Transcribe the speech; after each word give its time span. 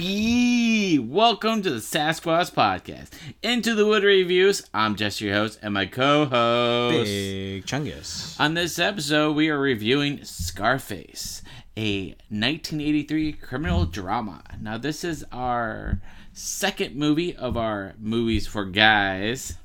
Yee! 0.00 0.98
Welcome 0.98 1.60
to 1.62 1.70
the 1.70 1.76
Sasquatch 1.76 2.52
Podcast. 2.52 3.08
Into 3.42 3.74
the 3.74 3.84
Wood 3.84 4.04
Reviews. 4.04 4.66
I'm 4.72 4.96
Jesse, 4.96 5.26
your 5.26 5.34
host, 5.34 5.58
and 5.60 5.74
my 5.74 5.84
co-host. 5.84 7.04
Big 7.04 7.66
Chungus. 7.66 8.40
On 8.40 8.54
this 8.54 8.78
episode, 8.78 9.36
we 9.36 9.50
are 9.50 9.58
reviewing 9.58 10.24
Scarface, 10.24 11.42
a 11.76 12.08
1983 12.30 13.34
criminal 13.34 13.84
drama. 13.84 14.42
Now, 14.62 14.78
this 14.78 15.04
is 15.04 15.26
our 15.30 16.00
second 16.32 16.96
movie 16.96 17.36
of 17.36 17.58
our 17.58 17.92
movies 17.98 18.46
for 18.46 18.64
guys 18.64 19.58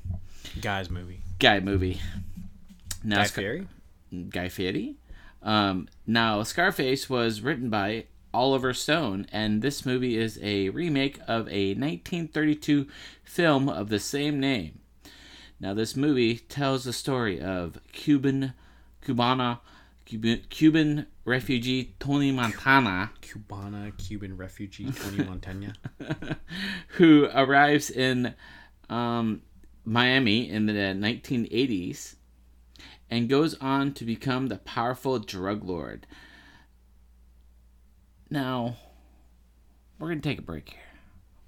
Guys 0.60 0.90
movie. 0.90 1.20
guy 1.38 1.60
movie. 1.60 2.00
Now, 3.02 3.16
Guy 3.18 3.24
Scar- 3.24 3.42
Fieri? 3.42 3.68
Guy 4.28 4.48
Fieri. 4.50 4.96
Um, 5.42 5.88
now, 6.06 6.42
Scarface 6.42 7.08
was 7.08 7.40
written 7.40 7.70
by 7.70 8.04
Oliver 8.32 8.74
Stone, 8.74 9.26
and 9.32 9.62
this 9.62 9.86
movie 9.86 10.16
is 10.16 10.38
a 10.42 10.68
remake 10.70 11.18
of 11.26 11.48
a 11.48 11.74
1932 11.74 12.86
film 13.24 13.68
of 13.68 13.88
the 13.88 13.98
same 13.98 14.38
name. 14.38 14.80
Now, 15.60 15.74
this 15.74 15.96
movie 15.96 16.38
tells 16.38 16.84
the 16.84 16.92
story 16.92 17.40
of 17.40 17.78
Cuban, 17.92 18.52
Cubana, 19.04 19.60
Cuban, 20.04 20.42
Cuban 20.48 21.06
refugee 21.24 21.94
Tony 21.98 22.30
Montana, 22.32 23.10
Cubana, 23.20 23.96
Cuban 23.98 24.36
refugee, 24.36 24.90
Tony 24.92 25.24
Montana. 25.24 25.74
who 26.96 27.28
arrives 27.34 27.90
in 27.90 28.34
um, 28.88 29.42
Miami 29.84 30.48
in 30.48 30.66
the 30.66 30.72
1980s 30.72 32.14
and 33.10 33.28
goes 33.28 33.54
on 33.60 33.92
to 33.94 34.04
become 34.04 34.46
the 34.46 34.58
powerful 34.58 35.18
drug 35.18 35.64
lord. 35.64 36.06
Now, 38.30 38.76
we're 39.98 40.08
going 40.08 40.20
to 40.20 40.28
take 40.28 40.38
a 40.38 40.42
break 40.42 40.70
here. 40.70 40.80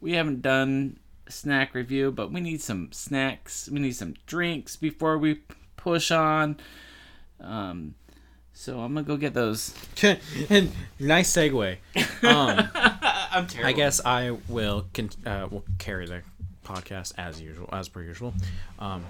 We 0.00 0.12
haven't 0.12 0.42
done 0.42 0.98
snack 1.28 1.74
review, 1.74 2.10
but 2.10 2.32
we 2.32 2.40
need 2.40 2.60
some 2.60 2.90
snacks. 2.92 3.68
We 3.70 3.80
need 3.80 3.96
some 3.96 4.14
drinks 4.26 4.76
before 4.76 5.18
we 5.18 5.42
push 5.76 6.10
on. 6.10 6.56
Um, 7.40 7.94
so 8.52 8.80
I'm 8.80 8.94
going 8.94 9.04
to 9.04 9.08
go 9.08 9.16
get 9.16 9.34
those. 9.34 9.74
and 10.02 10.72
nice 10.98 11.32
segue. 11.32 11.76
Um, 12.22 12.68
I'm 13.32 13.46
terrible. 13.46 13.68
I 13.68 13.72
guess 13.72 14.04
I 14.04 14.36
will 14.48 14.86
con- 14.92 15.10
uh, 15.24 15.48
will 15.50 15.64
carry 15.78 16.06
the 16.06 16.22
podcast 16.64 17.12
as 17.16 17.40
usual, 17.40 17.68
as 17.72 17.88
per 17.88 18.02
usual. 18.02 18.34
Um, 18.78 19.04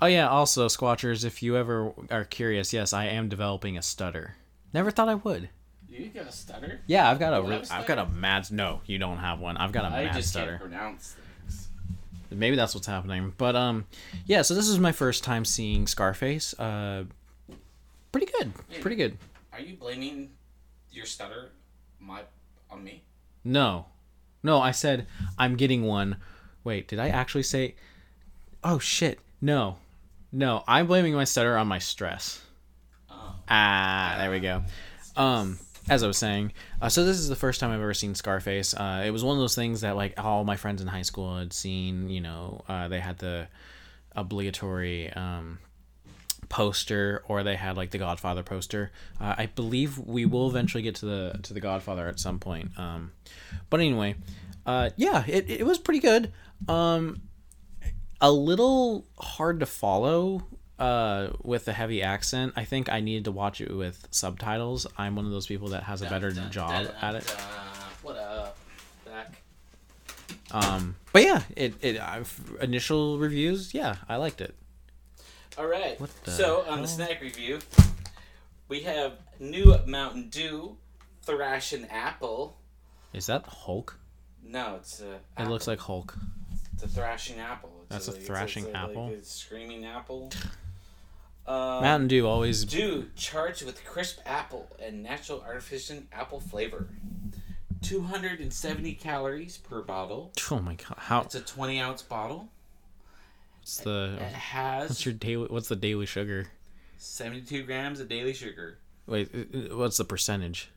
oh 0.00 0.06
yeah, 0.06 0.28
also 0.28 0.66
Squatchers, 0.68 1.24
if 1.24 1.42
you 1.42 1.56
ever 1.56 1.92
are 2.10 2.24
curious, 2.24 2.72
yes, 2.72 2.92
I 2.92 3.06
am 3.06 3.28
developing 3.28 3.76
a 3.76 3.82
stutter. 3.82 4.36
Never 4.72 4.90
thought 4.90 5.08
I 5.08 5.14
would. 5.14 5.50
You 5.88 6.08
got 6.08 6.26
a 6.26 6.32
stutter? 6.32 6.80
Yeah, 6.86 7.08
I've 7.10 7.18
got 7.20 7.32
a, 7.34 7.42
re- 7.42 7.62
I've 7.70 7.86
got 7.86 7.98
a 7.98 8.06
mad. 8.06 8.50
No, 8.50 8.80
you 8.86 8.98
don't 8.98 9.18
have 9.18 9.38
one. 9.40 9.56
I've 9.56 9.72
got 9.72 9.84
a 9.84 9.88
I 9.94 10.04
mad 10.06 10.14
just 10.14 10.30
stutter. 10.30 10.58
can't 10.58 10.70
pronounce 10.70 11.14
things. 11.46 11.68
Maybe 12.30 12.56
that's 12.56 12.74
what's 12.74 12.86
happening. 12.86 13.32
But 13.36 13.54
um, 13.54 13.86
yeah. 14.26 14.42
So 14.42 14.54
this 14.54 14.66
is 14.68 14.78
my 14.80 14.90
first 14.92 15.22
time 15.22 15.44
seeing 15.44 15.86
Scarface. 15.86 16.58
Uh, 16.58 17.04
pretty 18.10 18.26
good. 18.38 18.52
Pretty 18.80 18.96
good. 18.96 19.16
Are 19.52 19.60
you 19.60 19.76
blaming 19.76 20.30
your 20.90 21.06
stutter 21.06 21.52
my 22.00 22.22
on 22.70 22.82
me? 22.82 23.04
No, 23.44 23.86
no. 24.42 24.60
I 24.60 24.72
said 24.72 25.06
I'm 25.38 25.54
getting 25.56 25.84
one. 25.84 26.16
Wait, 26.64 26.88
did 26.88 26.98
I 26.98 27.08
actually 27.08 27.44
say? 27.44 27.76
Oh 28.64 28.78
shit! 28.80 29.20
No, 29.40 29.76
no. 30.32 30.64
I'm 30.66 30.86
blaming 30.88 31.14
my 31.14 31.24
stutter 31.24 31.56
on 31.56 31.68
my 31.68 31.78
stress. 31.78 32.42
Oh. 33.10 33.36
Ah, 33.48 34.16
there 34.18 34.30
we 34.32 34.40
go. 34.40 34.62
Um, 35.16 35.58
as 35.88 36.02
I 36.02 36.06
was 36.06 36.18
saying, 36.18 36.52
uh, 36.80 36.88
so 36.88 37.04
this 37.04 37.18
is 37.18 37.28
the 37.28 37.36
first 37.36 37.60
time 37.60 37.70
I've 37.70 37.80
ever 37.80 37.94
seen 37.94 38.14
Scarface. 38.14 38.74
Uh, 38.74 39.02
it 39.04 39.10
was 39.10 39.22
one 39.22 39.36
of 39.36 39.40
those 39.40 39.54
things 39.54 39.82
that 39.82 39.96
like 39.96 40.14
all 40.18 40.44
my 40.44 40.56
friends 40.56 40.80
in 40.80 40.88
high 40.88 41.02
school 41.02 41.36
had 41.36 41.52
seen. 41.52 42.08
You 42.08 42.20
know, 42.20 42.64
uh, 42.68 42.88
they 42.88 43.00
had 43.00 43.18
the 43.18 43.48
obligatory 44.12 45.12
um, 45.12 45.58
poster, 46.48 47.22
or 47.28 47.42
they 47.42 47.56
had 47.56 47.76
like 47.76 47.90
the 47.90 47.98
Godfather 47.98 48.42
poster. 48.42 48.92
Uh, 49.20 49.34
I 49.36 49.46
believe 49.46 49.98
we 49.98 50.24
will 50.24 50.48
eventually 50.48 50.82
get 50.82 50.94
to 50.96 51.06
the 51.06 51.40
to 51.42 51.54
the 51.54 51.60
Godfather 51.60 52.08
at 52.08 52.18
some 52.18 52.38
point. 52.38 52.70
Um, 52.78 53.12
but 53.68 53.80
anyway, 53.80 54.16
uh, 54.64 54.90
yeah, 54.96 55.24
it 55.26 55.50
it 55.50 55.66
was 55.66 55.78
pretty 55.78 56.00
good. 56.00 56.32
Um, 56.68 57.22
a 58.20 58.32
little 58.32 59.06
hard 59.18 59.60
to 59.60 59.66
follow 59.66 60.44
uh 60.78 61.28
with 61.42 61.64
the 61.66 61.72
heavy 61.72 62.02
accent 62.02 62.52
i 62.56 62.64
think 62.64 62.90
i 62.90 62.98
needed 63.00 63.24
to 63.24 63.30
watch 63.32 63.60
it 63.60 63.74
with 63.74 64.08
subtitles 64.10 64.86
i'm 64.98 65.14
one 65.14 65.24
of 65.24 65.30
those 65.30 65.46
people 65.46 65.68
that 65.68 65.84
has 65.84 66.02
a 66.02 66.08
better 66.08 66.32
job 66.50 66.88
at 67.00 67.14
it 67.14 67.30
What 68.02 68.16
up, 68.16 68.56
Zach? 69.04 69.32
um 70.50 70.96
but 71.12 71.22
yeah 71.22 71.42
it 71.56 71.74
it 71.80 72.00
I've, 72.00 72.56
initial 72.60 73.18
reviews 73.18 73.72
yeah 73.72 73.96
i 74.08 74.16
liked 74.16 74.40
it 74.40 74.54
All 75.56 75.66
right. 75.68 76.00
What 76.00 76.10
the 76.24 76.32
so 76.32 76.64
on 76.68 76.82
the 76.82 76.88
snack 76.88 77.20
review, 77.20 77.60
we 78.66 78.80
have 78.80 79.12
new 79.38 79.76
Mountain 79.86 80.28
Dew, 80.30 80.76
Thrashing 81.22 81.84
Apple. 81.86 82.56
is 83.12 83.26
that 83.26 83.46
hulk 83.46 83.96
No, 84.42 84.74
it's 84.80 85.00
a. 85.00 85.20
it 85.40 85.48
looks 85.48 85.68
like 85.68 85.78
hulk 85.78 86.16
it's 86.72 86.82
a 86.82 86.88
thrashing 86.88 87.38
apple. 87.38 87.70
It's 87.82 87.90
That's 87.90 88.08
a 88.08 88.14
it's 88.18 88.26
thrashing 88.26 88.64
like 88.64 88.74
apple? 88.74 89.08
a 89.10 89.22
screaming 89.22 89.84
apple. 89.84 90.32
Um, 91.46 91.82
mountain 91.82 92.08
dew 92.08 92.26
always 92.26 92.64
Dew 92.64 93.10
charged 93.16 93.64
with 93.66 93.84
crisp 93.84 94.18
apple 94.24 94.68
and 94.82 95.02
natural 95.02 95.42
artificial 95.46 95.98
apple 96.12 96.40
flavor. 96.40 96.88
270 97.82 98.94
calories 98.94 99.58
per 99.58 99.82
bottle. 99.82 100.32
oh 100.50 100.58
my 100.60 100.74
god 100.74 100.94
how 100.96 101.20
It's 101.20 101.34
a 101.34 101.40
20 101.42 101.80
ounce 101.80 102.00
bottle. 102.02 102.48
what's 103.60 103.78
the 103.78 104.14
It 104.20 104.32
has 104.32 104.88
what's 104.90 105.04
your 105.04 105.14
daily 105.14 105.46
what's 105.50 105.68
the 105.68 105.76
daily 105.76 106.06
sugar 106.06 106.46
72 106.96 107.64
grams 107.64 108.00
of 108.00 108.08
daily 108.08 108.32
sugar, 108.32 108.78
wait 109.06 109.28
uh, 109.34 109.58
uh, 109.74 109.76
what's 109.76 109.98
the 109.98 110.04
percentage 110.06 110.70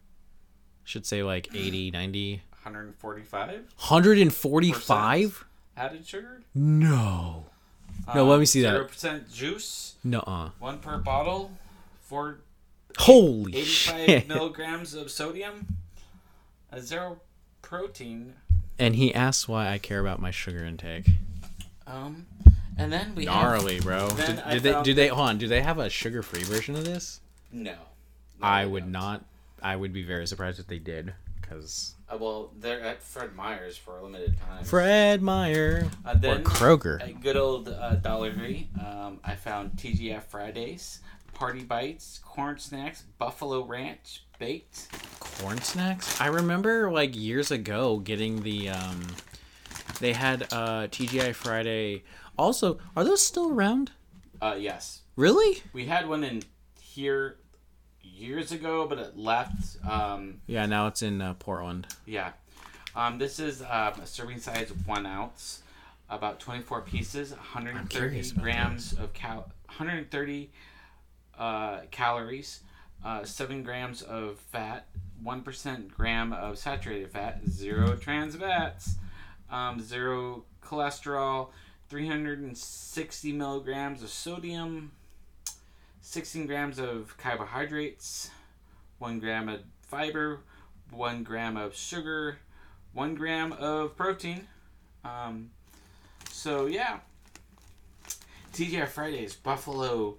should 0.84 1.06
say 1.06 1.24
like 1.24 1.48
80 1.56 1.92
90 1.92 2.42
145 2.64 3.50
145 3.78 5.46
added 5.78 6.06
sugar. 6.06 6.42
no 6.54 7.46
No, 8.16 8.26
let 8.26 8.40
me 8.40 8.46
see 8.46 8.62
that. 8.62 8.72
Zero 8.72 8.86
percent 8.86 9.32
juice, 9.32 9.96
no 10.04 10.20
uh. 10.20 10.50
one 10.60 10.80
per 10.80 10.98
bottle, 10.98 11.52
for 12.02 12.40
holy 12.98 13.56
85 13.58 14.06
shit 14.06 14.28
milligrams 14.30 14.94
of 14.94 15.12
sodium, 15.12 15.68
a 16.72 16.82
zero 16.82 17.20
protein. 17.62 18.34
And 18.80 18.96
he 18.96 19.14
asks 19.14 19.48
why 19.48 19.70
I 19.70 19.78
care 19.78 20.00
about 20.00 20.22
my 20.22 20.32
sugar 20.32 20.64
intake. 20.64 21.08
Um, 21.86 22.28
and 22.78 22.94
then 22.94 23.16
we 23.16 23.26
have 23.26 23.34
Gnarly, 23.36 23.80
bro. 23.80 24.08
Do, 24.10 24.16
did 24.52 24.64
they? 24.64 24.84
Do 24.84 24.94
they? 24.94 25.08
Hold 25.08 25.30
on. 25.30 25.38
Do 25.38 25.48
they 25.48 25.62
have 25.62 25.80
a 25.80 25.90
sugar-free 25.90 26.44
version 26.44 26.76
of 26.76 26.86
this? 26.86 27.22
no. 27.52 27.74
No, 28.40 28.48
I 28.48 28.66
would 28.66 28.84
don't. 28.84 28.92
not. 28.92 29.26
I 29.64 29.76
would 29.76 29.92
be 29.92 30.04
very 30.04 30.28
surprised 30.28 30.60
if 30.60 30.68
they 30.68 30.78
did, 30.78 31.16
because 31.48 31.96
Uh, 32.10 32.18
well, 32.18 32.52
they're 32.60 32.82
at 32.82 33.02
Fred 33.02 33.36
Meyer's 33.36 33.78
for 33.78 33.98
a 34.00 34.04
limited 34.04 34.36
time. 34.48 34.64
Fred 34.64 35.22
Meyer 35.22 35.90
Uh, 36.06 36.12
or 36.24 36.40
Kroger. 36.40 37.02
At 37.02 37.22
good 37.22 37.38
old 37.38 37.70
uh, 37.70 37.96
Dollar 37.96 38.34
Tree, 38.34 38.70
um, 38.80 39.20
I 39.24 39.36
found 39.36 39.72
TGI 39.74 40.22
Fridays, 40.24 41.02
Party 41.34 41.64
Bites, 41.64 42.20
Corn 42.24 42.58
Snacks, 42.58 43.04
Buffalo 43.18 43.64
Ranch, 43.64 44.24
Baked. 44.40 44.88
corn 45.20 45.60
snacks. 45.62 46.20
I 46.22 46.28
remember 46.28 46.92
like 46.92 47.16
years 47.16 47.50
ago 47.52 47.98
getting 48.00 48.44
the. 48.44 48.70
um 48.70 49.08
They 50.00 50.14
had 50.14 50.44
uh 50.54 50.88
TGI 50.88 51.34
Friday. 51.34 52.04
Also, 52.38 52.78
are 52.96 53.04
those 53.04 53.26
still 53.26 53.50
around? 53.52 53.92
Uh, 54.42 54.56
yes. 54.60 55.02
Really? 55.16 55.64
We 55.74 55.86
had 55.88 56.08
one 56.08 56.24
in 56.24 56.44
here 56.80 57.38
years 58.18 58.52
ago, 58.52 58.86
but 58.88 58.98
it 58.98 59.18
left. 59.18 59.78
Um, 59.90 60.42
Yeah. 60.48 60.66
Now 60.66 60.88
it's 60.88 61.02
in 61.02 61.22
uh, 61.22 61.34
Portland. 61.36 61.88
yeah. 62.06 62.32
Um, 62.96 63.20
this 63.20 63.40
is 63.40 63.62
um, 63.62 63.94
a 64.02 64.08
serving 64.08 64.40
size 64.40 64.72
one 64.88 65.06
ounce, 65.06 65.62
about 66.10 66.40
24 66.40 66.82
pieces, 66.82 67.30
130 67.30 67.88
curious 67.90 68.32
about 68.32 68.44
grams 68.44 68.94
of 68.94 69.14
cal, 69.14 69.52
130 69.68 70.50
uh, 71.38 71.82
calories, 71.92 72.62
uh, 73.06 73.24
7 73.24 73.62
grams 73.62 74.02
of 74.02 74.40
fat, 74.40 74.88
1% 75.24 75.90
gram 75.90 76.34
of 76.34 76.58
saturated 76.58 77.12
fat, 77.12 77.42
0 77.48 77.96
trans 77.98 78.36
fats, 78.36 78.96
um, 79.52 79.80
0 79.80 80.44
cholesterol, 80.64 81.50
360 81.90 83.32
milligrams 83.32 84.02
of 84.02 84.10
sodium, 84.10 84.92
16 86.08 86.48
grams 86.48 86.80
of 86.80 87.14
carbohydrates, 87.18 88.32
1 89.00 89.20
gram 89.20 89.50
of 89.50 89.60
fiber, 89.82 90.40
1 90.92 91.22
gram 91.24 91.58
of 91.58 91.76
sugar, 91.76 92.38
1 92.94 93.14
gram 93.14 93.52
of 93.52 93.98
protein. 93.98 94.48
Um, 95.04 95.52
so, 96.32 96.66
yeah. 96.66 97.00
TGI 98.54 98.88
Fridays, 98.88 99.36
Buffalo 99.36 100.16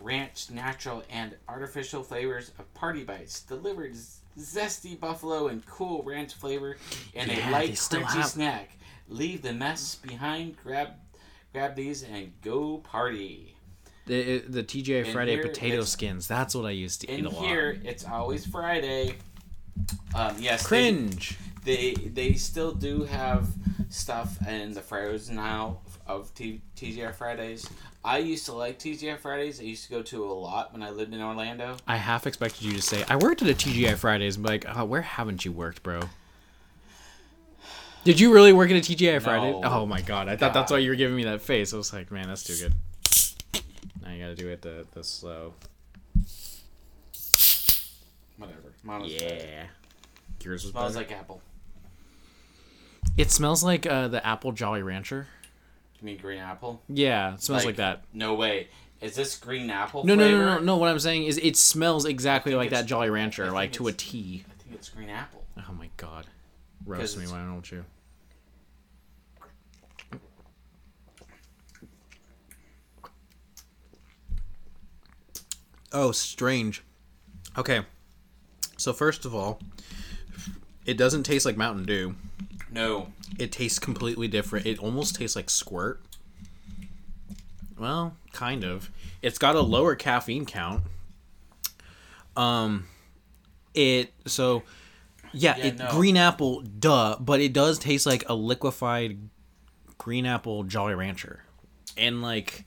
Ranch 0.00 0.50
natural 0.52 1.02
and 1.10 1.34
artificial 1.48 2.04
flavors 2.04 2.52
of 2.60 2.72
Party 2.74 3.02
Bites 3.02 3.40
delivered 3.40 3.92
zesty 4.38 4.98
buffalo 4.98 5.48
and 5.48 5.66
cool 5.66 6.04
ranch 6.04 6.34
flavor, 6.34 6.76
and 7.14 7.28
Yeah, 7.30 7.48
a 7.48 7.50
light 7.50 7.70
crunchy 7.72 8.02
have- 8.04 8.26
snack. 8.26 8.70
Leave 9.08 9.42
the 9.42 9.52
mess 9.52 9.96
behind. 9.96 10.56
Grab, 10.62 10.90
grab 11.52 11.74
these 11.74 12.04
and 12.04 12.32
go 12.40 12.78
party. 12.78 13.53
The 14.06 14.38
the 14.40 14.62
TGI 14.62 15.12
Friday 15.12 15.38
potato 15.38 15.82
skins. 15.82 16.28
That's 16.28 16.54
what 16.54 16.66
I 16.66 16.70
used 16.70 17.00
to 17.02 17.10
eat 17.10 17.20
In 17.20 17.26
a 17.26 17.30
lot. 17.30 17.46
here, 17.46 17.80
it's 17.84 18.04
always 18.04 18.44
Friday. 18.46 19.14
Um, 20.14 20.36
yes, 20.38 20.66
Cringe. 20.66 21.36
They, 21.64 21.94
they 21.94 22.34
still 22.34 22.72
do 22.72 23.04
have 23.04 23.48
stuff 23.88 24.36
in 24.46 24.72
the 24.72 24.82
frozen 24.82 25.36
now 25.36 25.78
of 26.06 26.32
T, 26.34 26.60
TGI 26.76 27.14
Fridays. 27.14 27.68
I 28.04 28.18
used 28.18 28.44
to 28.46 28.52
like 28.52 28.78
TGI 28.78 29.18
Fridays. 29.18 29.60
I 29.60 29.62
used 29.64 29.84
to 29.84 29.90
go 29.90 30.02
to 30.02 30.24
a 30.24 30.32
lot 30.32 30.74
when 30.74 30.82
I 30.82 30.90
lived 30.90 31.14
in 31.14 31.22
Orlando. 31.22 31.78
I 31.88 31.96
half 31.96 32.26
expected 32.26 32.62
you 32.62 32.72
to 32.72 32.82
say 32.82 33.04
I 33.08 33.16
worked 33.16 33.40
at 33.40 33.48
a 33.48 33.54
TGI 33.54 33.96
Fridays, 33.96 34.36
like, 34.36 34.66
oh, 34.76 34.84
where 34.84 35.00
haven't 35.00 35.46
you 35.46 35.52
worked, 35.52 35.82
bro? 35.82 36.00
Did 38.04 38.20
you 38.20 38.34
really 38.34 38.52
work 38.52 38.70
at 38.70 38.76
a 38.76 38.80
TGI 38.80 39.22
Fridays? 39.22 39.54
No. 39.54 39.62
Oh 39.64 39.86
my 39.86 40.02
god, 40.02 40.28
I 40.28 40.36
thought 40.36 40.52
that's 40.52 40.70
why 40.70 40.78
you 40.78 40.90
were 40.90 40.96
giving 40.96 41.16
me 41.16 41.24
that 41.24 41.40
face. 41.40 41.72
I 41.72 41.78
was 41.78 41.90
like, 41.94 42.10
man, 42.12 42.28
that's 42.28 42.42
too 42.44 42.56
good. 42.62 42.74
Now 44.04 44.12
you 44.12 44.20
gotta 44.22 44.34
do 44.34 44.48
it 44.48 44.62
the 44.62 44.86
the 44.92 45.02
slow. 45.04 45.54
Whatever. 48.36 48.72
Mama's 48.82 49.12
better. 49.14 49.34
Yeah. 49.46 49.64
Yours 50.42 50.64
was 50.64 50.72
Smells 50.72 50.94
better. 50.94 51.06
like 51.08 51.16
apple. 51.18 51.40
It 53.16 53.30
smells 53.30 53.62
like 53.62 53.86
uh, 53.86 54.08
the 54.08 54.24
apple 54.26 54.52
Jolly 54.52 54.82
Rancher. 54.82 55.26
You 56.00 56.06
mean 56.06 56.18
green 56.18 56.38
apple? 56.40 56.82
Yeah, 56.88 57.34
it 57.34 57.42
smells 57.42 57.62
like, 57.64 57.66
Like- 57.66 57.76
that. 57.76 58.04
No 58.12 58.34
way. 58.34 58.68
Is 59.00 59.14
this 59.14 59.36
green 59.38 59.70
apple 59.70 60.04
No, 60.04 60.14
no, 60.14 60.22
flavor? 60.24 60.38
no, 60.44 60.54
no, 60.56 60.60
no. 60.60 60.76
What 60.76 60.88
I'm 60.88 60.98
saying 60.98 61.24
is, 61.24 61.38
it 61.38 61.56
smells 61.56 62.04
exactly 62.06 62.54
like 62.54 62.70
that 62.70 62.86
Jolly 62.86 63.10
Rancher, 63.10 63.50
like 63.50 63.72
to 63.72 63.86
a 63.86 63.90
it's- 63.90 64.02
think 64.10 64.44
it's 64.72 64.88
green 64.88 65.10
apple. 65.10 65.44
Oh 65.58 65.72
my 65.74 65.88
god, 65.96 66.26
roast 66.86 67.16
me, 67.18 67.26
why 67.26 67.38
don't 67.38 67.70
you? 67.70 67.84
Oh, 75.94 76.10
strange. 76.12 76.82
Okay, 77.56 77.82
so 78.76 78.92
first 78.92 79.24
of 79.24 79.34
all, 79.34 79.60
it 80.84 80.98
doesn't 80.98 81.22
taste 81.22 81.46
like 81.46 81.56
Mountain 81.56 81.84
Dew. 81.84 82.16
No. 82.70 83.12
It 83.38 83.52
tastes 83.52 83.78
completely 83.78 84.26
different. 84.28 84.66
It 84.66 84.78
almost 84.80 85.14
tastes 85.14 85.36
like 85.36 85.48
squirt. 85.48 86.00
Well, 87.78 88.16
kind 88.32 88.64
of. 88.64 88.90
It's 89.22 89.38
got 89.38 89.54
a 89.54 89.60
lower 89.60 89.94
caffeine 89.94 90.44
count. 90.46 90.82
Um 92.36 92.86
it 93.74 94.12
so 94.26 94.64
yeah, 95.32 95.56
Yeah, 95.56 95.66
it 95.66 95.78
no. 95.78 95.88
green 95.90 96.16
apple 96.16 96.62
duh, 96.62 97.16
but 97.20 97.40
it 97.40 97.52
does 97.52 97.78
taste 97.78 98.06
like 98.06 98.28
a 98.28 98.34
liquefied 98.34 99.18
green 99.98 100.26
apple 100.26 100.64
Jolly 100.64 100.94
Rancher. 100.94 101.44
And 101.96 102.22
like 102.22 102.64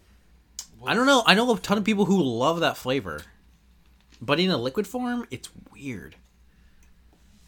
I 0.85 0.93
don't 0.93 1.05
know, 1.05 1.23
I 1.25 1.33
know 1.33 1.53
a 1.53 1.59
ton 1.59 1.77
of 1.77 1.83
people 1.83 2.05
who 2.05 2.21
love 2.21 2.59
that 2.61 2.77
flavor. 2.77 3.21
But 4.21 4.39
in 4.39 4.49
a 4.49 4.57
liquid 4.57 4.87
form, 4.87 5.27
it's 5.31 5.49
weird. 5.73 6.15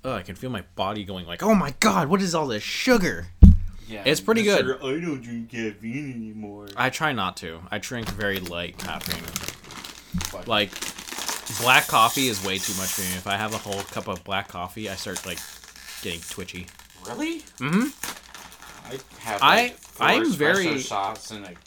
Oh, 0.04 0.14
I 0.14 0.22
can 0.22 0.36
feel 0.36 0.50
my 0.50 0.64
body 0.76 1.04
going 1.04 1.26
like, 1.26 1.42
"Oh 1.44 1.54
my 1.56 1.74
god, 1.80 2.08
what 2.10 2.22
is 2.22 2.34
all 2.36 2.48
this 2.48 2.64
sugar?" 2.64 3.28
Yeah. 3.88 4.04
It's 4.06 4.22
pretty 4.22 4.44
good. 4.44 4.60
Sugar, 4.60 4.78
I 4.84 5.00
don't 5.00 5.22
drink 5.22 5.50
caffeine 5.50 6.12
anymore. 6.14 6.68
I 6.78 6.90
try 6.92 7.12
not 7.12 7.36
to. 7.38 7.60
I 7.72 7.80
drink 7.80 8.08
very 8.10 8.40
light 8.40 8.78
caffeine. 8.78 9.24
Fuck. 10.26 10.48
Like 10.48 10.70
black 11.62 11.88
coffee 11.88 12.28
is 12.28 12.46
way 12.46 12.60
too 12.60 12.74
much 12.78 12.90
for 12.90 13.02
me. 13.02 13.08
If 13.18 13.26
I 13.28 13.36
have 13.36 13.54
a 13.54 13.58
whole 13.58 13.82
cup 13.84 14.08
of 14.08 14.24
black 14.24 14.48
coffee, 14.48 14.90
I 14.90 14.96
start 14.96 15.26
like 15.26 15.40
getting 16.04 16.22
twitchy. 16.22 16.68
Really? 17.08 17.40
Mm-hmm. 17.60 18.92
I 18.94 19.00
have. 19.22 19.42
I- 19.42 19.62
Like 19.64 19.78
four 19.78 20.08
I'm 20.08 20.32
very- 20.32 20.80
shots 20.80 21.32
and 21.32 21.44
like. 21.44 21.58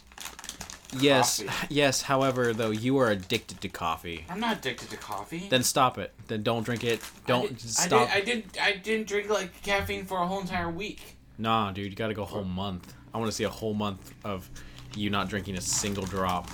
Yes, 0.99 1.43
Coffee. 1.43 1.75
yes. 1.75 2.03
However, 2.03 2.53
though, 2.53 2.71
you 2.71 2.99
are 2.99 3.11
addicted 3.11 3.61
to 3.63 3.69
coffee. 3.69 4.27
I'm 4.29 4.41
not 4.41 4.59
addicted 4.59 4.91
to 4.91 4.97
coffee. 4.97 5.47
Then 5.49 5.63
stop 5.63 5.97
it. 5.99 6.13
Then 6.29 6.43
don't 6.43 6.65
drink 6.65 6.85
it. 6.85 7.01
Don't 7.27 7.45
I 7.45 7.49
did, 7.49 7.61
stop. 7.61 8.11
I, 8.11 8.21
did, 8.21 8.23
I 8.23 8.25
didn't. 8.25 8.63
I 8.63 8.73
didn't 8.77 9.09
drink 9.09 9.31
like 9.31 9.63
caffeine 9.63 10.05
for 10.05 10.19
a 10.19 10.27
whole 10.27 10.41
entire 10.41 10.71
week. 10.71 11.17
Nah, 11.39 11.73
dude, 11.73 11.91
you 11.91 11.97
gotta 11.97 12.15
go 12.15 12.23
a 12.23 12.27
whole 12.27 12.45
month. 12.45 12.93
I 13.15 13.19
want 13.19 13.31
to 13.31 13.37
see 13.37 13.45
a 13.45 13.49
whole 13.51 13.75
month 13.75 14.13
of 14.25 14.49
you 14.95 15.09
not 15.11 15.29
drinking 15.29 15.57
a 15.57 15.61
single 15.61 16.05
drop. 16.05 16.49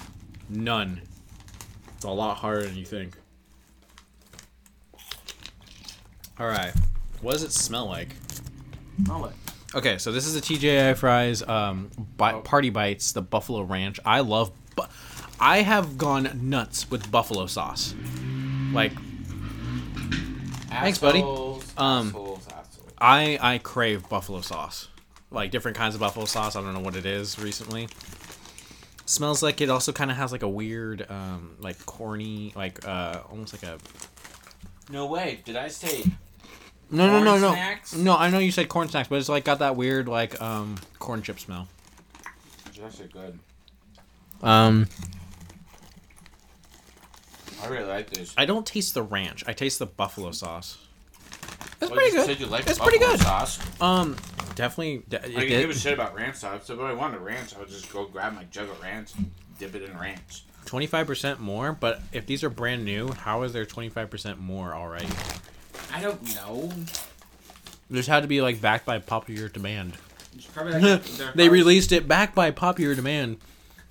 None. 0.48 1.00
It's 1.96 2.04
a 2.04 2.10
lot 2.10 2.36
harder 2.36 2.62
than 2.62 2.76
you 2.76 2.84
think. 2.84 3.16
All 6.38 6.46
right. 6.46 6.72
What 7.20 7.32
does 7.32 7.42
it 7.42 7.52
smell 7.52 7.86
like? 7.86 8.14
Smell 9.04 9.26
it. 9.26 9.34
Okay, 9.74 9.98
so 9.98 10.12
this 10.12 10.26
is 10.26 10.34
the 10.34 10.40
TGI 10.40 10.96
fries 10.96 11.42
um, 11.42 11.90
bi- 12.16 12.32
Oh. 12.32 12.40
party 12.40 12.70
bites, 12.70 13.12
the 13.12 13.20
buffalo 13.22 13.62
ranch. 13.62 14.00
I 14.04 14.20
love. 14.20 14.50
Bu- 14.76 14.84
I 15.40 15.58
have 15.62 15.98
gone 15.98 16.30
nuts 16.48 16.90
with 16.90 17.10
buffalo 17.10 17.46
sauce. 17.46 17.94
Like 18.72 18.92
Thanks, 20.70 20.98
buddy. 20.98 21.20
Um, 21.22 22.08
assholes, 22.08 22.46
assholes. 22.48 22.92
I 22.98 23.38
I 23.40 23.58
crave 23.58 24.08
buffalo 24.08 24.40
sauce. 24.40 24.88
Like 25.30 25.50
different 25.50 25.76
kinds 25.76 25.94
of 25.94 26.00
buffalo 26.00 26.24
sauce. 26.24 26.56
I 26.56 26.62
don't 26.62 26.72
know 26.74 26.80
what 26.80 26.96
it 26.96 27.06
is 27.06 27.38
recently. 27.38 27.88
Smells 29.06 29.42
like 29.42 29.60
it 29.60 29.70
also 29.70 29.92
kind 29.92 30.10
of 30.10 30.16
has 30.16 30.32
like 30.32 30.42
a 30.42 30.48
weird 30.48 31.06
um 31.10 31.56
like 31.60 31.84
corny 31.86 32.52
like 32.56 32.86
uh 32.86 33.20
almost 33.30 33.52
like 33.52 33.62
a 33.62 33.78
No 34.90 35.06
way. 35.06 35.40
Did 35.44 35.56
I 35.56 35.68
say? 35.68 36.04
No 36.90 37.06
no 37.06 37.18
no 37.22 37.30
Corn 37.30 37.40
no. 37.42 37.52
snacks? 37.52 37.94
No, 37.94 38.16
I 38.16 38.30
know 38.30 38.38
you 38.38 38.50
said 38.50 38.68
corn 38.68 38.88
snacks, 38.88 39.08
but 39.08 39.16
it's 39.18 39.28
like 39.28 39.44
got 39.44 39.58
that 39.58 39.76
weird 39.76 40.08
like 40.08 40.40
um 40.40 40.76
corn 40.98 41.22
chip 41.22 41.38
smell. 41.38 41.68
It's 42.66 42.78
actually 42.78 43.08
good. 43.08 43.38
Um 44.42 44.86
I 47.62 47.66
really 47.66 47.84
like 47.88 48.10
this. 48.10 48.32
I 48.38 48.44
don't 48.46 48.64
taste 48.66 48.94
the 48.94 49.02
ranch. 49.02 49.44
I 49.46 49.52
taste 49.52 49.78
the 49.78 49.86
buffalo 49.86 50.30
sauce. 50.30 50.78
It's 51.80 51.80
Well, 51.82 51.90
pretty 51.90 52.06
you 52.06 52.12
good. 52.16 52.26
Said 52.26 52.40
you 52.40 52.46
like 52.46 52.66
It's 52.66 52.78
pretty 52.78 52.98
buffalo 52.98 53.16
good. 53.16 53.26
Sauce. 53.26 53.80
Um 53.80 54.16
definitely 54.54 55.02
de- 55.08 55.24
I 55.24 55.40
can 55.40 55.48
give 55.48 55.70
a 55.70 55.74
shit 55.74 55.92
about 55.92 56.14
ranch 56.14 56.36
sauce. 56.36 56.66
So 56.66 56.74
if 56.74 56.80
I 56.80 56.92
wanted 56.92 57.20
ranch, 57.20 57.54
I 57.54 57.58
would 57.58 57.68
just 57.68 57.92
go 57.92 58.06
grab 58.06 58.34
my 58.34 58.44
jug 58.44 58.68
of 58.70 58.80
ranch, 58.80 59.12
dip 59.58 59.74
it 59.74 59.82
in 59.82 59.96
ranch. 59.98 60.44
25% 60.66 61.38
more, 61.38 61.72
but 61.72 62.02
if 62.12 62.26
these 62.26 62.44
are 62.44 62.50
brand 62.50 62.84
new, 62.84 63.10
how 63.12 63.42
is 63.42 63.52
there 63.54 63.64
25% 63.64 64.38
more 64.38 64.74
already? 64.74 65.08
I 65.92 66.00
don't 66.00 66.22
know. 66.34 66.70
This 67.90 68.06
had 68.06 68.20
to 68.20 68.28
be 68.28 68.40
like 68.42 68.60
backed 68.60 68.84
by 68.86 68.98
popular 68.98 69.48
demand. 69.48 69.94
Like 70.56 70.72
they're 70.80 70.98
they 70.98 70.98
probably- 71.24 71.48
released 71.48 71.92
it 71.92 72.06
backed 72.06 72.34
by 72.34 72.50
popular 72.50 72.94
demand. 72.94 73.38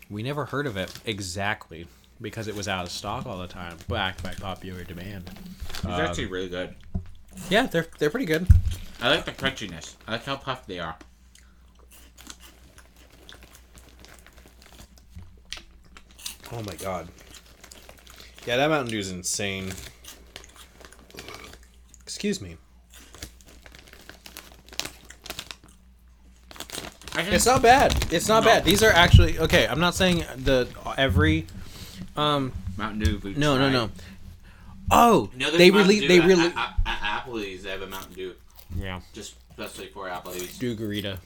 We 0.09 0.23
never 0.23 0.45
heard 0.45 0.67
of 0.67 0.77
it 0.77 0.93
exactly 1.05 1.87
because 2.21 2.47
it 2.47 2.55
was 2.55 2.67
out 2.67 2.85
of 2.85 2.91
stock 2.91 3.25
all 3.25 3.37
the 3.39 3.47
time. 3.47 3.77
Backed 3.89 4.23
by 4.23 4.33
popular 4.33 4.83
demand. 4.83 5.29
It's 5.69 5.85
um, 5.85 5.91
actually 5.91 6.27
really 6.27 6.49
good. 6.49 6.75
Yeah, 7.49 7.67
they're 7.67 7.87
they're 7.99 8.09
pretty 8.09 8.25
good. 8.25 8.47
I 9.01 9.09
like 9.09 9.25
the 9.25 9.31
crunchiness. 9.31 9.95
I 10.07 10.13
like 10.13 10.25
how 10.25 10.37
puffed 10.37 10.67
they 10.67 10.79
are. 10.79 10.95
Oh 16.51 16.63
my 16.63 16.75
god. 16.75 17.07
Yeah, 18.45 18.57
that 18.57 18.69
Mountain 18.69 18.91
Dew 18.91 18.99
is 18.99 19.11
insane. 19.11 19.73
Excuse 22.17 22.41
me. 22.41 22.57
It's 27.15 27.45
not 27.45 27.61
bad. 27.61 28.11
It's 28.11 28.27
not 28.27 28.43
No. 28.43 28.49
bad. 28.49 28.65
These 28.65 28.81
are 28.81 28.89
actually 28.89 29.37
okay. 29.37 29.67
I'm 29.67 29.79
not 29.79 29.93
saying 29.93 30.25
the 30.35 30.67
every. 30.97 31.45
Um. 32.15 32.53
Mountain 32.75 32.99
Dew. 33.01 33.21
we 33.23 33.35
No, 33.35 33.53
no, 33.55 33.65
tried. 33.69 33.71
no. 33.73 33.91
Oh, 34.89 35.29
You 35.33 35.37
know, 35.41 35.45
there's 35.51 35.57
they 35.59 35.69
Mountain 35.69 35.87
released. 35.89 36.07
They 36.07 36.19
at- 36.19 36.25
released. 36.27 36.57
At, 36.57 36.73
at, 36.87 37.03
at 37.03 37.23
Applebee's, 37.25 37.61
they 37.63 37.69
have 37.69 37.81
a 37.83 37.87
Mountain 37.87 38.13
Dew. 38.15 38.33
Yeah. 38.75 39.01
Just 39.13 39.35
especially 39.51 39.89
for 39.89 40.07
Applebee's. 40.07 40.57
DEWgarita. 40.57 41.19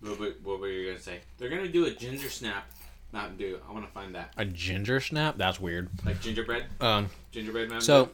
What, 0.00 0.20
were- 0.20 0.34
what 0.44 0.60
were 0.60 0.68
you 0.68 0.86
gonna 0.86 1.00
say? 1.02 1.22
They're 1.38 1.48
gonna 1.50 1.66
do 1.66 1.86
a 1.86 1.90
ginger 1.90 2.30
snap 2.30 2.70
Mountain 3.10 3.36
Dew. 3.38 3.58
I 3.68 3.72
want 3.72 3.84
to 3.84 3.90
find 3.90 4.14
that. 4.14 4.32
A 4.36 4.44
ginger 4.44 5.00
snap. 5.00 5.36
That's 5.38 5.58
weird. 5.58 5.88
Like 6.04 6.20
gingerbread, 6.20 6.66
Um. 6.80 7.08
gingerbread 7.32 7.68
Mountain 7.68 7.84
So, 7.84 8.04
Dew. 8.04 8.10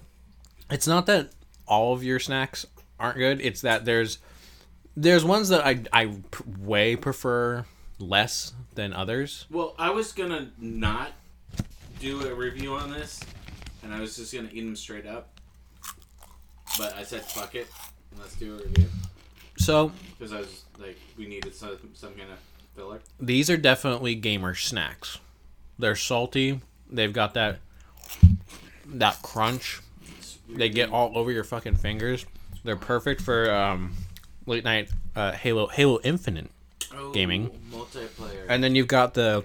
It's 0.70 0.87
not 0.87 1.06
that 1.06 1.30
all 1.66 1.92
of 1.92 2.02
your 2.02 2.18
snacks 2.18 2.66
aren't 2.98 3.18
good. 3.18 3.40
It's 3.40 3.60
that 3.62 3.84
there's 3.84 4.18
there's 4.96 5.25
ones 5.25 5.48
that 5.50 5.64
I 5.66 5.82
I 5.92 6.16
way 6.58 6.96
prefer 6.96 7.64
less 7.98 8.52
than 8.75 8.92
others. 8.92 9.46
Well, 9.50 9.75
I 9.78 9.90
was 9.90 10.12
gonna 10.12 10.50
not 10.58 11.12
do 12.00 12.26
a 12.26 12.34
review 12.34 12.75
on 12.75 12.90
this, 12.90 13.20
and 13.82 13.92
I 13.92 14.00
was 14.00 14.16
just 14.16 14.32
gonna 14.34 14.48
eat 14.52 14.62
them 14.62 14.76
straight 14.76 15.06
up. 15.06 15.40
But 16.76 16.94
I 16.94 17.02
said 17.02 17.22
fuck 17.22 17.54
it, 17.54 17.68
let's 18.18 18.34
do 18.37 18.54
a 18.54 18.58
review 18.58 18.88
So 19.56 19.92
because 20.16 20.32
I 20.32 20.40
was 20.40 20.64
like, 20.78 20.98
we 21.16 21.26
needed 21.26 21.54
some 21.54 21.78
some 21.94 22.14
kind 22.14 22.30
of 22.30 22.38
filler. 22.76 23.00
these 23.20 23.50
are 23.50 23.56
definitely 23.56 24.14
gamer 24.14 24.54
snacks. 24.54 25.18
They're 25.78 25.96
salty. 25.96 26.60
They've 26.90 27.12
got 27.12 27.34
that 27.34 27.58
that 28.87 29.22
crunch. 29.22 29.80
They 30.49 30.69
get 30.69 30.90
all 30.90 31.17
over 31.17 31.31
your 31.31 31.45
fucking 31.45 31.76
fingers. 31.76 32.25
They're 32.64 32.76
perfect 32.76 33.21
for 33.21 33.50
um, 33.50 33.95
late 34.47 34.64
night 34.64 34.90
uh, 35.14 35.33
Halo 35.33 35.67
Halo 35.69 36.00
Infinite. 36.02 36.50
Oh, 36.95 37.12
gaming. 37.12 37.50
multiplayer. 37.71 38.47
And 38.49 38.64
then 38.64 38.75
you've 38.75 38.88
got 38.88 39.14
the 39.14 39.45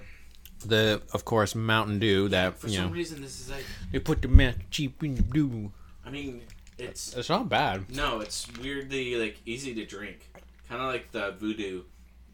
the 0.65 1.01
of 1.13 1.25
course 1.25 1.55
Mountain 1.55 1.99
Dew 1.99 2.29
that 2.29 2.57
For 2.57 2.67
you 2.67 2.77
some 2.77 2.87
know 2.87 2.93
reason, 2.93 3.21
this 3.21 3.39
is 3.41 3.51
like. 3.51 3.65
they 3.91 3.99
put 3.99 4.21
the 4.21 4.29
man 4.29 4.55
cheap 4.71 5.03
in 5.03 5.15
the 5.15 5.21
dew. 5.23 5.71
I 6.05 6.09
mean, 6.09 6.41
it's 6.77 7.13
It's 7.15 7.29
not 7.29 7.49
bad. 7.49 7.89
no, 7.93 8.21
it's 8.21 8.47
weirdly 8.61 9.15
like 9.15 9.39
easy 9.45 9.73
to 9.75 9.85
drink. 9.85 10.29
Kind 10.69 10.81
of 10.81 10.87
like 10.87 11.11
the 11.11 11.33
VooDEW 11.39 11.83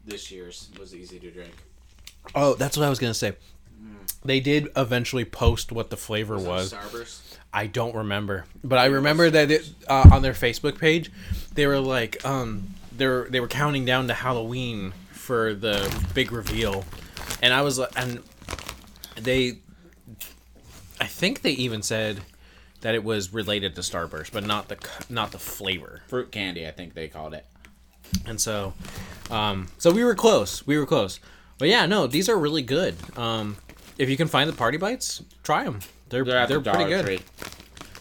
this 0.04 0.30
year's 0.30 0.70
was 0.78 0.94
easy 0.94 1.18
to 1.18 1.30
drink. 1.30 1.52
Oh, 2.34 2.54
that's 2.54 2.76
what 2.76 2.86
I 2.86 2.88
was 2.88 2.98
gonna 3.00 3.14
say. 3.14 3.32
They 4.24 4.38
did 4.40 4.68
eventually 4.76 5.24
post 5.24 5.72
what 5.72 5.88
the 5.90 5.96
flavor 5.96 6.34
Was 6.36 6.44
was. 6.46 6.72
Starburst? 6.74 7.20
I 7.52 7.66
don't 7.66 7.94
remember, 7.94 8.44
but 8.62 8.78
I 8.78 8.86
remember 8.86 9.28
that 9.30 9.50
it, 9.50 9.68
uh, 9.88 10.08
on 10.12 10.22
their 10.22 10.34
Facebook 10.34 10.78
page, 10.78 11.10
they 11.54 11.66
were 11.66 11.80
like, 11.80 12.24
um, 12.24 12.74
they 12.96 13.06
were 13.06 13.26
they 13.30 13.40
were 13.40 13.48
counting 13.48 13.84
down 13.84 14.08
to 14.08 14.14
Halloween 14.14 14.92
for 15.10 15.54
the 15.54 15.92
big 16.14 16.30
reveal, 16.30 16.84
and 17.42 17.52
I 17.52 17.62
was 17.62 17.78
like, 17.78 17.90
and 17.96 18.22
they, 19.16 19.58
I 21.00 21.06
think 21.06 21.42
they 21.42 21.52
even 21.52 21.82
said 21.82 22.20
that 22.82 22.94
it 22.94 23.04
was 23.04 23.32
related 23.32 23.74
to 23.74 23.80
Starburst, 23.80 24.32
but 24.32 24.44
not 24.44 24.68
the 24.68 24.76
not 25.08 25.32
the 25.32 25.38
flavor. 25.38 26.02
Fruit 26.06 26.30
candy, 26.30 26.66
I 26.66 26.70
think 26.70 26.94
they 26.94 27.08
called 27.08 27.34
it. 27.34 27.46
And 28.26 28.40
so, 28.40 28.74
um, 29.30 29.68
so 29.78 29.90
we 29.90 30.04
were 30.04 30.14
close. 30.14 30.66
We 30.66 30.78
were 30.78 30.86
close. 30.86 31.20
But 31.58 31.68
yeah, 31.68 31.86
no, 31.86 32.06
these 32.06 32.28
are 32.28 32.38
really 32.38 32.62
good. 32.62 32.96
Um, 33.18 33.56
if 33.98 34.08
you 34.08 34.16
can 34.16 34.28
find 34.28 34.48
the 34.48 34.54
party 34.54 34.78
bites, 34.78 35.22
try 35.42 35.64
them. 35.64 35.80
They're 36.10 36.24
They're 36.24 36.46
they're, 36.46 36.58
the 36.60 36.70
pretty 36.70 36.90
Dollar 36.90 37.02
good. 37.02 37.04
Tree. 37.06 37.20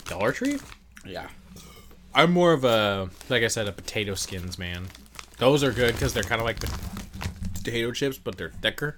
Dollar 0.06 0.32
Tree. 0.32 0.60
Yeah. 1.06 1.28
I'm 2.14 2.32
more 2.32 2.52
of 2.54 2.64
a 2.66 3.10
like 3.30 3.44
I 3.44 3.48
said, 3.48 3.68
a 3.68 3.72
potato 3.72 4.16
skins 4.16 4.58
man. 4.60 4.88
Those 5.38 5.64
are 5.64 5.72
good 5.72 5.94
because 5.94 6.14
they're 6.14 6.24
kind 6.24 6.42
of 6.42 6.46
like 6.46 6.60
the 6.60 6.68
potato 7.54 7.92
chips, 7.92 8.18
but 8.18 8.38
they're 8.38 8.50
thicker. 8.50 8.98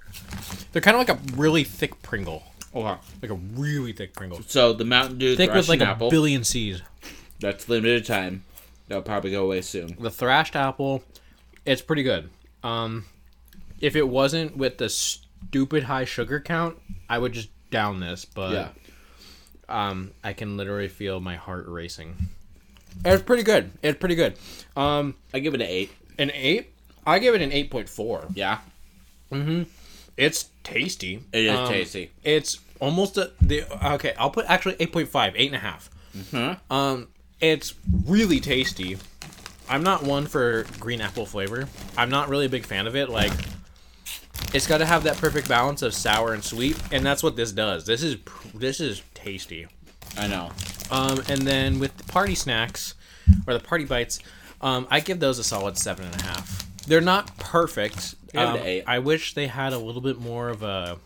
They're 0.72 0.82
kind 0.82 0.96
of 0.96 1.08
like 1.08 1.10
a 1.10 1.20
really 1.38 1.64
thick 1.64 2.02
Pringle, 2.02 2.44
Okay. 2.74 3.00
like 3.22 3.32
a 3.32 3.36
really 3.36 3.92
thick 3.94 4.14
Pringle, 4.14 4.42
So 4.48 4.74
the 4.74 4.86
Mountain 4.86 5.18
Dew 5.18 5.36
thick 5.36 5.54
with 5.54 5.68
like 5.70 5.82
apple. 5.82 6.08
a 6.08 6.12
billion 6.12 6.44
seeds. 6.44 6.82
That's 7.40 7.68
limited 7.68 8.06
time. 8.06 8.44
They'll 8.88 9.02
probably 9.02 9.32
go 9.32 9.44
away 9.44 9.62
soon. 9.62 9.96
The 10.00 10.10
thrashed 10.10 10.56
apple, 10.56 11.04
it's 11.66 11.82
pretty 11.82 12.04
good. 12.04 12.30
Um, 12.64 13.06
if 13.80 13.96
it 13.96 14.08
wasn't 14.08 14.56
with 14.58 14.78
the 14.78 14.90
stupid 14.90 15.84
high 15.84 16.06
sugar 16.06 16.40
count, 16.40 16.78
I 17.10 17.18
would 17.20 17.34
just 17.34 17.50
down 17.72 18.00
this. 18.00 18.26
But 18.26 18.52
Yeah. 18.54 18.70
Um, 19.74 20.12
I 20.24 20.34
can 20.34 20.58
literally 20.58 20.88
feel 20.88 21.20
my 21.20 21.36
heart 21.36 21.66
racing. 21.68 22.16
It's 23.06 23.24
pretty 23.24 23.44
good. 23.44 23.72
It's 23.82 23.98
pretty 24.00 24.16
good. 24.16 24.36
Um, 24.76 25.16
I 25.34 25.40
give 25.40 25.54
it 25.54 25.62
an 25.62 25.68
eight. 25.68 25.92
an 26.18 26.32
eight. 26.34 26.74
I 27.08 27.20
give 27.20 27.34
it 27.36 27.42
an 27.42 27.52
eight 27.52 27.72
point 27.72 27.90
four. 27.90 28.28
Yeah. 28.36 28.60
Mhm. 29.32 29.66
It's 30.18 30.50
tasty. 30.64 31.24
It 31.32 31.46
is 31.46 31.58
Um, 31.58 31.68
tasty. 31.70 32.12
It's 32.24 32.60
almost 32.80 33.18
a 33.18 33.32
the 33.42 33.64
okay. 33.94 34.14
I'll 34.20 34.30
put 34.30 34.46
actually 34.48 34.76
8.5, 34.76 35.34
eight 35.36 35.48
and 35.48 35.56
a 35.56 35.60
half. 35.60 35.90
Huh? 36.32 36.56
Um, 36.70 37.08
it's 37.40 37.74
really 38.06 38.40
tasty. 38.40 38.98
I'm 39.70 39.84
not 39.84 40.04
one 40.04 40.28
for 40.28 40.66
green 40.80 41.00
apple 41.00 41.26
flavor. 41.26 41.70
I'm 41.98 42.10
not 42.10 42.28
really 42.28 42.46
a 42.48 42.50
big 42.50 42.66
fan 42.66 42.88
of 42.88 42.96
it. 42.96 43.10
Like, 43.10 43.32
it's 44.54 44.68
got 44.68 44.80
to 44.80 44.86
have 44.86 45.04
that 45.04 45.18
perfect 45.18 45.48
balance 45.48 45.82
of 45.82 45.94
sour 45.94 46.34
and 46.34 46.44
sweet, 46.44 46.78
and 46.92 47.06
that's 47.06 47.24
what 47.24 47.36
this 47.36 47.52
does. 47.52 47.86
This 47.86 48.04
is 48.04 48.18
this 48.54 48.80
is 48.80 49.02
tasty. 49.14 49.68
I 50.18 50.28
know. 50.28 50.52
Um, 50.90 51.22
and 51.30 51.42
then 51.42 51.80
with 51.80 51.96
the 51.98 52.04
party 52.06 52.36
snacks 52.36 52.96
or 53.48 53.54
the 53.54 53.60
party 53.62 53.86
bites, 53.86 54.20
um, 54.60 54.88
I 54.92 55.00
give 55.00 55.20
those 55.20 55.40
a 55.40 55.44
solid 55.44 55.78
seven 55.78 56.06
and 56.06 56.16
a 56.22 56.24
half. 56.24 56.68
They're 56.86 57.00
not 57.02 57.38
perfect. 57.38 58.16
Um. 58.36 58.60
I 58.88 59.00
wish 59.00 59.34
they 59.34 59.48
had 59.48 59.74
a 59.74 59.78
little 59.78 60.02
bit 60.02 60.20
more 60.20 60.50
of 60.50 60.64
a 60.64 60.98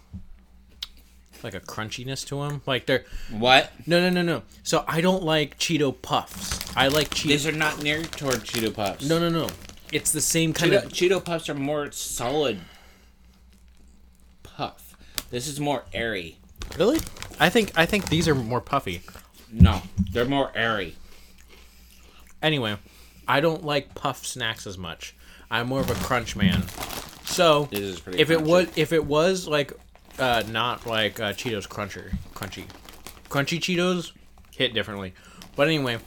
like 1.43 1.53
a 1.53 1.59
crunchiness 1.59 2.25
to 2.27 2.37
them. 2.41 2.61
Like 2.65 2.87
they're 2.87 3.05
What? 3.29 3.71
no 3.85 3.99
no 3.99 4.09
no 4.09 4.21
no. 4.23 4.41
So 4.63 4.83
I 4.87 5.01
don't 5.01 5.23
like 5.23 5.59
Cheeto 5.59 5.93
puffs. 6.01 6.75
I 6.75 6.87
like 6.87 7.09
Cheeto. 7.09 7.27
These 7.27 7.45
are 7.47 7.51
not 7.51 7.83
near 7.83 8.01
toward 8.03 8.37
Cheeto 8.37 8.73
Puffs. 8.73 9.07
no 9.07 9.19
no 9.19 9.29
no. 9.29 9.49
It's 9.91 10.11
the 10.11 10.21
same 10.21 10.53
kind 10.53 10.71
Cheeto, 10.71 10.85
of 10.85 10.91
Cheeto 10.91 11.23
Puffs 11.23 11.47
are 11.49 11.53
more 11.53 11.91
solid 11.91 12.59
puff. 14.55 14.95
This 15.31 15.47
is 15.47 15.59
more 15.59 15.83
airy. 15.93 16.38
really. 16.77 17.00
I 17.39 17.50
think 17.50 17.71
I 17.77 17.85
think 17.85 18.09
these 18.09 18.27
are 18.27 18.35
more 18.35 18.62
puffy. 18.62 19.01
No, 19.51 19.81
they're 20.12 20.25
more 20.25 20.51
airy. 20.55 20.95
Anyway, 22.41 22.77
I 23.27 23.39
don't 23.41 23.63
like 23.63 23.95
puff 23.95 24.25
snacks 24.25 24.67
as 24.67 24.77
much. 24.77 25.15
I'm 25.50 25.67
more 25.67 25.81
of 25.81 25.89
a 25.89 25.95
crunch 25.95 26.35
man. 26.35 26.63
So 27.25 27.67
This 27.71 27.79
is 27.81 28.00
pretty 28.00 28.19
if 28.19 28.29
it 28.29 28.39
crunchy. 28.39 28.45
was 28.47 28.67
if 28.75 28.93
it 28.93 29.05
was 29.05 29.47
like 29.47 29.74
uh, 30.19 30.43
not 30.50 30.85
like 30.85 31.19
uh, 31.19 31.33
Cheetos 31.33 31.67
cruncher 31.67 32.12
crunchy 32.33 32.65
crunchy 33.29 33.59
Cheetos 33.59 34.12
hit 34.55 34.74
differently. 34.74 35.13
But 35.55 35.67
anyway, 35.67 35.97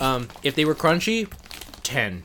um, 0.00 0.28
if 0.42 0.54
they 0.54 0.64
were 0.64 0.74
crunchy, 0.74 1.30
ten. 1.82 2.24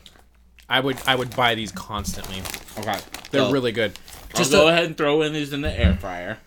I 0.68 0.80
would 0.80 0.98
I 1.06 1.14
would 1.16 1.34
buy 1.36 1.54
these 1.54 1.72
constantly. 1.72 2.40
Okay. 2.78 2.98
They're 3.30 3.42
so 3.42 3.50
really 3.52 3.72
good. 3.72 3.92
Just 4.30 4.38
Just 4.38 4.52
go 4.52 4.68
a- 4.68 4.72
ahead 4.72 4.84
and 4.84 4.96
throw 4.96 5.22
in 5.22 5.32
these 5.32 5.52
in 5.52 5.60
the 5.60 5.70
air 5.78 5.94
fryer. 5.96 6.38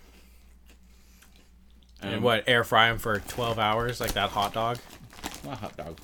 and 2.01 2.21
what 2.21 2.43
air 2.47 2.63
fry 2.63 2.89
them 2.89 2.97
for 2.97 3.19
twelve 3.19 3.59
hours 3.59 3.99
like 3.99 4.13
that 4.13 4.29
hot 4.29 4.53
dog. 4.53 4.77
A 5.47 5.55
hot 5.55 5.75
dog. 5.77 5.97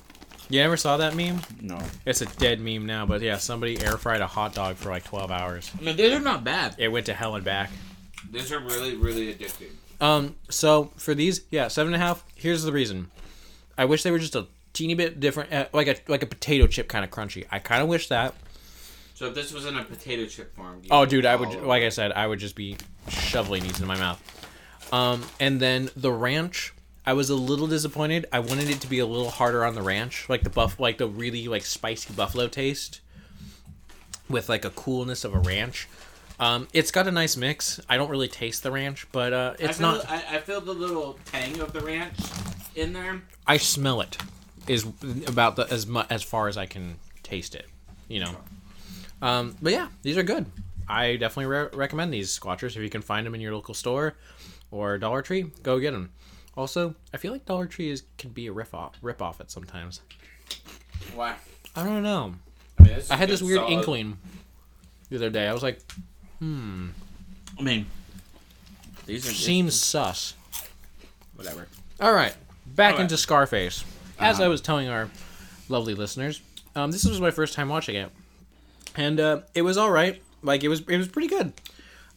You 0.48 0.60
never 0.60 0.76
saw 0.76 0.96
that 0.96 1.14
meme? 1.14 1.40
No. 1.60 1.78
It's 2.04 2.22
a 2.22 2.26
dead 2.26 2.60
meme 2.60 2.84
now, 2.86 3.06
but 3.06 3.20
yeah, 3.22 3.36
somebody 3.36 3.80
air 3.82 3.96
fried 3.96 4.20
a 4.20 4.26
hot 4.26 4.54
dog 4.54 4.76
for 4.76 4.88
like 4.90 5.04
twelve 5.04 5.30
hours. 5.30 5.70
I 5.78 5.82
mean, 5.82 5.96
these 5.96 6.12
are 6.12 6.20
not 6.20 6.42
bad. 6.44 6.74
It 6.78 6.88
went 6.88 7.06
to 7.06 7.14
hell 7.14 7.34
and 7.36 7.44
back. 7.44 7.70
These 8.30 8.50
are 8.52 8.58
really, 8.60 8.96
really 8.96 9.32
addictive. 9.32 9.70
Um, 10.00 10.34
so 10.48 10.90
for 10.96 11.14
these, 11.14 11.42
yeah, 11.50 11.68
seven 11.68 11.94
and 11.94 12.02
a 12.02 12.06
half. 12.06 12.24
Here's 12.34 12.62
the 12.62 12.72
reason. 12.72 13.10
I 13.78 13.84
wish 13.84 14.02
they 14.02 14.10
were 14.10 14.18
just 14.18 14.34
a 14.34 14.46
teeny 14.72 14.94
bit 14.94 15.20
different, 15.20 15.52
uh, 15.52 15.66
like 15.72 15.86
a 15.88 15.96
like 16.08 16.22
a 16.22 16.26
potato 16.26 16.66
chip 16.66 16.88
kind 16.88 17.04
of 17.04 17.10
crunchy. 17.10 17.46
I 17.50 17.58
kind 17.58 17.82
of 17.82 17.88
wish 17.88 18.08
that. 18.08 18.34
So 19.20 19.26
if 19.26 19.34
this 19.34 19.52
was 19.52 19.66
in 19.66 19.76
a 19.76 19.84
potato 19.84 20.24
chip 20.24 20.56
form, 20.56 20.80
Oh, 20.90 21.04
dude, 21.04 21.26
I 21.26 21.36
would 21.36 21.62
like 21.62 21.82
I 21.82 21.90
said, 21.90 22.10
I 22.12 22.26
would 22.26 22.38
just 22.38 22.54
be 22.54 22.78
shoveling 23.10 23.62
these 23.62 23.78
in 23.78 23.86
my 23.86 23.98
mouth. 23.98 24.18
Um, 24.94 25.22
and 25.38 25.60
then 25.60 25.90
the 25.94 26.10
ranch, 26.10 26.72
I 27.04 27.12
was 27.12 27.28
a 27.28 27.34
little 27.34 27.66
disappointed. 27.66 28.24
I 28.32 28.38
wanted 28.38 28.70
it 28.70 28.80
to 28.80 28.86
be 28.86 28.98
a 28.98 29.04
little 29.04 29.28
harder 29.28 29.62
on 29.62 29.74
the 29.74 29.82
ranch, 29.82 30.26
like 30.30 30.42
the 30.42 30.48
buff, 30.48 30.80
like 30.80 30.96
the 30.96 31.06
really 31.06 31.48
like 31.48 31.66
spicy 31.66 32.14
buffalo 32.14 32.48
taste, 32.48 33.02
with 34.30 34.48
like 34.48 34.64
a 34.64 34.70
coolness 34.70 35.22
of 35.22 35.34
a 35.34 35.38
ranch. 35.38 35.86
Um, 36.38 36.68
it's 36.72 36.90
got 36.90 37.06
a 37.06 37.12
nice 37.12 37.36
mix. 37.36 37.78
I 37.90 37.98
don't 37.98 38.08
really 38.08 38.26
taste 38.26 38.62
the 38.62 38.70
ranch, 38.70 39.06
but 39.12 39.34
uh, 39.34 39.54
I 39.60 39.64
it's 39.64 39.76
feel, 39.76 39.86
not. 39.86 40.10
I, 40.10 40.36
I 40.36 40.38
feel 40.38 40.62
the 40.62 40.72
little 40.72 41.18
tang 41.26 41.60
of 41.60 41.74
the 41.74 41.80
ranch 41.80 42.16
in 42.74 42.94
there. 42.94 43.20
I 43.46 43.58
smell 43.58 44.00
it. 44.00 44.16
Is 44.66 44.86
about 45.26 45.56
the 45.56 45.70
as 45.70 45.86
much 45.86 46.06
as 46.08 46.22
far 46.22 46.48
as 46.48 46.56
I 46.56 46.64
can 46.64 46.96
taste 47.22 47.54
it. 47.54 47.66
You 48.08 48.20
know. 48.20 48.36
Um, 49.22 49.56
but 49.60 49.72
yeah, 49.72 49.88
these 50.02 50.16
are 50.16 50.22
good. 50.22 50.46
I 50.88 51.16
definitely 51.16 51.46
re- 51.46 51.68
recommend 51.72 52.12
these 52.12 52.36
squatchers 52.38 52.76
if 52.76 52.78
you 52.82 52.90
can 52.90 53.02
find 53.02 53.26
them 53.26 53.34
in 53.34 53.40
your 53.40 53.54
local 53.54 53.74
store 53.74 54.14
or 54.70 54.98
Dollar 54.98 55.22
Tree. 55.22 55.50
Go 55.62 55.78
get 55.78 55.92
them. 55.92 56.10
Also, 56.56 56.94
I 57.14 57.16
feel 57.16 57.32
like 57.32 57.46
Dollar 57.46 57.66
Tree 57.66 57.90
is 57.90 58.02
can 58.18 58.30
be 58.30 58.46
a 58.48 58.52
rip 58.52 58.74
off 58.74 58.96
rip 59.02 59.22
off 59.22 59.40
at 59.40 59.50
sometimes. 59.50 60.00
Why? 61.14 61.34
I 61.76 61.84
don't 61.84 62.02
know. 62.02 62.34
I, 62.78 62.82
mean, 62.82 62.98
I 63.10 63.16
had 63.16 63.28
this 63.28 63.40
weird 63.42 63.58
solid- 63.60 63.72
inkling 63.72 64.18
the 65.10 65.16
other 65.16 65.30
day. 65.30 65.46
I 65.46 65.52
was 65.52 65.62
like, 65.62 65.80
hmm. 66.40 66.88
I 67.58 67.62
mean, 67.62 67.86
these 69.06 69.28
are 69.28 69.32
seems 69.32 69.74
sus. 69.80 70.34
whatever. 71.36 71.68
All 72.00 72.12
right, 72.12 72.34
back 72.66 72.92
All 72.92 72.96
right. 72.98 73.02
into 73.02 73.16
Scarface. 73.16 73.84
As 74.18 74.36
Uh-huh. 74.36 74.44
I 74.44 74.48
was 74.48 74.60
telling 74.60 74.88
our 74.88 75.08
lovely 75.68 75.94
listeners, 75.94 76.40
um, 76.74 76.90
this 76.90 77.04
was 77.04 77.20
my 77.20 77.30
first 77.30 77.54
time 77.54 77.68
watching 77.68 77.94
it, 77.96 78.10
and 78.96 79.18
uh, 79.20 79.40
it 79.54 79.62
was 79.62 79.76
all 79.76 79.90
right. 79.90 80.22
Like 80.42 80.64
it 80.64 80.68
was, 80.68 80.80
it 80.80 80.96
was 80.96 81.08
pretty 81.08 81.28
good. 81.28 81.52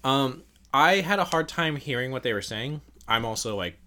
Um, 0.04 0.44
I 0.74 0.96
had 0.96 1.20
a 1.20 1.24
hard 1.26 1.48
time 1.48 1.76
hearing 1.76 2.12
what 2.12 2.24
they 2.24 2.34
were 2.34 2.42
saying. 2.42 2.82
I'm 3.08 3.26
also 3.26 3.56
like 3.56 3.78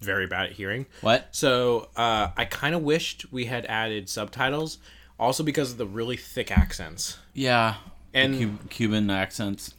very 0.00 0.26
bad 0.26 0.46
at 0.46 0.52
hearing, 0.52 0.86
What? 1.02 1.28
so 1.30 1.88
uh, 1.94 2.28
I 2.36 2.46
kind 2.46 2.74
of 2.74 2.82
wished 2.82 3.30
we 3.30 3.44
had 3.44 3.66
added 3.66 4.08
subtitles. 4.08 4.78
Also 5.18 5.42
because 5.42 5.72
of 5.72 5.76
the 5.78 5.84
really 5.86 6.16
thick 6.16 6.50
accents. 6.50 7.18
Yeah. 7.34 7.74
And- 8.14 8.34
And 8.34 8.70
Cuban 8.70 9.10
accents. 9.10 9.74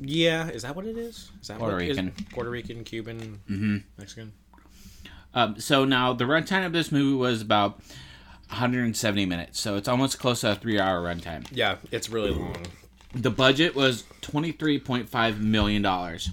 Yeah, 0.00 0.48
is 0.48 0.62
that 0.62 0.74
what 0.76 0.84
it 0.86 0.96
is? 0.98 1.30
Is 1.40 1.48
that 1.48 1.58
Puerto 1.58 1.74
what, 1.76 1.82
is 1.84 1.96
Rican. 1.96 2.12
Puerto 2.32 2.50
Rican, 2.50 2.84
Cuban, 2.84 3.84
Mexican. 3.96 4.32
Um, 5.34 5.58
so 5.60 5.84
now 5.84 6.12
the 6.12 6.24
runtime 6.24 6.66
of 6.66 6.72
this 6.72 6.90
movie 6.92 7.16
was 7.16 7.40
about 7.40 7.80
170 8.50 9.26
minutes, 9.26 9.60
so 9.60 9.76
it's 9.76 9.88
almost 9.88 10.18
close 10.18 10.40
to 10.42 10.52
a 10.52 10.54
three-hour 10.54 11.02
runtime. 11.02 11.46
Yeah, 11.50 11.76
it's 11.90 12.08
really 12.10 12.30
long. 12.30 12.56
The 13.14 13.30
budget 13.30 13.74
was 13.74 14.04
23.5 14.22 15.40
million 15.40 15.82
dollars. 15.82 16.30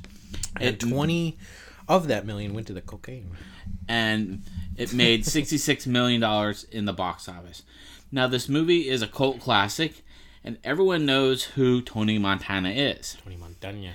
And 0.60 0.80
twenty, 0.80 1.38
Of 1.88 2.08
that 2.08 2.26
million 2.26 2.54
went 2.54 2.68
to 2.68 2.74
the 2.74 2.82
cocaine. 2.82 3.32
and 3.88 4.44
it 4.78 4.94
made 4.94 5.24
$66 5.26 5.86
million 5.88 6.24
in 6.72 6.86
the 6.86 6.94
box 6.94 7.28
office. 7.30 7.64
Now, 8.12 8.28
this 8.28 8.48
movie 8.50 8.88
is 8.90 9.02
a 9.02 9.08
cult 9.08 9.40
classic, 9.42 10.04
and 10.44 10.58
everyone 10.64 11.06
knows 11.06 11.44
who 11.44 11.82
Tony 11.82 12.18
Montana 12.18 12.70
is. 12.70 13.18
Tony 13.24 13.36
Montana. 13.38 13.92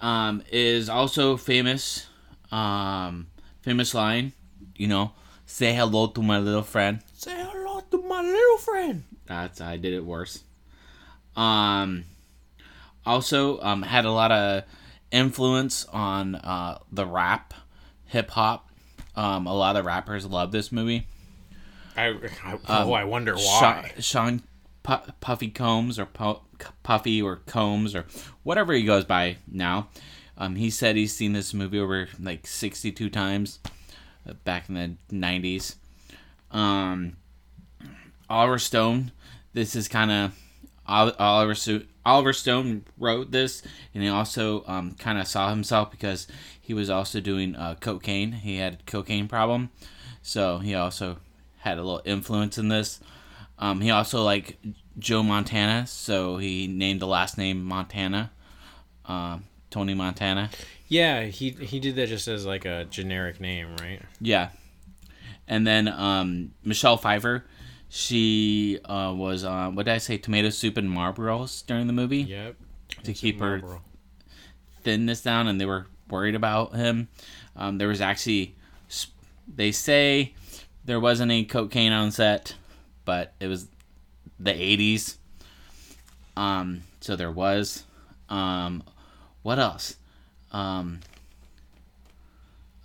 Um, 0.00 0.42
is 0.50 0.88
also 0.88 1.36
famous, 1.36 2.06
um, 2.50 3.28
famous 3.60 3.94
line, 3.94 4.32
you 4.76 4.88
know, 4.88 5.12
say 5.46 5.74
hello 5.74 6.06
to 6.08 6.22
my 6.22 6.38
little 6.38 6.62
friend. 6.62 7.00
Say 7.22 7.36
hello 7.36 7.80
to 7.92 8.02
my 8.02 8.20
little 8.20 8.58
friend. 8.58 9.04
That's 9.26 9.60
I 9.60 9.76
did 9.76 9.92
it 9.92 10.04
worse. 10.04 10.42
Um, 11.36 12.02
also 13.06 13.60
um, 13.60 13.82
had 13.82 14.06
a 14.06 14.10
lot 14.10 14.32
of 14.32 14.64
influence 15.12 15.86
on 15.92 16.34
uh, 16.34 16.78
the 16.90 17.06
rap, 17.06 17.54
hip 18.06 18.30
hop. 18.30 18.68
Um, 19.14 19.46
a 19.46 19.54
lot 19.54 19.76
of 19.76 19.84
rappers 19.84 20.26
love 20.26 20.50
this 20.50 20.72
movie. 20.72 21.06
I, 21.96 22.08
I 22.42 22.58
oh, 22.68 22.92
I 22.92 23.04
wonder 23.04 23.38
Sean, 23.38 23.62
why. 23.62 23.92
Sean 24.00 24.42
Pu- 24.82 25.12
Puffy 25.20 25.50
Combs 25.50 26.00
or 26.00 26.06
Pu- 26.06 26.40
Puffy 26.82 27.22
or 27.22 27.36
Combs 27.46 27.94
or 27.94 28.04
whatever 28.42 28.72
he 28.72 28.82
goes 28.82 29.04
by 29.04 29.36
now. 29.46 29.90
Um, 30.36 30.56
he 30.56 30.70
said 30.70 30.96
he's 30.96 31.14
seen 31.14 31.34
this 31.34 31.54
movie 31.54 31.78
over 31.78 32.08
like 32.18 32.48
62 32.48 33.08
times 33.10 33.60
uh, 34.28 34.32
back 34.42 34.68
in 34.68 34.74
the 34.74 35.16
90s. 35.16 35.76
Um, 36.52 37.16
Oliver 38.28 38.58
Stone, 38.58 39.12
this 39.52 39.74
is 39.74 39.88
kind 39.88 40.10
of 40.10 40.32
Oliver 40.86 41.54
Oliver 42.04 42.32
Stone 42.32 42.84
wrote 42.98 43.30
this, 43.30 43.62
and 43.94 44.02
he 44.02 44.08
also 44.08 44.64
um, 44.66 44.92
kind 44.92 45.18
of 45.18 45.26
saw 45.26 45.50
himself 45.50 45.90
because 45.90 46.26
he 46.60 46.74
was 46.74 46.90
also 46.90 47.20
doing 47.20 47.54
uh, 47.54 47.76
cocaine. 47.80 48.32
He 48.32 48.56
had 48.56 48.74
a 48.74 48.90
cocaine 48.90 49.28
problem, 49.28 49.70
so 50.20 50.58
he 50.58 50.74
also 50.74 51.18
had 51.58 51.78
a 51.78 51.82
little 51.82 52.02
influence 52.04 52.58
in 52.58 52.68
this. 52.68 53.00
Um, 53.58 53.80
he 53.80 53.90
also 53.90 54.22
like 54.22 54.58
Joe 54.98 55.22
Montana, 55.22 55.86
so 55.86 56.38
he 56.38 56.66
named 56.66 57.00
the 57.00 57.06
last 57.06 57.38
name 57.38 57.62
Montana, 57.64 58.32
uh, 59.06 59.38
Tony 59.70 59.94
Montana. 59.94 60.50
Yeah, 60.88 61.24
he 61.24 61.50
he 61.50 61.78
did 61.78 61.94
that 61.96 62.08
just 62.08 62.26
as 62.26 62.44
like 62.44 62.64
a 62.64 62.84
generic 62.90 63.40
name, 63.40 63.76
right? 63.80 64.02
Yeah, 64.20 64.48
and 65.52 65.66
then 65.66 65.86
um, 65.86 66.52
Michelle 66.64 66.96
Pfeiffer, 66.96 67.44
she 67.90 68.78
uh, 68.86 69.12
was 69.14 69.44
uh, 69.44 69.70
what 69.70 69.84
did 69.84 69.92
I 69.94 69.98
say? 69.98 70.16
Tomato 70.16 70.48
soup 70.48 70.78
and 70.78 70.88
Marlboros 70.88 71.66
during 71.66 71.86
the 71.86 71.92
movie 71.92 72.22
Yep. 72.22 72.56
to 73.04 73.12
keep 73.12 73.38
her 73.40 73.60
thinness 74.82 75.20
down, 75.22 75.48
and 75.48 75.60
they 75.60 75.66
were 75.66 75.86
worried 76.08 76.34
about 76.34 76.74
him. 76.74 77.08
Um, 77.54 77.76
there 77.76 77.88
was 77.88 78.00
actually, 78.00 78.56
they 79.46 79.72
say, 79.72 80.32
there 80.86 80.98
wasn't 80.98 81.30
any 81.30 81.44
cocaine 81.44 81.92
on 81.92 82.10
set, 82.12 82.54
but 83.04 83.34
it 83.38 83.46
was 83.48 83.68
the 84.40 84.52
'80s. 84.52 85.16
Um, 86.34 86.84
so 87.02 87.14
there 87.14 87.30
was. 87.30 87.84
Um, 88.30 88.82
what 89.42 89.58
else? 89.58 89.96
Um, 90.50 91.00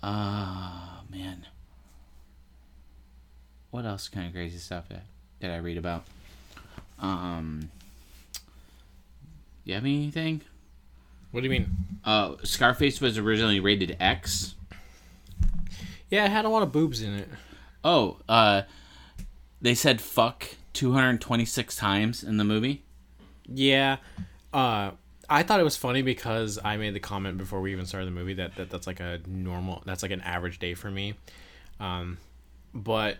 ah, 0.02 1.02
man. 1.10 1.46
What 3.70 3.84
else 3.84 4.08
kind 4.08 4.26
of 4.26 4.32
crazy 4.32 4.58
stuff 4.58 4.88
did, 4.88 5.00
did 5.40 5.50
I 5.50 5.58
read 5.58 5.76
about? 5.76 6.04
Um, 7.00 7.70
you 9.64 9.74
have 9.74 9.84
anything? 9.84 10.40
What 11.30 11.40
do 11.40 11.44
you 11.44 11.50
mean? 11.50 11.68
Uh, 12.04 12.36
Scarface 12.42 13.00
was 13.00 13.18
originally 13.18 13.60
rated 13.60 13.96
X. 14.00 14.54
Yeah, 16.10 16.24
it 16.24 16.30
had 16.30 16.46
a 16.46 16.48
lot 16.48 16.62
of 16.62 16.72
boobs 16.72 17.02
in 17.02 17.14
it. 17.14 17.28
Oh, 17.84 18.16
uh, 18.28 18.62
they 19.60 19.74
said 19.74 20.00
fuck 20.00 20.46
226 20.72 21.76
times 21.76 22.24
in 22.24 22.38
the 22.38 22.44
movie. 22.44 22.82
Yeah. 23.46 23.98
Uh, 24.52 24.92
I 25.28 25.42
thought 25.42 25.60
it 25.60 25.64
was 25.64 25.76
funny 25.76 26.00
because 26.00 26.58
I 26.64 26.78
made 26.78 26.94
the 26.94 27.00
comment 27.00 27.36
before 27.36 27.60
we 27.60 27.72
even 27.72 27.84
started 27.84 28.06
the 28.06 28.12
movie 28.12 28.34
that, 28.34 28.56
that 28.56 28.70
that's 28.70 28.86
like 28.86 29.00
a 29.00 29.20
normal, 29.26 29.82
that's 29.84 30.02
like 30.02 30.12
an 30.12 30.22
average 30.22 30.58
day 30.58 30.72
for 30.72 30.90
me. 30.90 31.14
Um, 31.78 32.16
but 32.72 33.18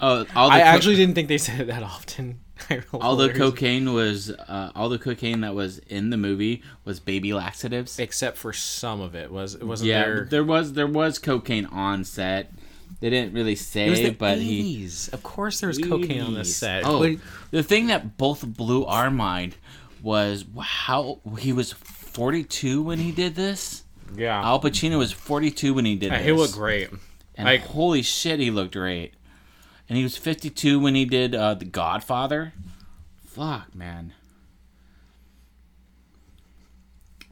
Oh, 0.00 0.24
all 0.36 0.48
the 0.48 0.54
I 0.56 0.60
co- 0.60 0.64
actually 0.66 0.96
didn't 0.96 1.14
think 1.14 1.28
they 1.28 1.38
said 1.38 1.60
it 1.60 1.66
that 1.66 1.82
often. 1.82 2.40
all 2.92 3.16
the 3.16 3.28
cocaine 3.32 3.92
was 3.92 4.30
uh, 4.30 4.72
all 4.74 4.88
the 4.88 4.98
cocaine 4.98 5.40
that 5.42 5.54
was 5.54 5.78
in 5.78 6.10
the 6.10 6.16
movie 6.16 6.62
was 6.84 6.98
baby 7.00 7.32
laxatives. 7.32 7.98
except 7.98 8.36
for 8.36 8.52
some 8.52 9.00
of 9.00 9.14
it 9.14 9.30
was 9.30 9.54
it 9.54 9.62
wasn't 9.64 9.88
Yeah, 9.88 10.02
there. 10.04 10.24
there 10.30 10.44
was 10.44 10.72
there 10.74 10.86
was 10.86 11.18
cocaine 11.18 11.66
on 11.66 12.04
set. 12.04 12.52
They 13.00 13.10
didn't 13.10 13.32
really 13.32 13.54
say, 13.54 13.88
the 14.02 14.10
but 14.10 14.38
he 14.38 14.84
Of 15.12 15.22
course, 15.22 15.60
there 15.60 15.68
was 15.68 15.78
cocaine 15.78 16.20
on 16.22 16.34
the 16.34 16.44
set. 16.44 16.84
Oh, 16.84 16.98
But- 17.00 17.20
the 17.52 17.62
thing 17.62 17.86
that 17.88 18.16
both 18.18 18.44
blew 18.44 18.84
our 18.86 19.10
mind 19.10 19.54
was 20.02 20.44
how 20.58 21.20
he 21.38 21.52
was 21.52 21.72
42 21.72 22.82
when 22.82 22.98
he 22.98 23.12
did 23.12 23.34
this. 23.36 23.84
yeah. 24.16 24.42
Al 24.42 24.60
Pacino 24.60 24.98
was 24.98 25.12
42 25.12 25.74
when 25.74 25.84
he 25.84 25.94
did 25.96 26.10
Yeah, 26.10 26.18
this. 26.18 26.26
he 26.26 26.32
looked 26.32 26.54
great. 26.54 26.88
And 27.36 27.44
Like- 27.46 27.60
holy 27.66 28.02
shit, 28.02 28.40
he 28.40 28.50
looked 28.50 28.72
great. 28.72 29.12
And 29.88 29.96
he 29.96 30.02
was 30.02 30.16
52 30.16 30.78
when 30.78 30.94
he 30.94 31.04
did 31.04 31.34
uh, 31.34 31.54
The 31.54 31.64
Godfather. 31.64 32.52
Fuck, 33.24 33.74
man. 33.74 34.12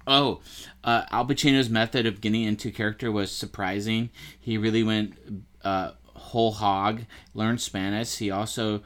Oh, 0.06 0.40
uh, 0.84 1.04
Al 1.10 1.26
Pacino's 1.26 1.68
method 1.68 2.06
of 2.06 2.20
getting 2.20 2.44
into 2.44 2.70
character 2.70 3.10
was 3.10 3.32
surprising. 3.32 4.10
He 4.38 4.56
really 4.56 4.84
went 4.84 5.44
uh, 5.64 5.92
whole 6.14 6.52
hog, 6.52 7.02
learned 7.34 7.60
Spanish. 7.60 8.16
He 8.18 8.30
also 8.30 8.82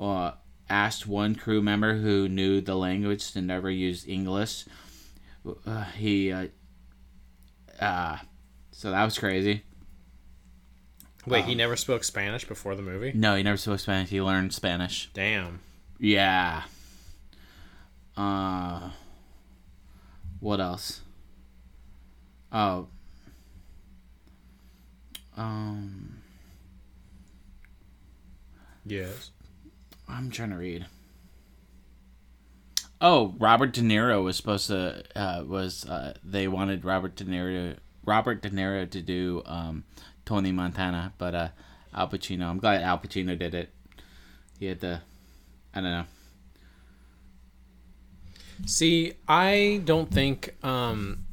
uh, 0.00 0.32
asked 0.70 1.06
one 1.06 1.34
crew 1.34 1.60
member 1.60 1.98
who 1.98 2.28
knew 2.28 2.60
the 2.60 2.74
language 2.74 3.32
to 3.32 3.42
never 3.42 3.70
use 3.70 4.08
English. 4.08 4.64
Uh, 5.66 5.84
he, 5.84 6.32
uh, 6.32 6.46
uh, 7.78 8.16
so 8.70 8.90
that 8.90 9.04
was 9.04 9.18
crazy. 9.18 9.64
Wait, 11.26 11.44
he 11.44 11.54
never 11.54 11.76
spoke 11.76 12.02
Spanish 12.02 12.46
before 12.46 12.74
the 12.74 12.82
movie? 12.82 13.12
No, 13.14 13.36
he 13.36 13.42
never 13.42 13.56
spoke 13.56 13.78
Spanish. 13.78 14.10
He 14.10 14.20
learned 14.20 14.52
Spanish. 14.52 15.08
Damn. 15.14 15.60
Yeah. 15.98 16.62
Uh. 18.16 18.90
What 20.40 20.60
else? 20.60 21.02
Oh. 22.52 22.88
Um. 25.36 26.22
Yes. 28.84 29.30
I'm 30.08 30.30
trying 30.30 30.50
to 30.50 30.56
read. 30.56 30.86
Oh, 33.00 33.34
Robert 33.38 33.72
De 33.72 33.80
Niro 33.80 34.22
was 34.22 34.36
supposed 34.36 34.68
to 34.68 35.04
uh, 35.16 35.44
was 35.46 35.84
uh, 35.86 36.14
they 36.22 36.46
wanted 36.48 36.84
Robert 36.84 37.16
De 37.16 37.24
Niro 37.24 37.76
Robert 38.04 38.42
De 38.42 38.50
Niro 38.50 38.88
to 38.90 39.00
do 39.00 39.42
um, 39.46 39.84
Tony 40.24 40.52
Montana, 40.52 41.12
but 41.18 41.34
uh, 41.34 41.48
Al 41.94 42.08
Pacino. 42.08 42.48
I'm 42.48 42.58
glad 42.58 42.82
Al 42.82 42.98
Pacino 42.98 43.38
did 43.38 43.54
it. 43.54 43.70
He 44.58 44.66
had 44.66 44.80
the, 44.80 45.00
I 45.74 45.80
don't 45.80 45.90
know. 45.90 46.04
See, 48.66 49.14
I 49.26 49.80
don't 49.84 50.10
think 50.10 50.54
um, 50.64 51.24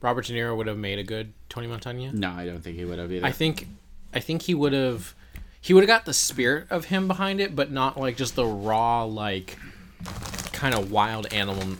Robert 0.00 0.26
De 0.26 0.32
Niro 0.32 0.56
would 0.56 0.68
have 0.68 0.78
made 0.78 0.98
a 0.98 1.02
good 1.02 1.32
Tony 1.48 1.66
Montana. 1.66 2.12
No, 2.12 2.30
I 2.30 2.46
don't 2.46 2.60
think 2.60 2.76
he 2.76 2.84
would 2.84 2.98
have 2.98 3.10
either. 3.10 3.26
I 3.26 3.32
think, 3.32 3.66
I 4.14 4.20
think 4.20 4.42
he 4.42 4.54
would 4.54 4.72
have, 4.72 5.14
he 5.60 5.74
would 5.74 5.82
have 5.82 5.88
got 5.88 6.04
the 6.04 6.14
spirit 6.14 6.68
of 6.70 6.86
him 6.86 7.08
behind 7.08 7.40
it, 7.40 7.56
but 7.56 7.72
not 7.72 7.98
like 7.98 8.16
just 8.16 8.36
the 8.36 8.46
raw, 8.46 9.02
like, 9.04 9.58
kind 10.52 10.74
of 10.74 10.92
wild 10.92 11.32
animal 11.32 11.76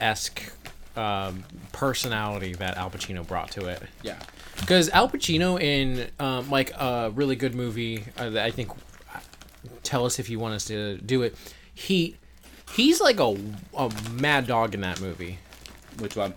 esque 0.00 0.52
um, 0.96 1.44
personality 1.72 2.54
that 2.54 2.76
Al 2.76 2.90
Pacino 2.90 3.26
brought 3.26 3.50
to 3.52 3.66
it. 3.66 3.82
yeah. 4.02 4.20
Because 4.60 4.88
Al 4.90 5.08
Pacino 5.08 5.60
in 5.60 6.08
um, 6.18 6.50
like 6.50 6.72
a 6.72 7.10
really 7.14 7.36
good 7.36 7.54
movie 7.54 8.04
uh, 8.16 8.30
that 8.30 8.44
I 8.44 8.50
think 8.50 8.70
tell 9.82 10.06
us 10.06 10.18
if 10.18 10.30
you 10.30 10.38
want 10.38 10.54
us 10.54 10.64
to 10.66 10.98
do 10.98 11.22
it. 11.22 11.36
He 11.74 12.16
he's 12.72 13.00
like 13.00 13.20
a, 13.20 13.36
a 13.76 13.92
mad 14.12 14.46
dog 14.46 14.74
in 14.74 14.80
that 14.80 15.00
movie. 15.00 15.38
Which 15.98 16.16
one? 16.16 16.34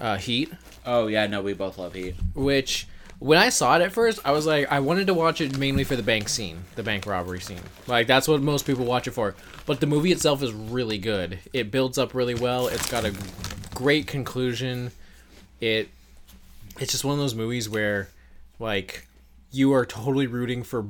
Uh, 0.00 0.16
Heat, 0.16 0.50
Oh 0.86 1.06
yeah, 1.06 1.26
no, 1.26 1.40
we 1.42 1.52
both 1.54 1.78
love 1.78 1.94
Heat. 1.94 2.14
which 2.34 2.86
when 3.20 3.38
I 3.38 3.48
saw 3.48 3.76
it 3.76 3.82
at 3.82 3.92
first, 3.92 4.18
I 4.24 4.32
was 4.32 4.44
like, 4.44 4.70
I 4.70 4.80
wanted 4.80 5.06
to 5.06 5.14
watch 5.14 5.40
it 5.40 5.56
mainly 5.56 5.84
for 5.84 5.96
the 5.96 6.02
bank 6.02 6.28
scene, 6.28 6.64
the 6.74 6.82
bank 6.82 7.06
robbery 7.06 7.40
scene. 7.40 7.60
Like 7.86 8.06
that's 8.06 8.28
what 8.28 8.42
most 8.42 8.66
people 8.66 8.84
watch 8.84 9.06
it 9.08 9.12
for. 9.12 9.34
But 9.66 9.80
the 9.80 9.86
movie 9.86 10.12
itself 10.12 10.42
is 10.42 10.52
really 10.52 10.98
good. 10.98 11.38
It 11.52 11.70
builds 11.70 11.96
up 11.96 12.12
really 12.12 12.34
well. 12.34 12.66
It's 12.66 12.90
got 12.90 13.04
a 13.04 13.14
great 13.74 14.06
conclusion. 14.06 14.90
It 15.60 15.88
it's 16.80 16.92
just 16.92 17.04
one 17.04 17.12
of 17.14 17.18
those 17.18 17.34
movies 17.34 17.68
where 17.68 18.08
like 18.58 19.06
you 19.50 19.72
are 19.72 19.86
totally 19.86 20.26
rooting 20.26 20.62
for 20.62 20.86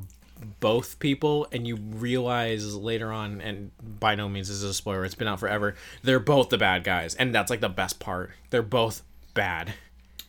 both 0.61 0.99
people 0.99 1.47
and 1.53 1.67
you 1.67 1.77
realize 1.77 2.75
later 2.75 3.11
on 3.13 3.41
and 3.41 3.71
by 4.01 4.15
no 4.15 4.29
means 4.29 4.51
is 4.51 4.61
this 4.63 4.71
a 4.71 4.75
spoiler 4.75 5.05
it's 5.05 5.15
been 5.15 5.29
out 5.29 5.41
forever 5.41 5.75
they're 6.03 6.21
both 6.21 6.49
the 6.51 6.59
bad 6.59 6.85
guys 6.85 7.15
and 7.15 7.35
that's 7.35 7.51
like 7.51 7.61
the 7.61 7.69
best 7.69 7.99
part 7.99 8.31
they're 8.51 8.63
both 8.63 9.03
bad 9.33 9.73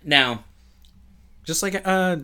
Now, 0.04 0.44
Just 1.44 1.62
like 1.64 1.82
uh, 1.86 2.18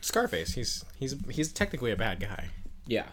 Scarface. 0.00 0.52
He's 0.54 0.84
he's 0.98 1.14
he's 1.30 1.52
technically 1.52 1.90
a 1.92 1.96
bad 1.96 2.20
guy. 2.20 2.48
yeah. 2.86 3.06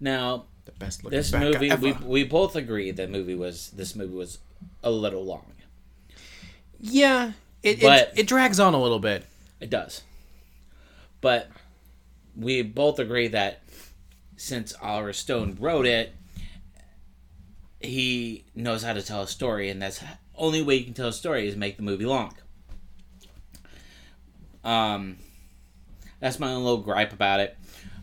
Now, 0.00 0.44
The 0.64 0.72
best 0.72 1.02
looking 1.04 1.18
this 1.18 1.32
movie 1.32 1.68
guy 1.70 1.74
we, 1.76 1.92
we 1.92 2.24
both 2.24 2.54
agree 2.56 2.90
that 2.92 3.10
movie 3.10 3.34
was 3.34 3.70
this 3.70 3.94
movie 3.96 4.14
was 4.14 4.38
a 4.82 4.90
little 4.90 5.24
long. 5.24 5.52
Yeah, 6.80 7.32
it, 7.62 7.80
But- 7.80 8.12
it 8.14 8.20
it 8.20 8.26
drags 8.26 8.60
on 8.60 8.74
a 8.74 8.80
little 8.80 8.98
bit. 9.00 9.24
It 9.60 9.70
does. 9.70 10.02
But 11.20 11.48
we 12.36 12.62
both 12.62 12.98
agree 12.98 13.28
that 13.28 13.62
since 14.36 14.72
Oliver 14.80 15.12
Stone 15.12 15.56
wrote 15.58 15.84
it, 15.86 16.14
he 17.80 18.44
knows 18.54 18.82
how 18.82 18.92
to 18.92 19.02
tell 19.02 19.22
a 19.22 19.26
story, 19.28 19.68
and 19.68 19.82
that's 19.82 19.98
the 19.98 20.06
only 20.36 20.62
way 20.62 20.76
you 20.76 20.84
can 20.84 20.94
tell 20.94 21.08
a 21.08 21.12
story 21.12 21.48
is 21.48 21.56
make 21.56 21.76
the 21.76 21.82
movie 21.82 22.04
long. 22.06 22.34
Um, 24.64 25.16
that's 26.20 26.38
my 26.38 26.52
own 26.52 26.62
little 26.64 26.78
gripe 26.78 27.12
about 27.12 27.40
it. 27.40 27.56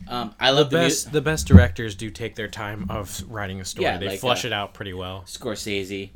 Um, 0.08 0.36
I 0.40 0.52
love 0.52 0.70
the, 0.70 0.78
Best 0.78 1.08
mu- 1.08 1.12
the 1.14 1.22
best 1.22 1.48
directors 1.48 1.96
do 1.96 2.10
take 2.12 2.36
their 2.36 2.48
time 2.48 2.86
of 2.90 3.24
writing 3.28 3.60
a 3.60 3.66
story. 3.66 3.86
Yeah, 3.86 3.98
they 3.98 4.08
like, 4.10 4.20
flush 4.20 4.46
uh, 4.46 4.50
it 4.50 4.54
out 4.54 4.74
pretty 4.74 4.94
well. 4.94 5.24
Scorsese, 5.26 6.12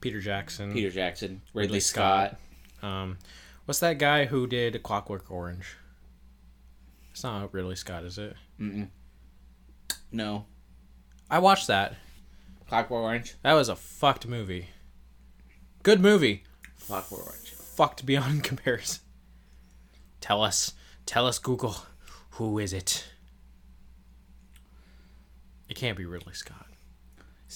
Peter 0.00 0.20
Jackson. 0.20 0.72
Peter 0.72 0.90
Jackson, 0.90 1.42
Ridley, 1.52 1.62
Ridley 1.66 1.80
Scott. 1.80 2.36
Scott. 2.78 2.88
Um, 2.88 3.18
what's 3.64 3.80
that 3.80 3.98
guy 3.98 4.26
who 4.26 4.46
did 4.46 4.82
Clockwork 4.82 5.30
Orange? 5.30 5.76
It's 7.10 7.24
not 7.24 7.52
Ridley 7.52 7.76
Scott, 7.76 8.04
is 8.04 8.18
it? 8.18 8.34
No, 10.12 10.46
I 11.30 11.38
watched 11.38 11.66
that. 11.68 11.94
Clockwork 12.68 13.02
Orange. 13.02 13.34
That 13.42 13.54
was 13.54 13.68
a 13.68 13.76
fucked 13.76 14.26
movie. 14.26 14.68
Good 15.82 16.00
movie. 16.00 16.44
Clockwork 16.86 17.26
Orange. 17.26 17.50
Fucked 17.50 18.04
beyond 18.06 18.44
comparison. 18.44 19.00
Tell 20.20 20.42
us. 20.42 20.72
Tell 21.06 21.26
us, 21.26 21.38
Google. 21.38 21.76
Who 22.32 22.58
is 22.58 22.72
it? 22.72 23.06
It 25.68 25.76
can't 25.76 25.96
be 25.96 26.04
Ridley 26.04 26.34
Scott. 26.34 26.65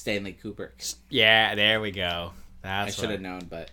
Stanley 0.00 0.34
Kubrick. 0.42 0.94
Yeah, 1.10 1.54
there 1.54 1.78
we 1.78 1.90
go. 1.90 2.32
I 2.64 2.88
should 2.88 3.10
have 3.10 3.20
known, 3.20 3.46
but 3.50 3.70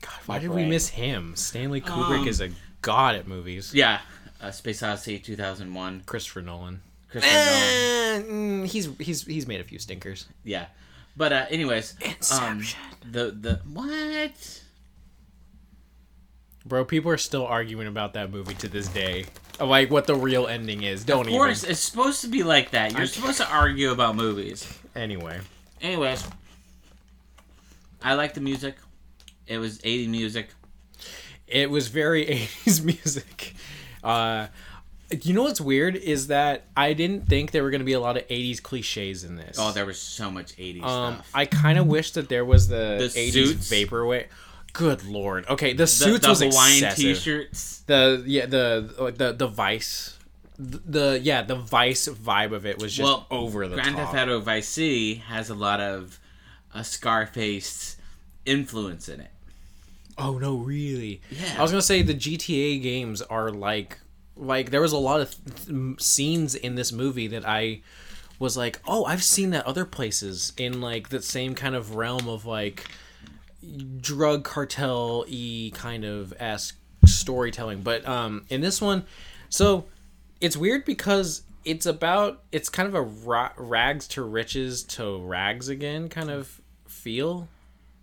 God, 0.00 0.14
why 0.24 0.38
did 0.38 0.48
we 0.48 0.64
miss 0.64 0.88
him? 0.88 1.36
Stanley 1.36 1.82
Kubrick 1.82 2.20
Um, 2.22 2.28
is 2.28 2.40
a 2.40 2.48
god 2.80 3.16
at 3.16 3.28
movies. 3.28 3.74
yeah, 3.74 4.00
uh, 4.40 4.50
Space 4.50 4.82
Odyssey 4.82 5.18
2001. 5.18 6.04
Christopher 6.06 6.40
Nolan. 6.40 6.80
Christopher 7.10 7.34
Nolan. 7.34 7.52
Eh, 7.52 8.22
mm, 8.22 8.66
he's 8.66 8.88
he's 8.98 9.26
he's 9.26 9.46
made 9.46 9.60
a 9.60 9.64
few 9.64 9.78
stinkers. 9.78 10.26
Yeah, 10.42 10.66
but 11.18 11.34
uh, 11.34 11.44
anyways, 11.50 11.96
um, 12.02 12.12
Inception. 12.16 12.80
the 13.12 13.30
the 13.30 13.60
what? 13.70 14.62
Bro, 16.64 16.86
people 16.86 17.10
are 17.10 17.18
still 17.18 17.46
arguing 17.46 17.88
about 17.88 18.14
that 18.14 18.30
movie 18.30 18.54
to 18.54 18.68
this 18.68 18.88
day. 18.88 19.26
Like 19.60 19.90
what 19.90 20.06
the 20.06 20.14
real 20.14 20.46
ending 20.46 20.82
is. 20.82 21.04
Don't 21.04 21.26
even. 21.28 21.34
Of 21.34 21.38
course, 21.38 21.62
even. 21.64 21.72
it's 21.72 21.80
supposed 21.80 22.22
to 22.22 22.28
be 22.28 22.42
like 22.42 22.70
that. 22.70 22.96
You're 22.96 23.06
supposed 23.06 23.36
to 23.36 23.48
argue 23.50 23.90
about 23.90 24.16
movies. 24.16 24.66
Anyway. 24.96 25.40
Anyways, 25.80 26.24
I 28.02 28.14
like 28.14 28.34
the 28.34 28.40
music. 28.40 28.76
It 29.46 29.58
was 29.58 29.80
80 29.84 30.08
music. 30.08 30.48
It 31.46 31.70
was 31.70 31.88
very 31.88 32.26
80s 32.66 32.84
music. 32.84 33.54
Uh 34.02 34.48
you 35.22 35.32
know 35.32 35.42
what's 35.44 35.60
weird 35.60 35.96
is 35.96 36.26
that 36.26 36.64
I 36.76 36.92
didn't 36.92 37.26
think 37.28 37.50
there 37.52 37.62
were 37.62 37.70
going 37.70 37.78
to 37.80 37.84
be 37.86 37.94
a 37.94 38.00
lot 38.00 38.18
of 38.18 38.28
80s 38.28 38.62
cliches 38.62 39.24
in 39.24 39.36
this. 39.36 39.56
Oh, 39.58 39.72
there 39.72 39.86
was 39.86 39.98
so 39.98 40.30
much 40.30 40.54
80s 40.56 40.82
um 40.82 41.14
stuff. 41.14 41.30
I 41.34 41.46
kind 41.46 41.78
of 41.78 41.86
wish 41.86 42.10
that 42.12 42.28
there 42.28 42.44
was 42.44 42.68
the, 42.68 42.98
The 43.00 43.18
80s 43.18 43.32
suits? 43.32 43.70
vaporwave. 43.70 44.26
Good 44.74 45.04
lord. 45.06 45.46
Okay, 45.48 45.72
the 45.72 45.78
the, 45.78 45.86
suits 45.86 46.20
the 46.24 46.28
was 46.28 46.40
Hawaiian 46.42 46.84
excessive. 46.84 47.16
t-shirts. 47.16 47.78
the 47.86 48.22
yeah 48.26 48.44
the 48.44 48.94
like 48.98 49.16
the 49.16 49.32
the 49.32 49.46
vice 49.46 50.17
the, 50.58 51.20
yeah 51.22 51.42
the 51.42 51.54
vice 51.54 52.08
vibe 52.08 52.52
of 52.52 52.66
it 52.66 52.78
was 52.82 52.92
just 52.92 53.04
Well, 53.06 53.26
over 53.30 53.68
the 53.68 53.76
Grand 53.76 53.96
top. 53.96 54.10
Theft 54.12 54.22
Auto 54.24 54.40
Vice 54.40 54.68
City 54.68 55.14
has 55.16 55.50
a 55.50 55.54
lot 55.54 55.80
of 55.80 56.18
uh, 56.74 56.82
Scarface 56.82 57.96
influence 58.44 59.08
in 59.08 59.20
it. 59.20 59.30
Oh 60.16 60.38
no, 60.38 60.56
really? 60.56 61.20
Yeah. 61.30 61.54
I 61.58 61.62
was 61.62 61.70
gonna 61.70 61.80
say 61.82 62.02
the 62.02 62.14
GTA 62.14 62.82
games 62.82 63.22
are 63.22 63.50
like 63.50 63.98
like 64.36 64.70
there 64.70 64.80
was 64.80 64.92
a 64.92 64.98
lot 64.98 65.20
of 65.20 65.34
th- 65.66 66.00
scenes 66.00 66.54
in 66.54 66.74
this 66.74 66.90
movie 66.92 67.28
that 67.28 67.46
I 67.46 67.82
was 68.40 68.56
like, 68.56 68.80
oh, 68.86 69.04
I've 69.04 69.22
seen 69.24 69.50
that 69.50 69.66
other 69.66 69.84
places 69.84 70.52
in 70.56 70.80
like 70.80 71.08
the 71.10 71.22
same 71.22 71.54
kind 71.54 71.74
of 71.74 71.94
realm 71.96 72.28
of 72.28 72.44
like 72.46 72.84
drug 74.00 74.44
cartel 74.44 75.24
e 75.28 75.70
kind 75.72 76.04
of 76.04 76.32
esque 76.38 76.76
storytelling. 77.06 77.82
But 77.82 78.06
um 78.08 78.44
in 78.48 78.60
this 78.60 78.80
one, 78.80 79.04
so 79.48 79.84
it's 80.40 80.56
weird 80.56 80.84
because 80.84 81.42
it's 81.64 81.86
about 81.86 82.42
it's 82.52 82.68
kind 82.68 82.88
of 82.88 82.94
a 82.94 83.02
ra- 83.02 83.52
rags 83.56 84.08
to 84.08 84.22
riches 84.22 84.84
to 84.84 85.20
rags 85.22 85.68
again 85.68 86.08
kind 86.08 86.30
of 86.30 86.60
feel. 86.86 87.48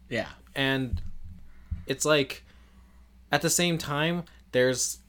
Yeah. 0.09 0.27
and 0.55 1.01
it's 1.87 2.05
like 2.05 2.43
at 3.31 3.41
the 3.41 3.49
same 3.49 3.77
time 3.77 4.23
there's 4.51 4.99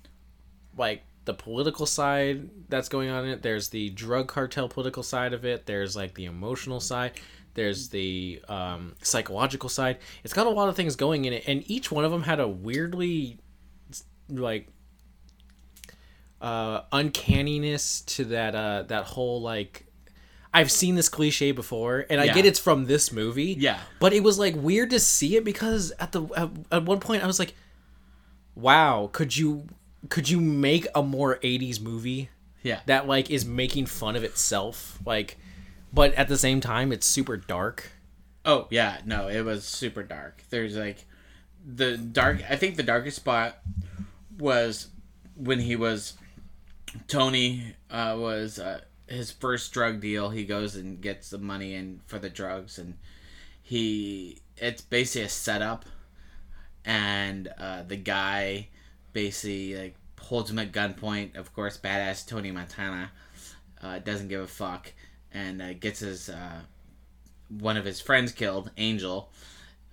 like 0.76 1.02
the 1.26 1.34
political 1.34 1.86
side 1.86 2.48
that's 2.68 2.88
going 2.88 3.10
on 3.10 3.24
in 3.24 3.30
it. 3.30 3.42
There's 3.42 3.68
the 3.68 3.90
drug 3.90 4.28
cartel 4.28 4.68
political 4.68 5.02
side 5.02 5.32
of 5.32 5.44
it. 5.44 5.66
There's 5.66 5.96
like 5.96 6.14
the 6.14 6.24
emotional 6.24 6.80
side. 6.80 7.12
There's 7.54 7.88
the 7.88 8.40
um, 8.48 8.94
psychological 9.02 9.68
side. 9.68 9.98
It's 10.24 10.32
got 10.32 10.46
a 10.46 10.50
lot 10.50 10.68
of 10.68 10.76
things 10.76 10.94
going 10.94 11.24
in 11.24 11.32
it. 11.32 11.44
And 11.46 11.68
each 11.70 11.90
one 11.90 12.04
of 12.04 12.10
them 12.10 12.22
had 12.22 12.38
a 12.38 12.46
weirdly 12.46 13.38
like 14.28 14.68
uh 16.46 16.82
uncanniness 16.92 18.02
to 18.14 18.24
that 18.26 18.54
uh 18.54 18.82
that 18.84 19.04
whole 19.04 19.40
like 19.42 19.84
I've 20.54 20.70
seen 20.70 20.94
this 20.94 21.10
cliche 21.10 21.52
before, 21.52 22.06
and 22.08 22.18
I 22.18 22.24
Yeah. 22.24 22.34
get 22.34 22.46
it's 22.46 22.58
from 22.58 22.86
this 22.86 23.12
movie. 23.12 23.54
Yeah. 23.58 23.78
But 24.00 24.14
it 24.14 24.22
was 24.22 24.38
like 24.38 24.54
weird 24.56 24.88
to 24.90 25.00
see 25.00 25.36
it 25.36 25.44
because 25.44 25.92
at 25.98 26.12
the 26.12 26.22
at, 26.36 26.48
at 26.72 26.84
one 26.84 26.98
point 27.00 27.22
I 27.22 27.26
was 27.26 27.38
like, 27.38 27.52
"Wow, 28.54 29.10
could 29.12 29.36
you 29.36 29.66
could 30.08 30.28
you 30.30 30.40
make 30.40 30.86
a 30.94 31.02
more 31.02 31.38
'80s 31.42 31.80
movie 31.80 32.30
Yeah. 32.62 32.80
that 32.86 33.06
like 33.06 33.30
is 33.30 33.44
making 33.44 33.86
fun 33.86 34.16
of 34.16 34.24
itself, 34.24 34.98
like, 35.04 35.36
but 35.92 36.14
at 36.14 36.28
the 36.28 36.38
same 36.38 36.60
time 36.62 36.90
it's 36.92 37.06
super 37.06 37.36
dark." 37.36 37.90
Oh 38.46 38.66
yeah, 38.70 39.00
no, 39.04 39.28
it 39.28 39.42
was 39.42 39.64
super 39.64 40.02
dark. 40.04 40.42
There's 40.50 40.76
like 40.76 41.04
the 41.66 41.98
dark. 41.98 42.42
I 42.48 42.56
think 42.56 42.76
the 42.76 42.82
darkest 42.82 43.16
spot 43.16 43.58
was 44.38 44.88
when 45.34 45.58
he 45.60 45.76
was 45.76 46.14
Tony 47.08 47.74
uh, 47.90 48.16
was 48.18 48.58
uh, 48.58 48.80
his 49.06 49.30
first 49.30 49.72
drug 49.72 50.00
deal. 50.00 50.30
He 50.30 50.44
goes 50.44 50.76
and 50.76 51.00
gets 51.00 51.30
the 51.30 51.38
money 51.38 51.74
in 51.74 52.00
for 52.06 52.18
the 52.18 52.30
drugs, 52.30 52.78
and 52.78 52.94
he 53.62 54.38
it's 54.56 54.82
basically 54.82 55.26
a 55.26 55.28
setup, 55.28 55.84
and 56.84 57.48
uh, 57.58 57.82
the 57.82 57.96
guy 57.96 58.68
basically 59.12 59.76
like 59.76 59.96
holds 60.20 60.50
him 60.50 60.58
at 60.58 60.72
gunpoint. 60.72 61.36
Of 61.36 61.54
course, 61.54 61.78
badass 61.78 62.26
Tony 62.26 62.50
Montana 62.50 63.12
uh, 63.82 63.98
doesn't 64.00 64.28
give 64.28 64.40
a 64.40 64.46
fuck 64.46 64.92
and 65.32 65.62
uh, 65.62 65.72
gets 65.74 66.00
his. 66.00 66.28
Uh, 66.28 66.60
one 67.48 67.76
of 67.76 67.84
his 67.84 68.00
friends 68.00 68.32
killed, 68.32 68.72
Angel, 68.76 69.30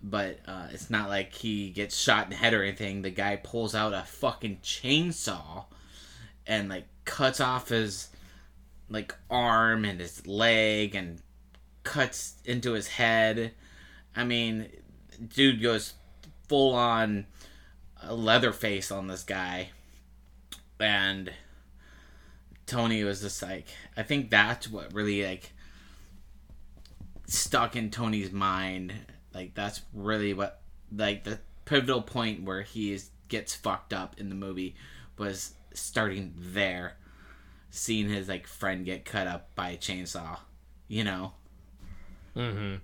but 0.02 0.40
it's 0.72 0.90
not 0.90 1.08
like 1.08 1.34
he 1.34 1.70
gets 1.70 1.96
shot 1.96 2.24
in 2.24 2.32
the 2.32 2.36
head 2.36 2.52
or 2.52 2.64
anything. 2.64 3.04
The 3.04 3.12
guy 3.12 3.36
pulls 3.36 3.76
out 3.76 3.94
a 3.94 4.02
fucking 4.08 4.58
chainsaw 4.64 5.66
and 6.48 6.70
like 6.70 6.86
cuts 7.06 7.40
off 7.40 7.70
his 7.70 8.10
like 8.90 9.16
arm 9.30 9.86
and 9.86 10.00
his 10.00 10.26
leg 10.28 10.96
and 10.96 11.22
cuts 11.84 12.36
into 12.46 12.74
his 12.74 12.88
head. 12.88 13.54
I 14.16 14.24
mean, 14.24 14.70
dude 15.36 15.62
goes 15.62 15.94
full 16.48 16.74
on 16.74 17.26
uh, 18.04 18.14
Leatherface 18.14 18.92
on 18.92 19.08
this 19.08 19.24
guy, 19.24 19.70
and 20.80 21.32
Tony 22.66 23.04
was 23.04 23.22
just 23.22 23.42
like, 23.42 23.68
I 23.98 24.04
think 24.04 24.30
that's 24.30 24.70
what 24.70 24.94
really 24.94 25.26
like 25.26 25.54
stuck 27.26 27.76
in 27.76 27.90
Tony's 27.90 28.32
mind. 28.32 28.94
Like 29.34 29.56
that's 29.56 29.82
really 29.94 30.34
what 30.34 30.62
like 30.96 31.24
the 31.24 31.40
pivotal 31.66 32.02
point 32.02 32.44
where 32.44 32.62
he 32.62 33.00
gets 33.28 33.56
fucked 33.56 33.94
up 33.94 34.20
in 34.20 34.30
the 34.30 34.36
movie 34.36 34.76
was 35.18 35.54
starting 35.74 36.34
there, 36.38 36.96
seeing 37.70 38.10
his 38.10 38.28
like 38.28 38.48
friend 38.48 38.86
get 38.86 39.06
cut 39.06 39.28
up 39.28 39.54
by 39.56 39.70
a 39.72 39.78
chainsaw. 39.78 40.38
You 40.88 41.04
know, 41.04 41.34
Mm-hmm. 42.36 42.76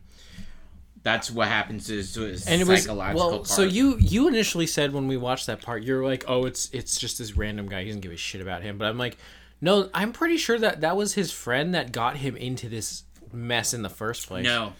that's 1.03 1.31
what 1.31 1.47
happens 1.47 1.87
to 1.87 1.93
his, 1.93 2.13
to 2.13 2.21
his 2.21 2.47
And 2.47 2.61
it 2.61 2.67
was 2.67 2.83
psychological 2.83 3.27
well. 3.29 3.37
part. 3.39 3.47
So 3.47 3.63
you 3.63 3.97
you 3.99 4.27
initially 4.27 4.67
said 4.67 4.93
when 4.93 5.07
we 5.07 5.17
watched 5.17 5.47
that 5.47 5.61
part, 5.61 5.83
you're 5.83 6.03
like, 6.05 6.23
"Oh, 6.27 6.45
it's 6.45 6.69
it's 6.71 6.99
just 6.99 7.17
this 7.17 7.35
random 7.35 7.67
guy. 7.67 7.81
He 7.81 7.87
doesn't 7.87 8.01
give 8.01 8.11
a 8.11 8.17
shit 8.17 8.41
about 8.41 8.61
him." 8.61 8.77
But 8.77 8.89
I'm 8.89 8.97
like, 8.97 9.17
no, 9.61 9.89
I'm 9.93 10.11
pretty 10.13 10.37
sure 10.37 10.57
that 10.59 10.81
that 10.81 10.95
was 10.97 11.13
his 11.13 11.31
friend 11.31 11.73
that 11.75 11.91
got 11.91 12.17
him 12.17 12.35
into 12.35 12.69
this 12.69 13.03
mess 13.33 13.73
in 13.73 13.81
the 13.81 13.89
first 13.89 14.27
place. 14.27 14.43
No. 14.43 14.73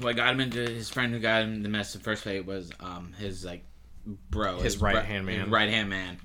What 0.00 0.16
got 0.16 0.32
him 0.32 0.40
into 0.40 0.60
his 0.60 0.88
friend 0.88 1.12
who 1.12 1.18
got 1.18 1.42
him 1.42 1.54
in 1.54 1.62
the 1.62 1.68
mess 1.68 1.94
in 1.94 2.00
the 2.00 2.04
first 2.04 2.22
place 2.22 2.44
was 2.46 2.70
um 2.80 3.12
his 3.18 3.44
like 3.44 3.64
bro, 4.30 4.58
His 4.60 4.78
right-hand 4.78 5.26
man. 5.26 5.50
right 5.50 5.68
hand 5.68 5.90
man. 5.90 6.18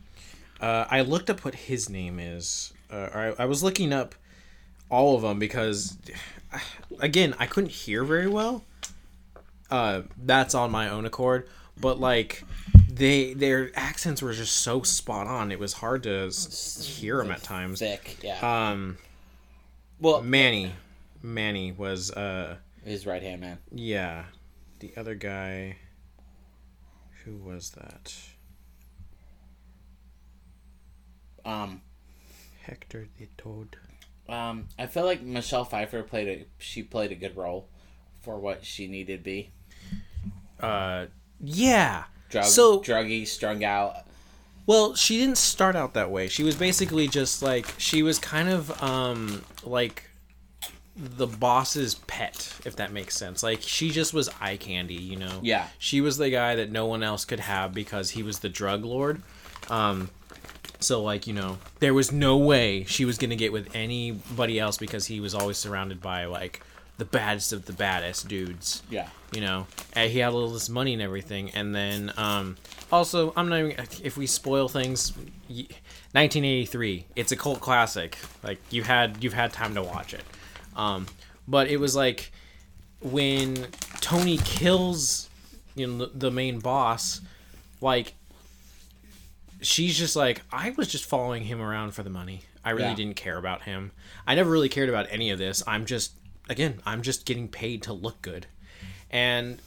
Uh, 0.61 0.85
I 0.89 1.01
looked 1.01 1.29
up 1.29 1.43
what 1.43 1.55
his 1.55 1.89
name 1.89 2.19
is. 2.19 2.73
Uh, 2.91 3.33
I, 3.37 3.43
I 3.43 3.45
was 3.45 3.63
looking 3.63 3.91
up 3.91 4.15
all 4.89 5.15
of 5.15 5.21
them 5.23 5.39
because, 5.39 5.97
again, 6.99 7.35
I 7.39 7.45
couldn't 7.47 7.71
hear 7.71 8.03
very 8.03 8.27
well. 8.27 8.63
Uh, 9.71 10.03
that's 10.23 10.53
on 10.53 10.69
my 10.71 10.87
own 10.89 11.05
accord, 11.05 11.49
but 11.79 11.99
like 11.99 12.43
they 12.87 13.33
their 13.33 13.71
accents 13.73 14.21
were 14.21 14.33
just 14.33 14.55
so 14.57 14.83
spot 14.83 15.25
on. 15.25 15.51
It 15.51 15.57
was 15.59 15.73
hard 15.73 16.03
to 16.03 16.27
s- 16.27 16.85
hear 16.99 17.17
them 17.17 17.31
at 17.31 17.41
times. 17.41 17.79
Thick, 17.79 18.17
yeah. 18.21 18.69
Um, 18.69 18.99
well, 19.99 20.21
Manny, 20.21 20.73
Manny 21.23 21.71
was 21.71 22.11
uh 22.11 22.57
his 22.85 23.07
right 23.07 23.23
hand 23.23 23.41
man. 23.41 23.57
yeah, 23.71 24.25
the 24.79 24.93
other 24.95 25.15
guy. 25.15 25.77
Who 27.25 27.37
was 27.37 27.71
that? 27.71 28.13
Um, 31.45 31.81
Hector 32.61 33.07
the 33.19 33.27
Toad. 33.37 33.75
um, 34.29 34.67
I 34.79 34.87
feel 34.87 35.05
like 35.05 35.21
Michelle 35.21 35.65
Pfeiffer 35.65 36.03
played 36.03 36.27
a 36.27 36.45
she 36.57 36.81
played 36.83 37.11
a 37.11 37.15
good 37.15 37.35
role 37.35 37.67
for 38.21 38.39
what 38.39 38.63
she 38.65 38.87
needed 38.87 39.17
to 39.19 39.23
be. 39.23 39.51
Uh, 40.59 41.07
yeah. 41.41 42.05
Drug, 42.29 42.45
So- 42.45 42.79
druggy, 42.81 43.27
strung 43.27 43.63
out. 43.63 43.97
Well, 44.65 44.95
she 44.95 45.17
didn't 45.17 45.37
start 45.37 45.75
out 45.75 45.93
that 45.95 46.09
way. 46.09 46.29
She 46.29 46.41
was 46.43 46.55
basically 46.55 47.09
just 47.09 47.41
like 47.43 47.67
she 47.77 48.01
was 48.01 48.17
kind 48.17 48.47
of 48.47 48.81
um 48.81 49.43
like 49.65 50.09
the 50.95 51.27
boss's 51.27 51.95
pet, 51.95 52.53
if 52.65 52.77
that 52.77 52.93
makes 52.93 53.17
sense. 53.17 53.43
Like 53.43 53.59
she 53.61 53.89
just 53.89 54.13
was 54.13 54.29
eye 54.39 54.55
candy, 54.55 54.93
you 54.93 55.17
know. 55.17 55.39
Yeah. 55.41 55.67
She 55.79 55.99
was 55.99 56.15
the 56.15 56.29
guy 56.29 56.55
that 56.55 56.71
no 56.71 56.85
one 56.85 57.03
else 57.03 57.25
could 57.25 57.41
have 57.41 57.73
because 57.73 58.11
he 58.11 58.23
was 58.23 58.39
the 58.39 58.47
drug 58.47 58.85
lord. 58.85 59.21
Um 59.69 60.09
so 60.83 61.01
like, 61.01 61.27
you 61.27 61.33
know, 61.33 61.57
there 61.79 61.93
was 61.93 62.11
no 62.11 62.37
way 62.37 62.83
she 62.83 63.05
was 63.05 63.17
going 63.17 63.29
to 63.29 63.35
get 63.35 63.51
with 63.51 63.75
anybody 63.75 64.59
else 64.59 64.77
because 64.77 65.05
he 65.07 65.19
was 65.19 65.33
always 65.33 65.57
surrounded 65.57 66.01
by 66.01 66.25
like 66.25 66.61
the 66.97 67.05
baddest 67.05 67.51
of 67.53 67.65
the 67.65 67.73
baddest 67.73 68.27
dudes. 68.27 68.83
Yeah. 68.89 69.09
you 69.31 69.41
know? 69.41 69.65
And 69.93 70.11
he 70.11 70.19
had 70.19 70.33
all 70.33 70.49
this 70.49 70.69
money 70.69 70.93
and 70.93 71.01
everything 71.01 71.49
and 71.51 71.73
then 71.73 72.11
um 72.17 72.55
also 72.91 73.33
i'm 73.35 73.49
not 73.49 73.59
even 73.59 73.71
if 74.03 74.15
we 74.17 74.27
spoil 74.27 74.67
things 74.67 75.11
1983 76.11 77.05
it's 77.15 77.31
a 77.31 77.35
cult 77.35 77.59
classic. 77.59 78.17
Like 78.43 78.59
you 78.69 78.83
had 78.83 79.23
you've 79.23 79.33
had 79.33 79.51
time 79.53 79.73
to 79.75 79.81
watch 79.81 80.13
it. 80.13 80.23
Um 80.75 81.07
but 81.47 81.67
it 81.67 81.77
was 81.77 81.95
like 81.95 82.31
when 83.01 83.67
tony 83.99 84.37
kills 84.37 85.29
you 85.75 85.87
know 85.87 86.05
the 86.05 86.31
main 86.31 86.59
boss 86.59 87.19
like 87.81 88.13
she's 89.63 89.97
just 89.97 90.15
like 90.15 90.41
i 90.51 90.69
was 90.71 90.87
just 90.87 91.05
following 91.05 91.43
him 91.43 91.61
around 91.61 91.91
for 91.91 92.03
the 92.03 92.09
money 92.09 92.41
i 92.63 92.69
really 92.69 92.83
Yeah. 92.89 92.95
didn't 92.95 93.15
care 93.15 93.37
about 93.37 93.63
him 93.63 93.91
i 94.27 94.35
never 94.35 94.49
really 94.51 94.69
cared 94.69 94.89
about 94.89 95.07
any 95.09 95.29
of 95.31 95.39
this 95.39 95.63
i'm 95.65 95.85
just 95.85 96.13
again 96.49 96.79
i'm 96.85 97.01
just 97.01 97.25
getting 97.25 97.47
paid 97.47 97.81
to 97.83 97.93
look 97.93 98.21
good 98.21 98.45
and 99.09 99.59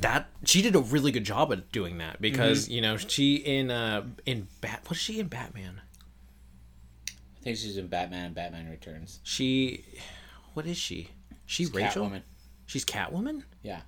that 0.00 0.28
she 0.44 0.62
did 0.62 0.74
a 0.74 0.80
really 0.80 1.12
good 1.12 1.24
job 1.24 1.52
at 1.52 1.70
doing 1.70 1.98
that 1.98 2.20
because 2.20 2.68
you 2.68 2.80
know 2.80 2.96
she 2.96 3.36
in 3.36 3.70
uh 3.70 4.04
in 4.24 4.48
bat 4.60 4.82
was 4.88 4.98
she 4.98 5.18
in 5.20 5.26
batman 5.28 5.80
I 7.08 7.48
think 7.48 7.58
she's 7.58 7.76
in 7.76 7.86
Batman. 7.86 8.32
Batman 8.32 8.68
Returns. 8.68 9.20
she 9.22 9.84
what 10.54 10.66
is 10.66 10.76
she 10.76 11.10
she 11.44 11.66
rachel 11.66 12.06
Catwoman. 12.06 12.22
she's 12.66 12.84
catwoman 12.84 13.44
Yeah. 13.62 13.82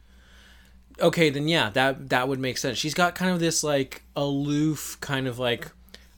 Okay 1.01 1.31
then 1.31 1.49
yeah 1.49 1.71
that 1.71 2.09
that 2.11 2.29
would 2.29 2.39
make 2.39 2.59
sense. 2.59 2.79
She's 2.79 2.95
got 2.95 3.15
kind 3.15 3.31
of 3.31 3.41
this 3.41 3.63
like 3.65 4.03
aloof 4.17 4.97
kind 5.01 5.27
of 5.27 5.39
like 5.39 5.71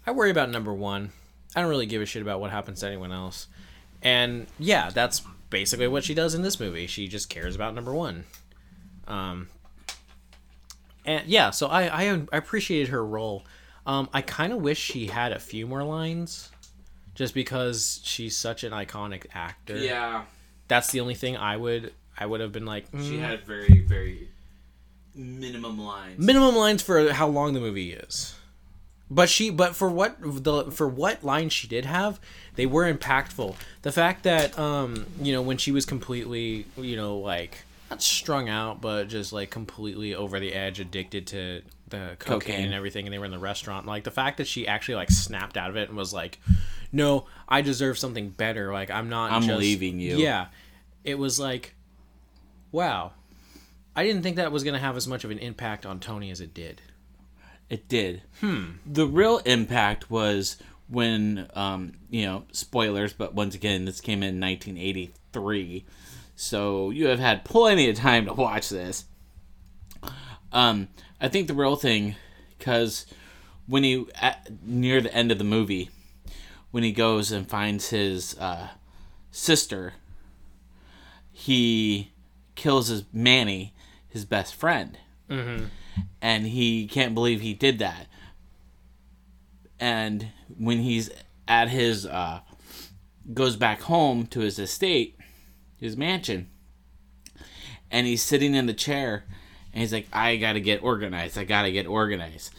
i 0.07 0.11
worry 0.11 0.31
about 0.31 0.51
number 0.51 0.73
one. 0.75 1.11
I 1.55 1.61
don't 1.61 1.71
really 1.71 1.87
give 1.87 2.01
a 2.03 2.07
shit 2.07 2.23
about 2.23 2.41
what 2.41 2.51
happens 2.51 2.81
to 2.81 2.87
anyone 2.87 3.13
else. 3.13 3.49
And 4.03 4.47
yeah 4.59 4.91
that's 4.91 5.23
basically 5.51 5.89
what 5.89 6.05
she 6.05 6.15
does 6.15 6.35
in 6.35 6.43
this 6.43 6.59
movie. 6.61 6.87
She 6.87 7.09
just 7.09 7.29
cares 7.29 7.55
about 7.55 7.75
number 7.75 7.93
one. 7.93 8.25
Um 9.07 9.49
and 11.05 11.27
yeah 11.27 11.51
so 11.51 11.67
i 11.67 12.05
i, 12.05 12.23
I 12.33 12.37
appreciated 12.37 12.89
her 12.89 13.05
role. 13.05 13.45
Um 13.87 14.09
i 14.13 14.23
kind 14.23 14.53
of 14.53 14.61
wish 14.61 14.79
she 14.79 15.07
had 15.07 15.33
a 15.33 15.39
few 15.39 15.67
more 15.67 15.83
lines 15.83 16.51
just 17.15 17.35
because 17.35 18.01
she's 18.05 18.37
such 18.37 18.65
an 18.65 18.73
iconic 18.73 19.27
actor. 19.35 19.77
Yeah. 19.77 20.25
that's 20.69 20.91
the 20.93 21.01
only 21.01 21.15
thing 21.15 21.37
i 21.37 21.57
would 21.57 21.93
i 22.17 22.25
would 22.25 22.41
have 22.41 22.53
been 22.53 22.65
like 22.65 22.87
She 22.93 23.17
mm, 23.17 23.21
had 23.21 23.45
very, 23.45 23.81
very 23.81 24.29
minimum 25.21 25.79
lines. 25.79 26.19
minimum 26.19 26.57
lines 26.57 26.83
for 26.83 27.13
how 27.13 27.29
long 27.29 27.53
the 27.53 27.61
movie 27.61 27.93
is 27.93 28.35
but 29.11 29.29
she 29.29 29.51
but 29.51 29.75
for 29.75 29.91
what 29.91 30.17
the 30.21 30.71
for 30.71 30.89
what 30.89 31.23
lines 31.25 31.53
she 31.53 31.67
did 31.67 31.85
have 31.85 32.21
they 32.55 32.65
were 32.65 32.91
impactful 32.93 33.55
the 33.83 33.93
fact 33.93 34.23
that 34.23 34.57
um 34.59 35.07
you 35.21 35.33
know 35.33 35.43
when 35.43 35.59
she 35.59 35.73
was 35.73 35.85
completely 35.85 36.65
you 36.77 36.97
know 36.97 37.19
like 37.19 37.59
not 37.91 38.01
strung 38.01 38.49
out 38.49 38.81
but 38.81 39.09
just 39.09 39.33
like 39.33 39.51
completely 39.51 40.15
over 40.15 40.39
the 40.39 40.53
edge 40.55 40.79
addicted 40.79 41.27
to 41.27 41.61
the 41.89 42.17
cocaine, 42.21 42.41
Cocaine. 42.41 42.65
and 42.67 42.75
everything 42.75 43.07
and 43.07 43.13
they 43.13 43.19
were 43.19 43.25
in 43.25 43.33
the 43.33 43.39
restaurant 43.39 43.85
like 43.85 44.05
the 44.05 44.13
fact 44.13 44.39
that 44.39 44.47
she 44.47 44.67
actually 44.69 44.95
like 44.95 45.11
snapped 45.11 45.57
out 45.57 45.71
of 45.71 45.77
it 45.77 45.89
and 45.89 45.99
was 45.99 46.13
like 46.15 46.39
no 46.93 47.27
i 47.49 47.61
deserve 47.61 47.99
something 47.99 48.31
better 48.31 48.73
like 48.73 48.93
i'm 48.93 49.09
not 49.09 49.33
I'm 49.33 49.43
just... 49.43 49.59
leaving 49.59 49.99
you. 49.99 50.17
yeah 50.19 50.47
it 51.03 51.19
was 51.19 51.41
like 51.41 51.75
wow 52.71 53.11
i 53.97 54.05
didn't 54.05 54.23
think 54.23 54.37
that 54.37 54.53
was 54.53 54.63
going 54.65 54.75
to 54.75 54.81
have 54.81 54.97
as 54.97 55.07
much 55.07 55.25
of 55.25 55.31
an 55.31 55.39
impact 55.39 55.85
on 55.87 56.01
tony 56.01 56.31
as 56.31 56.41
it 56.41 56.55
did 56.55 56.81
It 57.69 57.89
did. 57.89 58.23
Hmm. 58.41 58.65
The 58.85 59.07
real 59.07 59.39
impact 59.45 60.11
was 60.11 60.57
when, 60.89 61.49
um, 61.55 61.93
you 62.11 62.25
know, 62.27 62.43
spoilers, 62.51 63.13
but 63.13 63.33
once 63.33 63.55
again, 63.55 63.85
this 63.85 64.01
came 64.01 64.25
in 64.25 64.41
1983. 64.41 65.85
So 66.35 66.91
you 66.91 67.07
have 67.07 67.21
had 67.21 67.45
plenty 67.45 67.89
of 67.89 67.95
time 67.95 68.27
to 68.27 68.33
watch 68.33 68.71
this. 68.71 69.05
Um, 70.53 70.89
I 71.21 71.29
think 71.29 71.47
the 71.47 71.55
real 71.55 71.77
thing, 71.77 72.17
because 72.59 73.07
when 73.69 73.85
he, 73.85 74.05
at, 74.21 74.51
near 74.67 75.01
the 75.01 75.15
end 75.15 75.31
of 75.31 75.39
the 75.39 75.45
movie, 75.45 75.91
when 76.73 76.83
he 76.83 76.91
goes 76.91 77.31
and 77.31 77.49
finds 77.49 77.91
his 77.91 78.37
uh, 78.41 78.71
sister, 79.31 79.93
he 81.31 82.11
kills 82.57 82.89
his 82.89 83.05
Manny, 83.13 83.75
his 84.11 84.25
best 84.25 84.55
friend 84.55 84.99
and 86.21 86.47
he 86.47 86.87
can't 86.87 87.15
believe 87.15 87.41
he 87.41 87.55
did 87.55 87.79
that. 87.79 88.07
And 89.79 90.29
when 90.59 90.79
he's 90.81 91.11
at 91.49 91.69
his 91.69 92.05
uh 92.07 92.41
goes 93.33 93.57
back 93.57 93.83
home 93.83 94.27
to 94.27 94.41
his 94.41 94.59
estate, 94.59 95.17
his 95.77 95.97
mansion, 95.97 96.51
and 97.91 98.07
he's 98.07 98.23
sitting 98.23 98.55
in 98.55 98.67
the 98.67 98.75
chair 98.75 99.25
and 99.73 99.81
he's 99.81 99.93
like 99.93 100.07
I 100.13 100.37
got 100.37 100.55
to 100.55 100.61
get 100.61 100.83
organized. 100.83 101.39
I 101.39 101.45
got 101.45 101.63
to 101.63 101.73
get 101.73 101.87
organized. 101.87 102.53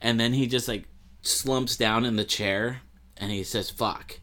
And 0.00 0.18
then 0.20 0.32
he 0.34 0.46
just 0.46 0.68
like 0.68 0.84
slumps 1.22 1.76
down 1.76 2.04
in 2.04 2.16
the 2.16 2.24
chair 2.24 2.82
and 3.16 3.30
he 3.30 3.42
says 3.44 3.70
fuck. 3.70 4.20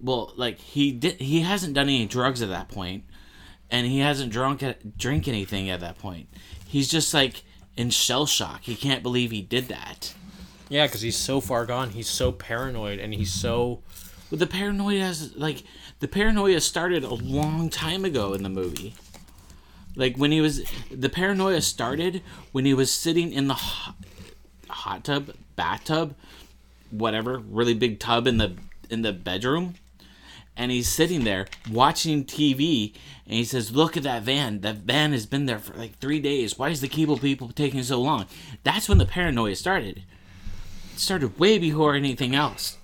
Well, 0.00 0.32
like 0.36 0.58
he 0.58 0.92
did 0.92 1.20
he 1.20 1.42
hasn't 1.42 1.74
done 1.74 1.88
any 1.88 2.06
drugs 2.06 2.42
at 2.42 2.48
that 2.48 2.68
point 2.68 3.04
and 3.70 3.86
he 3.86 4.00
hasn't 4.00 4.32
drunk 4.32 4.62
drink 4.96 5.28
anything 5.28 5.70
at 5.70 5.80
that 5.80 5.98
point. 5.98 6.28
He's 6.66 6.88
just 6.88 7.12
like 7.14 7.42
in 7.76 7.90
shell 7.90 8.26
shock. 8.26 8.62
He 8.62 8.74
can't 8.74 9.02
believe 9.02 9.30
he 9.30 9.42
did 9.42 9.68
that. 9.68 10.14
Yeah, 10.68 10.86
because 10.86 11.02
he's 11.02 11.16
so 11.16 11.40
far 11.40 11.64
gone. 11.66 11.90
He's 11.90 12.08
so 12.08 12.32
paranoid, 12.32 12.98
and 12.98 13.14
he's 13.14 13.32
so 13.32 13.82
But 14.30 14.40
the 14.40 14.46
paranoia 14.46 15.00
has 15.00 15.36
like 15.36 15.62
the 16.00 16.08
paranoia 16.08 16.60
started 16.60 17.04
a 17.04 17.14
long 17.14 17.70
time 17.70 18.04
ago 18.04 18.32
in 18.32 18.42
the 18.42 18.48
movie. 18.48 18.94
Like 19.94 20.16
when 20.16 20.32
he 20.32 20.40
was 20.40 20.62
the 20.90 21.08
paranoia 21.08 21.60
started 21.60 22.22
when 22.52 22.64
he 22.64 22.74
was 22.74 22.92
sitting 22.92 23.32
in 23.32 23.48
the 23.48 23.54
hot, 23.54 23.94
hot 24.68 25.04
tub, 25.04 25.30
bathtub, 25.54 26.14
whatever, 26.90 27.38
really 27.38 27.74
big 27.74 28.00
tub 28.00 28.26
in 28.26 28.38
the 28.38 28.56
in 28.90 29.02
the 29.02 29.12
bedroom. 29.12 29.74
And 30.56 30.70
he's 30.70 30.88
sitting 30.88 31.24
there 31.24 31.46
watching 31.70 32.24
TV 32.24 32.94
and 33.26 33.34
he 33.34 33.44
says, 33.44 33.74
Look 33.74 33.96
at 33.96 34.02
that 34.04 34.22
van. 34.22 34.60
That 34.62 34.76
van 34.76 35.12
has 35.12 35.26
been 35.26 35.46
there 35.46 35.58
for 35.58 35.74
like 35.74 35.98
three 35.98 36.20
days. 36.20 36.58
Why 36.58 36.70
is 36.70 36.80
the 36.80 36.88
cable 36.88 37.18
people 37.18 37.50
taking 37.50 37.82
so 37.82 38.00
long? 38.00 38.26
That's 38.64 38.88
when 38.88 38.98
the 38.98 39.06
paranoia 39.06 39.54
started. 39.56 40.02
It 40.94 40.98
started 41.00 41.38
way 41.38 41.58
before 41.58 41.94
anything 41.94 42.34
else. 42.34 42.78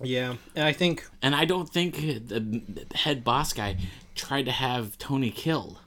yeah. 0.00 0.36
And 0.54 0.64
I 0.64 0.72
think 0.72 1.06
And 1.20 1.34
I 1.34 1.44
don't 1.44 1.68
think 1.68 1.96
the 1.96 2.62
head 2.94 3.22
boss 3.22 3.52
guy 3.52 3.76
tried 4.14 4.46
to 4.46 4.52
have 4.52 4.96
Tony 4.98 5.30
killed. 5.30 5.78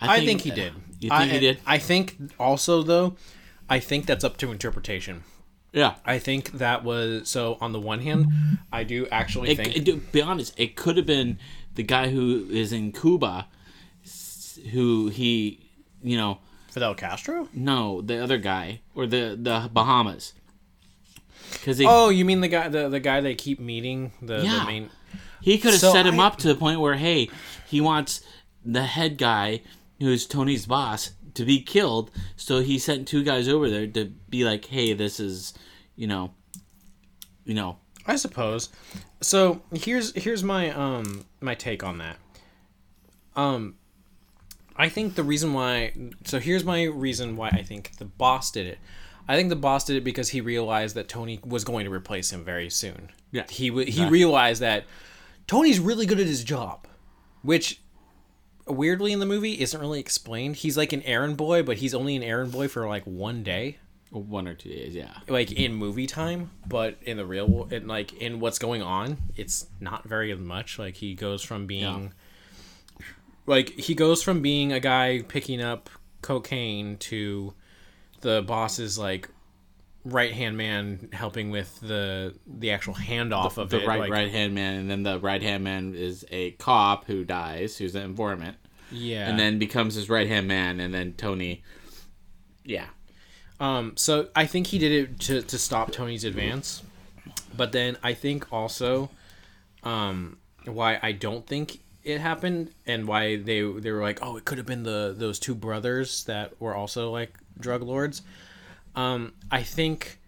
I 0.00 0.24
think, 0.24 0.42
he 0.42 0.50
did. 0.50 0.74
You 1.00 1.08
think 1.10 1.12
I, 1.12 1.26
he 1.26 1.38
did? 1.38 1.58
I 1.66 1.78
think 1.78 2.16
also 2.38 2.82
though, 2.82 3.16
I 3.68 3.78
think 3.80 4.06
that's 4.06 4.24
up 4.24 4.36
to 4.38 4.52
interpretation. 4.52 5.24
Yeah. 5.74 5.96
I 6.06 6.18
think 6.18 6.52
that 6.52 6.84
was 6.84 7.28
so. 7.28 7.58
On 7.60 7.72
the 7.72 7.80
one 7.80 8.00
hand, 8.00 8.28
I 8.72 8.84
do 8.84 9.06
actually 9.10 9.50
It, 9.50 9.56
think 9.56 9.76
it- 9.88 10.12
be 10.12 10.22
honest, 10.22 10.54
it 10.58 10.76
could 10.76 10.96
have 10.96 11.06
been 11.06 11.38
the 11.74 11.82
guy 11.82 12.08
who 12.10 12.46
is 12.50 12.72
in 12.72 12.92
Cuba, 12.92 13.48
who 14.72 15.08
he, 15.08 15.60
you 16.02 16.16
know, 16.16 16.38
Fidel 16.70 16.94
Castro? 16.94 17.48
No, 17.52 18.00
the 18.00 18.22
other 18.22 18.38
guy 18.38 18.80
or 18.94 19.06
the 19.06 19.38
the 19.40 19.68
Bahamas. 19.72 20.32
Because 21.52 21.80
Oh, 21.84 22.08
you 22.08 22.24
mean 22.24 22.40
the 22.40 22.48
guy 22.48 22.68
the, 22.68 22.88
the 22.88 23.00
guy 23.00 23.20
they 23.20 23.34
keep 23.34 23.60
meeting? 23.60 24.12
The, 24.22 24.38
the 24.38 24.64
main 24.66 24.90
he 25.40 25.58
could 25.58 25.72
have 25.72 25.80
so 25.80 25.92
set 25.92 26.06
him 26.06 26.18
I- 26.20 26.26
up 26.26 26.36
to 26.38 26.48
the 26.48 26.54
point 26.54 26.80
where 26.80 26.94
hey, 26.94 27.28
he 27.66 27.80
wants 27.80 28.22
the 28.64 28.84
head 28.84 29.18
guy 29.18 29.60
who's 30.00 30.26
Tony's 30.26 30.66
boss 30.66 31.10
to 31.34 31.44
be 31.44 31.60
killed, 31.60 32.10
so 32.36 32.60
he 32.60 32.78
sent 32.78 33.08
two 33.08 33.22
guys 33.24 33.48
over 33.48 33.68
there 33.68 33.86
to 33.86 34.06
be 34.28 34.44
like, 34.44 34.64
hey, 34.66 34.92
this 34.92 35.20
is, 35.20 35.54
you 35.96 36.06
know, 36.06 36.32
you 37.44 37.54
know, 37.54 37.78
I 38.06 38.16
suppose. 38.16 38.68
So 39.20 39.62
here's 39.72 40.14
here's 40.14 40.42
my 40.44 40.70
um 40.70 41.24
my 41.40 41.54
take 41.54 41.82
on 41.82 41.98
that. 41.98 42.18
Um 43.36 43.76
I 44.76 44.88
think 44.88 45.14
the 45.14 45.22
reason 45.22 45.52
why 45.52 45.92
so 46.24 46.38
here's 46.38 46.64
my 46.64 46.84
reason 46.84 47.36
why 47.36 47.48
I 47.48 47.62
think 47.62 47.96
the 47.98 48.04
boss 48.04 48.50
did 48.50 48.66
it. 48.66 48.78
I 49.26 49.36
think 49.36 49.48
the 49.48 49.56
boss 49.56 49.84
did 49.84 49.96
it 49.96 50.04
because 50.04 50.28
he 50.30 50.40
realized 50.40 50.94
that 50.96 51.08
Tony 51.08 51.40
was 51.44 51.64
going 51.64 51.86
to 51.86 51.90
replace 51.90 52.30
him 52.30 52.44
very 52.44 52.68
soon. 52.68 53.10
Yeah. 53.30 53.44
He 53.48 53.68
w- 53.70 53.90
he 53.90 54.04
realized 54.06 54.60
that 54.60 54.84
Tony's 55.46 55.80
really 55.80 56.04
good 56.04 56.20
at 56.20 56.26
his 56.26 56.44
job, 56.44 56.86
which 57.42 57.80
weirdly 58.66 59.12
in 59.12 59.20
the 59.20 59.26
movie 59.26 59.60
isn't 59.60 59.80
really 59.80 60.00
explained. 60.00 60.56
He's 60.56 60.76
like 60.76 60.92
an 60.92 61.02
errand 61.02 61.36
boy, 61.36 61.62
but 61.62 61.78
he's 61.78 61.94
only 61.94 62.16
an 62.16 62.22
errand 62.22 62.52
boy 62.52 62.68
for 62.68 62.86
like 62.88 63.04
one 63.04 63.42
day 63.42 63.78
one 64.14 64.46
or 64.46 64.54
two 64.54 64.68
days, 64.68 64.94
yeah. 64.94 65.12
like 65.28 65.52
in 65.52 65.74
movie 65.74 66.06
time, 66.06 66.50
but 66.68 66.96
in 67.02 67.16
the 67.16 67.26
real 67.26 67.46
wo- 67.48 67.68
in 67.70 67.86
like 67.88 68.12
in 68.14 68.40
what's 68.40 68.58
going 68.58 68.82
on, 68.82 69.18
it's 69.36 69.66
not 69.80 70.04
very 70.04 70.34
much. 70.34 70.78
Like 70.78 70.94
he 70.94 71.14
goes 71.14 71.42
from 71.42 71.66
being 71.66 72.12
like 73.46 73.70
he 73.70 73.94
goes 73.94 74.22
from 74.22 74.40
being 74.40 74.72
a 74.72 74.80
guy 74.80 75.22
picking 75.26 75.60
up 75.60 75.90
cocaine 76.22 76.96
to 76.98 77.54
the 78.20 78.42
boss's 78.42 78.98
like 78.98 79.28
right 80.04 80.32
hand 80.32 80.56
man 80.56 81.08
helping 81.12 81.50
with 81.50 81.80
the 81.80 82.34
the 82.46 82.70
actual 82.72 82.94
handoff 82.94 83.56
of 83.58 83.70
the 83.70 83.82
it. 83.82 83.86
right 83.86 84.00
like, 84.00 84.10
right 84.10 84.30
hand 84.30 84.54
man, 84.54 84.74
and 84.80 84.90
then 84.90 85.02
the 85.02 85.18
right 85.18 85.42
hand 85.42 85.64
man 85.64 85.94
is 85.94 86.24
a 86.30 86.52
cop 86.52 87.06
who 87.06 87.24
dies, 87.24 87.78
who's 87.78 87.94
an 87.94 88.02
informant, 88.02 88.56
Yeah. 88.90 89.28
and 89.28 89.38
then 89.38 89.58
becomes 89.58 89.94
his 89.94 90.10
right 90.10 90.26
hand 90.28 90.46
man, 90.46 90.78
and 90.80 90.92
then 90.92 91.14
Tony, 91.14 91.62
yeah, 92.64 92.86
Um, 93.60 93.96
so 93.96 94.28
I 94.34 94.46
think 94.46 94.68
he 94.68 94.78
did 94.78 94.92
it 94.92 95.20
to, 95.20 95.42
to 95.42 95.58
stop 95.58 95.92
Tony's 95.92 96.24
advance. 96.24 96.82
But 97.56 97.72
then 97.72 97.96
I 98.02 98.14
think 98.14 98.52
also 98.52 99.10
um, 99.84 100.38
why 100.64 100.98
I 101.02 101.12
don't 101.12 101.46
think 101.46 101.78
it 102.02 102.20
happened 102.20 102.72
and 102.86 103.06
why 103.06 103.36
they 103.36 103.60
they 103.62 103.90
were 103.92 104.02
like, 104.02 104.18
oh, 104.22 104.36
it 104.36 104.44
could 104.44 104.58
have 104.58 104.66
been 104.66 104.82
the 104.82 105.14
those 105.16 105.38
two 105.38 105.54
brothers 105.54 106.24
that 106.24 106.60
were 106.60 106.74
also 106.74 107.10
like 107.10 107.38
drug 107.58 107.82
lords. 107.82 108.22
Um, 108.96 109.32
I 109.50 109.62
think 109.62 110.20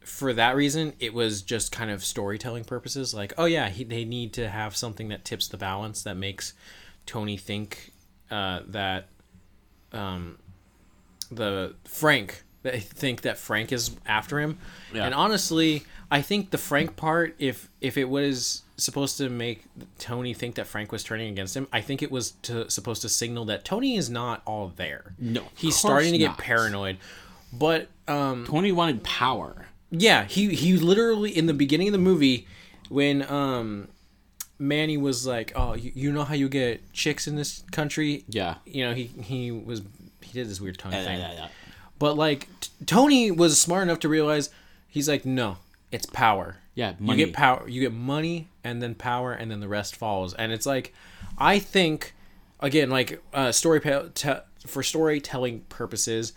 for 0.00 0.32
that 0.32 0.56
reason, 0.56 0.94
it 0.98 1.14
was 1.14 1.42
just 1.42 1.72
kind 1.72 1.90
of 1.90 2.04
storytelling 2.04 2.64
purposes. 2.64 3.14
Like, 3.14 3.32
oh 3.38 3.44
yeah, 3.44 3.68
he, 3.68 3.84
they 3.84 4.04
need 4.04 4.32
to 4.34 4.48
have 4.48 4.76
something 4.76 5.08
that 5.08 5.24
tips 5.24 5.48
the 5.48 5.56
balance 5.56 6.02
that 6.02 6.16
makes 6.16 6.54
Tony 7.06 7.36
think 7.36 7.92
uh, 8.30 8.60
that 8.66 9.08
um, 9.92 10.38
the 11.30 11.74
Frank 11.84 12.44
they 12.62 12.80
think 12.80 13.22
that 13.22 13.38
Frank 13.38 13.72
is 13.72 13.92
after 14.06 14.38
him. 14.40 14.58
Yeah. 14.94 15.04
And 15.06 15.14
honestly, 15.14 15.84
I 16.10 16.22
think 16.22 16.50
the 16.50 16.58
Frank 16.58 16.96
part 16.96 17.34
if 17.38 17.68
if 17.80 17.96
it 17.96 18.08
was 18.08 18.62
supposed 18.76 19.18
to 19.18 19.28
make 19.28 19.64
Tony 19.98 20.32
think 20.34 20.54
that 20.56 20.66
Frank 20.66 20.90
was 20.92 21.02
turning 21.04 21.28
against 21.30 21.56
him, 21.56 21.68
I 21.72 21.80
think 21.80 22.02
it 22.02 22.10
was 22.10 22.32
to 22.42 22.70
supposed 22.70 23.02
to 23.02 23.08
signal 23.08 23.44
that 23.46 23.64
Tony 23.64 23.96
is 23.96 24.08
not 24.10 24.42
all 24.46 24.72
there. 24.76 25.14
No, 25.18 25.44
He's 25.56 25.76
starting 25.76 26.12
to 26.12 26.18
get 26.18 26.28
not. 26.28 26.38
paranoid. 26.38 26.96
But 27.52 27.88
um 28.08 28.46
Tony 28.48 28.72
wanted 28.72 29.02
power. 29.04 29.66
yeah, 29.90 30.24
he 30.24 30.54
he 30.54 30.76
literally 30.76 31.36
in 31.36 31.46
the 31.46 31.54
beginning 31.54 31.88
of 31.88 31.92
the 31.92 31.98
movie 31.98 32.46
when 32.88 33.22
um 33.30 33.88
Manny 34.58 34.98
was 34.98 35.26
like, 35.26 35.52
"Oh, 35.56 35.72
you, 35.74 35.90
you 35.94 36.12
know 36.12 36.22
how 36.24 36.34
you 36.34 36.48
get 36.48 36.92
chicks 36.92 37.26
in 37.26 37.34
this 37.36 37.64
country?" 37.72 38.24
Yeah. 38.28 38.56
You 38.66 38.84
know, 38.84 38.94
he 38.94 39.04
he 39.04 39.50
was 39.50 39.80
he 40.20 40.32
did 40.34 40.48
this 40.48 40.60
weird 40.60 40.78
tongue 40.78 40.92
Yeah, 40.92 41.04
thing. 41.04 41.18
yeah, 41.18 41.32
yeah. 41.32 41.48
But 42.00 42.16
like 42.16 42.48
t- 42.60 42.70
Tony 42.86 43.30
was 43.30 43.60
smart 43.60 43.84
enough 43.84 44.00
to 44.00 44.08
realize 44.08 44.50
he's 44.88 45.08
like, 45.08 45.24
no, 45.24 45.58
it's 45.92 46.06
power. 46.06 46.56
Yeah, 46.74 46.94
You 46.98 47.14
get 47.16 47.32
power. 47.34 47.68
You 47.68 47.80
get 47.80 47.92
money, 47.92 48.48
and 48.64 48.82
then 48.82 48.94
power, 48.96 49.32
and 49.32 49.50
then 49.50 49.60
the 49.60 49.68
rest 49.68 49.94
follows. 49.94 50.32
And 50.34 50.50
it's 50.50 50.64
like, 50.66 50.94
I 51.36 51.58
think, 51.58 52.14
again, 52.58 52.90
like 52.90 53.22
uh, 53.34 53.52
story 53.52 53.80
te- 54.14 54.40
for 54.66 54.82
storytelling 54.82 55.60
purposes, 55.68 56.32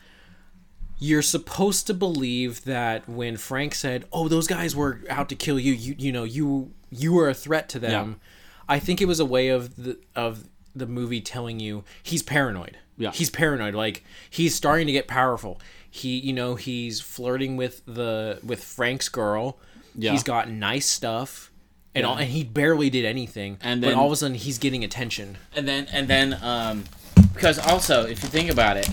you're 1.00 1.22
supposed 1.22 1.88
to 1.88 1.94
believe 1.94 2.66
that 2.66 3.08
when 3.08 3.38
Frank 3.38 3.74
said, 3.74 4.06
"Oh, 4.12 4.28
those 4.28 4.48
guys 4.48 4.76
were 4.76 5.00
out 5.10 5.30
to 5.30 5.36
kill 5.36 5.60
you," 5.60 5.72
you 5.74 5.96
you 5.98 6.12
know 6.12 6.24
you 6.24 6.72
you 6.92 7.14
were 7.14 7.30
a 7.30 7.34
threat 7.34 7.70
to 7.70 7.80
them. 7.80 8.20
I 8.68 8.80
think 8.80 9.02
it 9.02 9.08
was 9.08 9.20
a 9.20 9.26
way 9.26 9.48
of 9.50 9.76
the 9.82 9.98
of 10.16 10.48
the 10.76 10.88
movie 10.88 11.22
telling 11.22 11.60
you 11.60 11.84
he's 12.02 12.24
paranoid. 12.24 12.78
Yeah. 12.98 13.12
He's 13.12 13.30
paranoid. 13.30 13.74
Like 13.76 14.04
he's 14.30 14.54
starting 14.56 14.88
to 14.88 14.94
get 14.94 15.08
powerful. 15.08 15.60
He, 15.90 16.18
you 16.20 16.34
know, 16.34 16.56
he's 16.56 17.02
flirting 17.02 17.56
with 17.58 17.82
the 17.86 18.40
with 18.44 18.64
Frank's 18.64 19.10
girl. 19.10 19.58
Yeah. 19.96 20.12
He's 20.12 20.24
got 20.24 20.50
nice 20.50 20.88
stuff, 20.88 21.52
and 21.94 22.04
Yeah. 22.04 22.08
all, 22.10 22.18
and 22.18 22.30
he 22.30 22.44
barely 22.44 22.90
did 22.90 23.06
anything. 23.06 23.58
And 23.62 23.82
but 23.82 23.90
then- 23.90 23.98
all 23.98 24.08
of 24.08 24.12
a 24.12 24.16
sudden 24.16 24.36
he's 24.36 24.58
getting 24.58 24.84
attention. 24.84 25.38
And 25.56 25.68
then 25.68 25.88
and 25.92 26.08
then 26.08 26.38
um 26.42 26.86
because 27.34 27.60
also 27.60 28.04
if 28.06 28.22
you 28.24 28.30
think 28.30 28.50
about 28.52 28.78
it, 28.78 28.90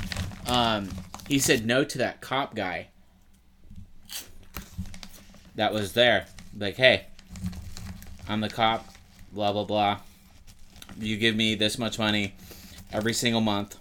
um 0.48 0.88
he 1.28 1.38
said 1.38 1.64
no 1.66 1.84
to 1.84 1.98
that 1.98 2.20
cop 2.20 2.54
guy 2.54 2.88
that 5.56 5.72
was 5.72 5.92
there. 5.92 6.26
Like, 6.58 6.76
hey, 6.76 7.06
I'm 8.28 8.40
the 8.40 8.48
cop, 8.48 8.86
blah 9.32 9.52
blah 9.52 9.64
blah. 9.64 9.98
You 10.98 11.16
give 11.16 11.36
me 11.36 11.54
this 11.54 11.78
much 11.78 11.98
money 11.98 12.34
every 12.92 13.12
single 13.14 13.40
month 13.40 13.76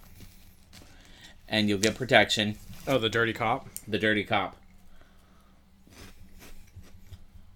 and 1.50 1.68
you'll 1.68 1.78
get 1.78 1.94
protection. 1.96 2.56
Oh, 2.88 2.96
the 2.98 3.08
dirty 3.10 3.32
cop. 3.34 3.68
The 3.86 3.98
dirty 3.98 4.24
cop. 4.24 4.56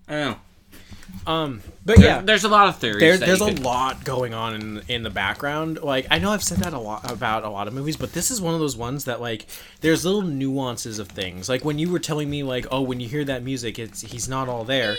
I 0.09 0.13
don't 0.13 0.31
know. 0.33 0.37
Um, 1.27 1.63
but 1.87 1.97
There- 1.97 2.05
yeah, 2.07 2.21
there's 2.21 2.45
a 2.45 2.49
lot 2.49 2.69
of 2.69 2.77
theories. 2.79 3.01
there, 3.01 3.17
there's 3.17 3.41
a 3.41 3.47
could- 3.47 3.61
lot 3.61 4.05
going 4.05 4.35
on 4.35 4.55
in 4.55 4.83
in 4.89 5.03
the 5.05 5.11
background. 5.11 5.79
Like 5.83 6.07
I 6.11 6.19
know 6.19 6.33
I've 6.33 6.43
said 6.43 6.59
that 6.59 6.75
a 6.75 6.79
lot 6.79 7.11
about 7.11 7.45
a 7.45 7.49
lot 7.49 7.69
of 7.69 7.73
movies, 7.75 7.97
but 7.97 8.13
this 8.13 8.31
is 8.31 8.41
one 8.41 8.53
of 8.53 8.61
those 8.61 8.77
ones 8.77 9.05
that 9.07 9.21
like 9.21 9.47
there's 9.81 10.05
little 10.05 10.23
nuances 10.23 10.99
of 10.99 11.09
things. 11.09 11.49
Like 11.49 11.65
when 11.65 11.79
you 11.79 11.91
were 11.91 11.99
telling 12.01 12.29
me 12.29 12.43
like, 12.43 12.67
oh, 12.71 12.83
when 12.83 13.01
you 13.01 13.09
hear 13.09 13.25
that 13.25 13.43
music, 13.43 13.79
it's 13.79 14.03
he's 14.03 14.29
not 14.29 14.49
all 14.49 14.65
there. 14.65 14.97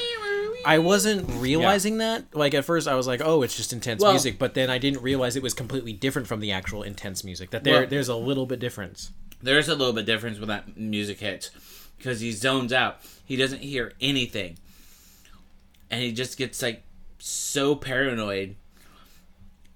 I 0.65 0.79
wasn't 0.79 1.29
realizing 1.41 1.99
that. 1.99 2.35
Like 2.35 2.53
at 2.53 2.65
first, 2.65 2.87
I 2.87 2.95
was 2.95 3.07
like, 3.07 3.21
"Oh, 3.23 3.41
it's 3.43 3.55
just 3.55 3.71
intense 3.71 4.01
Well- 4.01 4.11
music," 4.13 4.39
but 4.39 4.53
then 4.55 4.69
I 4.69 4.77
didn't 4.77 5.01
realize 5.01 5.35
it 5.35 5.43
was 5.43 5.53
completely 5.53 5.93
different 5.93 6.27
from 6.27 6.39
the 6.39 6.51
actual 6.51 6.83
intense 6.83 7.23
music. 7.23 7.51
That 7.51 7.63
there, 7.63 7.81
Well- 7.81 7.87
there's 7.87 8.09
a 8.09 8.15
little 8.15 8.45
bit 8.45 8.59
difference. 8.59 9.11
There's 9.41 9.67
a 9.69 9.75
little 9.75 9.93
bit 9.93 10.05
difference 10.05 10.39
when 10.39 10.47
that 10.47 10.75
music 10.77 11.19
hits 11.19 11.51
because 11.97 12.19
he 12.19 12.31
zones 12.31 12.73
out. 12.73 12.99
He 13.23 13.35
doesn't 13.35 13.61
hear 13.61 13.93
anything, 14.01 14.57
and 15.91 16.01
he 16.01 16.11
just 16.11 16.37
gets 16.37 16.61
like 16.61 16.83
so 17.19 17.75
paranoid 17.75 18.55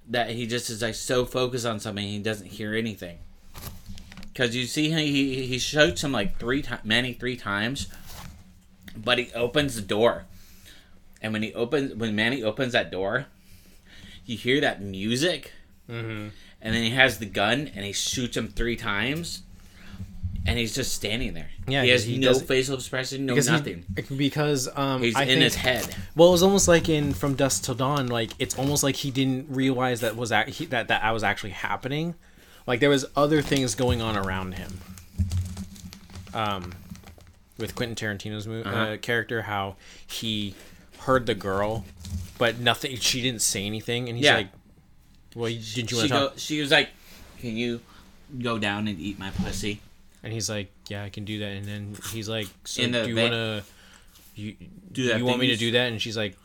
that 0.08 0.32
he 0.32 0.48
just 0.48 0.70
is 0.70 0.82
like 0.82 0.96
so 0.96 1.26
focused 1.26 1.66
on 1.66 1.80
something 1.80 2.08
he 2.08 2.20
doesn't 2.20 2.48
hear 2.48 2.74
anything. 2.74 3.20
Because 4.34 4.56
you 4.56 4.66
see, 4.66 4.90
him, 4.90 5.00
he 5.00 5.46
he 5.46 5.60
shoots 5.60 6.04
him 6.04 6.12
like 6.14 6.40
three 6.40 6.62
times, 6.62 6.82
Manny 6.84 7.14
three 7.14 7.36
times, 7.36 7.88
but 8.96 9.18
he 9.20 9.32
opens 9.34 9.76
the 9.76 9.82
door, 9.82 10.26
and 11.22 11.34
when 11.34 11.44
he 11.44 11.54
opens, 11.54 11.94
when 11.96 12.16
Manny 12.16 12.42
opens 12.44 12.74
that 12.74 12.92
door, 12.92 13.26
you 14.26 14.38
hear 14.38 14.62
that 14.62 14.82
music 14.82 15.54
Mm-hmm. 15.90 16.28
and 16.62 16.76
then 16.76 16.84
he 16.84 16.92
has 16.92 17.18
the 17.18 17.26
gun 17.26 17.72
and 17.76 17.84
he 17.84 17.92
shoots 17.94 18.38
him 18.38 18.48
three 18.50 18.76
times 18.76 19.42
and 20.46 20.60
he's 20.60 20.76
just 20.76 20.94
standing 20.94 21.34
there 21.34 21.50
Yeah, 21.68 21.82
he 21.82 21.90
has 21.90 22.04
he 22.06 22.20
no 22.20 22.36
facial 22.36 22.76
expression 22.76 23.26
no 23.26 23.34
Because 23.34 23.48
he- 23.48 23.52
nothing 23.54 23.86
because 24.16 24.70
um, 24.78 25.02
he's 25.02 25.16
I 25.16 25.24
in 25.24 25.28
think, 25.30 25.42
his 25.42 25.56
head 25.56 25.96
Well, 26.16 26.28
it 26.30 26.32
was 26.34 26.44
almost 26.44 26.68
like 26.68 26.90
in 26.90 27.14
From 27.16 27.34
Dusk 27.34 27.64
Till 27.64 27.74
Dawn. 27.74 28.06
Like 28.08 28.30
it's 28.38 28.56
almost 28.58 28.84
like 28.84 28.98
he 28.98 29.10
didn't 29.10 29.48
realize 29.50 30.02
that 30.02 30.16
was 30.16 30.32
he, 30.50 30.66
that 30.68 30.90
that 30.90 31.04
I 31.04 31.12
was 31.12 31.24
actually 31.24 31.52
happening. 31.52 32.14
Like 32.68 32.80
there 32.82 32.90
was 32.92 33.06
other 33.16 33.42
things 33.42 33.74
going 33.74 34.00
on 34.00 34.16
around 34.16 34.54
him. 34.54 34.80
Um, 36.36 36.74
with 37.58 37.74
Quentin 37.76 37.96
Tarantino's 37.96 38.48
mo- 38.48 38.62
uh 38.62 38.70
Uh-huh. 38.70 38.98
character, 39.02 39.42
how 39.44 39.76
he 40.06 40.54
heard 41.02 41.26
the 41.26 41.36
girl, 41.36 41.86
but 42.38 42.60
nothing. 42.60 42.96
She 42.98 43.22
didn't 43.22 43.42
say 43.42 43.66
anything, 43.66 44.08
and 44.10 44.18
he's 44.18 44.26
Yeah. 44.26 44.36
like, 44.38 44.48
"Well, 45.36 45.50
didn't 45.50 45.76
you 45.78 45.88
she, 45.88 45.96
want 45.96 46.08
to 46.08 46.14
go, 46.14 46.28
talk?" 46.30 46.34
she 46.38 46.60
was 46.62 46.72
like 46.72 46.90
can 47.40 47.56
you 47.56 47.80
go 48.42 48.58
down 48.60 48.88
and 48.88 49.00
eat 49.00 49.18
my 49.18 49.30
pussy 49.32 49.80
And 50.24 50.34
he's 50.34 50.50
like, 50.50 50.70
"Yeah, 50.90 51.04
I 51.06 51.10
can 51.10 51.24
do 51.24 51.40
that." 51.40 51.52
And 51.54 51.66
then 51.66 51.96
he's 52.12 52.28
like, 52.28 52.48
"So 52.66 52.82
do 52.84 53.08
you 53.10 53.16
want 53.16 53.32
to?" 53.34 53.64
You, 54.36 54.56
Do 54.92 55.08
that 55.08 55.18
you 55.20 55.26
want 55.26 55.40
me 55.40 55.48
to 55.48 55.56
do 55.56 55.72
that? 55.72 55.92
And 55.92 56.02
she's 56.02 56.16
like, 56.18 56.36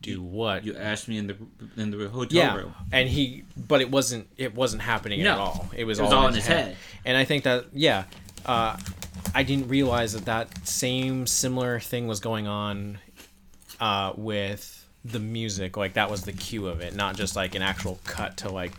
do 0.00 0.22
what? 0.22 0.64
You 0.64 0.76
asked 0.76 1.08
me 1.08 1.18
in 1.18 1.26
the 1.26 1.36
in 1.76 1.90
the 1.90 2.08
hotel 2.08 2.36
yeah, 2.38 2.54
room. 2.54 2.74
and 2.92 3.08
he, 3.08 3.42
but 3.56 3.80
it 3.80 3.90
wasn't 3.90 4.28
it 4.36 4.54
wasn't 4.54 4.80
happening 4.82 5.22
No. 5.22 5.32
at 5.32 5.38
all. 5.38 5.70
It 5.76 5.84
was, 5.84 5.98
It 5.98 6.02
was 6.02 6.12
all, 6.12 6.28
in 6.28 6.34
his 6.34 6.46
head. 6.46 6.64
head. 6.68 6.76
And 7.04 7.16
I 7.16 7.24
think 7.24 7.44
that 7.44 7.66
yeah, 7.74 8.04
uh, 8.46 8.76
I 9.34 9.42
didn't 9.42 9.68
realize 9.68 10.12
that 10.12 10.24
that 10.26 10.66
same 10.68 11.26
similar 11.26 11.80
thing 11.80 12.06
was 12.06 12.20
going 12.20 12.46
on 12.46 12.98
uh, 13.80 14.12
with 14.16 14.86
the 15.04 15.20
music. 15.20 15.76
Like 15.76 15.94
that 15.94 16.10
was 16.10 16.22
the 16.22 16.32
cue 16.32 16.66
of 16.66 16.80
it, 16.80 16.94
not 16.94 17.16
just 17.16 17.36
like 17.36 17.54
an 17.54 17.62
actual 17.62 17.98
cut 18.04 18.36
to 18.38 18.50
like 18.50 18.72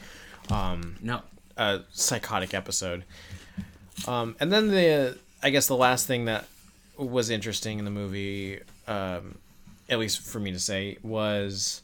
um, 0.49 0.97
No. 1.01 1.21
a 1.57 1.81
psychotic 1.91 2.53
episode. 2.53 3.03
Um, 4.07 4.35
and 4.39 4.51
then 4.51 4.69
the 4.69 5.17
I 5.41 5.49
guess 5.49 5.67
the 5.67 5.75
last 5.77 6.07
thing 6.07 6.25
that 6.25 6.45
was 6.97 7.29
interesting 7.29 7.79
in 7.79 7.85
the 7.85 7.91
movie, 7.91 8.59
um, 8.87 9.37
at 9.89 9.99
least 9.99 10.19
for 10.21 10.39
me 10.39 10.51
to 10.51 10.59
say, 10.59 10.97
was 11.03 11.81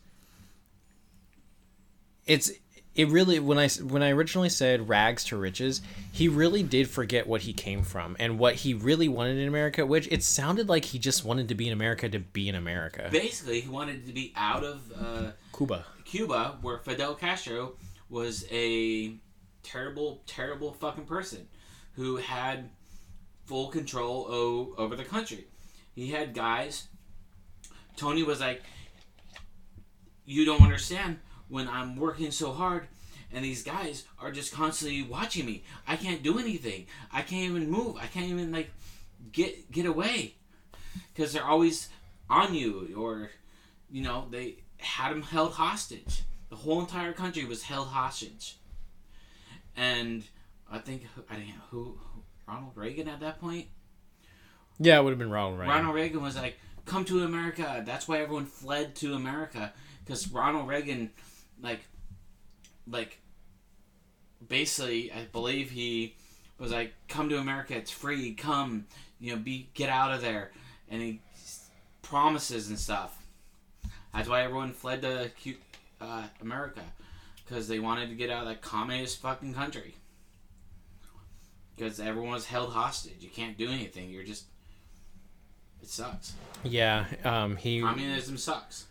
it's 2.26 2.52
it 2.96 3.10
really 3.10 3.40
when 3.40 3.58
I 3.58 3.68
when 3.68 4.02
I 4.02 4.12
originally 4.12 4.50
said 4.50 4.88
rags 4.88 5.26
to 5.26 5.38
riches, 5.38 5.82
he 6.12 6.30
really 6.30 6.64
did 6.64 6.90
forget 6.90 7.28
what 7.28 7.42
he 7.42 7.52
came 7.52 7.84
from 7.84 8.16
and 8.20 8.40
what 8.40 8.56
he 8.56 8.74
really 8.74 9.10
wanted 9.10 9.38
in 9.38 9.48
America. 9.48 9.86
Which 9.86 10.08
it 10.12 10.24
sounded 10.24 10.70
like 10.70 10.86
he 10.86 10.98
just 11.00 11.26
wanted 11.26 11.50
to 11.50 11.56
be 11.56 11.68
in 11.68 11.74
America 11.74 12.08
to 12.08 12.20
be 12.20 12.48
in 12.48 12.56
America. 12.56 13.10
Basically, 13.12 13.60
he 13.60 13.70
wanted 13.70 14.08
to 14.08 14.14
be 14.14 14.32
out 14.36 14.64
of 14.64 14.92
uh, 14.98 15.32
Cuba. 15.56 15.86
Cuba, 16.06 16.58
where 16.62 16.78
Fidel 16.78 17.16
Castro 17.16 17.74
was 18.10 18.46
a 18.50 19.16
terrible, 19.62 20.22
terrible 20.26 20.72
fucking 20.74 21.06
person 21.06 21.48
who 21.96 22.16
had 22.18 22.70
full 23.46 23.68
control 23.68 24.28
o- 24.30 24.74
over 24.78 24.96
the 24.96 25.04
country. 25.04 25.48
He 25.96 26.12
had 26.12 26.34
guys. 26.34 26.88
Tony 27.98 28.24
was 28.24 28.40
like, 28.40 28.62
"You 30.26 30.46
don't 30.46 30.62
understand 30.62 31.20
when 31.50 31.68
I'm 31.68 31.96
working 31.96 32.32
so 32.32 32.52
hard." 32.52 32.88
And 33.34 33.44
these 33.44 33.64
guys 33.64 34.04
are 34.20 34.32
just 34.32 34.54
constantly 34.54 35.02
watching 35.02 35.46
me. 35.46 35.64
I 35.88 35.96
can't 35.98 36.24
do 36.24 36.40
anything. 36.40 36.86
I 37.12 37.22
can't 37.22 37.50
even 37.52 37.70
move. 37.70 37.98
I 37.98 38.06
can't 38.08 38.28
even 38.28 38.52
like 38.52 38.70
get 39.32 39.72
get 39.72 39.86
away 39.86 40.36
because 41.14 41.34
they're 41.34 41.44
always 41.46 41.90
on 42.30 42.54
you 42.54 42.94
or 42.98 43.30
you 43.90 44.02
know 44.04 44.28
they 44.32 44.58
had 44.78 45.12
them 45.12 45.22
held 45.24 45.54
hostage 45.54 46.22
the 46.50 46.56
whole 46.56 46.80
entire 46.80 47.12
country 47.14 47.44
was 47.46 47.64
held 47.64 47.88
hostage 47.88 48.58
and 49.76 50.24
i 50.72 50.78
think 50.78 51.04
i 51.30 51.36
didn't 51.36 51.54
who 51.72 51.98
ronald 52.48 52.72
reagan 52.76 53.08
at 53.08 53.20
that 53.20 53.40
point 53.40 53.68
Yeah, 54.80 55.00
it 55.00 55.04
would 55.04 55.12
have 55.12 55.20
been 55.20 55.30
Ronald 55.32 55.60
Reagan. 55.60 55.74
ronald 55.76 55.96
reagan 55.96 56.22
was 56.22 56.36
like 56.36 56.58
come 56.86 57.06
to 57.06 57.24
america 57.24 57.84
that's 57.86 58.08
why 58.08 58.20
everyone 58.20 58.46
fled 58.46 58.96
to 58.96 59.14
america 59.14 59.74
because 60.04 60.28
ronald 60.32 60.68
reagan 60.68 61.12
like 61.62 61.82
like 62.90 63.20
basically 64.48 65.12
i 65.12 65.26
believe 65.32 65.72
he 65.72 66.16
was 66.60 66.72
like 66.72 66.94
come 67.08 67.30
to 67.30 67.38
america 67.38 67.76
it's 67.76 67.92
free 67.92 68.34
come 68.34 68.86
you 69.20 69.32
know 69.32 69.42
be 69.42 69.70
get 69.74 69.90
out 69.90 70.12
of 70.12 70.22
there. 70.22 70.52
And 70.90 71.02
he 71.02 71.20
promises 72.02 72.70
and 72.70 72.78
stuff. 72.78 73.18
That's 74.14 74.30
why 74.30 74.44
everyone 74.44 74.72
fled 74.72 75.02
to 75.02 75.32
uh, 76.02 76.24
america 76.42 76.82
because 77.44 77.68
they 77.68 77.80
wanted 77.80 78.10
to 78.10 78.16
get 78.16 78.30
out 78.30 78.44
of 78.44 78.48
that 78.50 78.62
communist 78.62 79.22
fucking 79.22 79.54
country. 79.54 79.96
Because 81.76 82.00
everyone 82.00 82.32
was 82.32 82.46
held 82.46 82.72
hostage. 82.72 83.18
You 83.20 83.30
can't 83.30 83.58
do 83.58 83.70
anything. 83.70 84.10
You're 84.10 84.24
just 84.24 84.46
it 85.82 85.90
sucks. 85.90 86.34
Yeah, 86.64 87.06
um, 87.24 87.58
he. 87.58 87.82
communism 87.82 88.38
sucks 88.38 88.86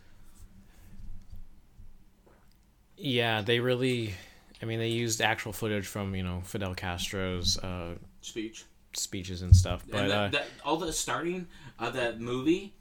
Yeah, 2.96 3.42
they 3.42 3.60
really. 3.60 4.14
I 4.62 4.66
mean, 4.66 4.78
they 4.78 4.88
used 4.88 5.20
actual 5.20 5.52
footage 5.52 5.86
from 5.86 6.14
you 6.14 6.22
know 6.22 6.42
Fidel 6.44 6.74
Castro's 6.74 7.58
uh, 7.58 7.94
speech 8.20 8.64
speeches 8.92 9.42
and 9.42 9.54
stuff, 9.54 9.84
but 9.90 10.02
and 10.04 10.12
uh, 10.12 10.28
that, 10.28 10.46
all 10.64 10.76
the 10.76 10.92
starting 10.92 11.46
of 11.78 11.94
that 11.94 12.20
movie 12.20 12.72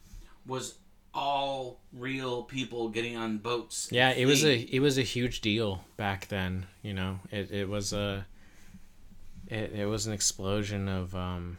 was 0.46 0.76
all 1.14 1.80
real 1.94 2.44
people 2.44 2.90
getting 2.90 3.16
on 3.16 3.38
boats 3.38 3.88
yeah, 3.92 4.10
it 4.12 4.26
was 4.26 4.44
a 4.44 4.60
it 4.76 4.80
was 4.80 4.98
a 4.98 5.04
huge 5.04 5.42
deal 5.42 5.84
back 5.98 6.28
then. 6.28 6.66
You 6.82 6.94
know, 6.94 7.20
it 7.32 7.52
it 7.52 7.70
was 7.70 7.94
a 7.94 8.26
it, 9.48 9.74
it 9.74 9.86
was 9.86 10.08
an 10.08 10.14
explosion 10.14 10.88
of 10.88 11.16
um, 11.16 11.58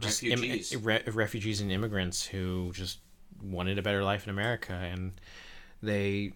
just 0.00 0.22
im- 0.22 0.60
re- 0.82 1.02
refugees 1.06 1.60
and 1.60 1.70
immigrants 1.72 2.26
who 2.26 2.72
just 2.74 2.98
wanted 3.42 3.78
a 3.78 3.82
better 3.82 4.02
life 4.02 4.24
in 4.24 4.30
America, 4.30 4.72
and 4.72 5.12
they 5.82 6.32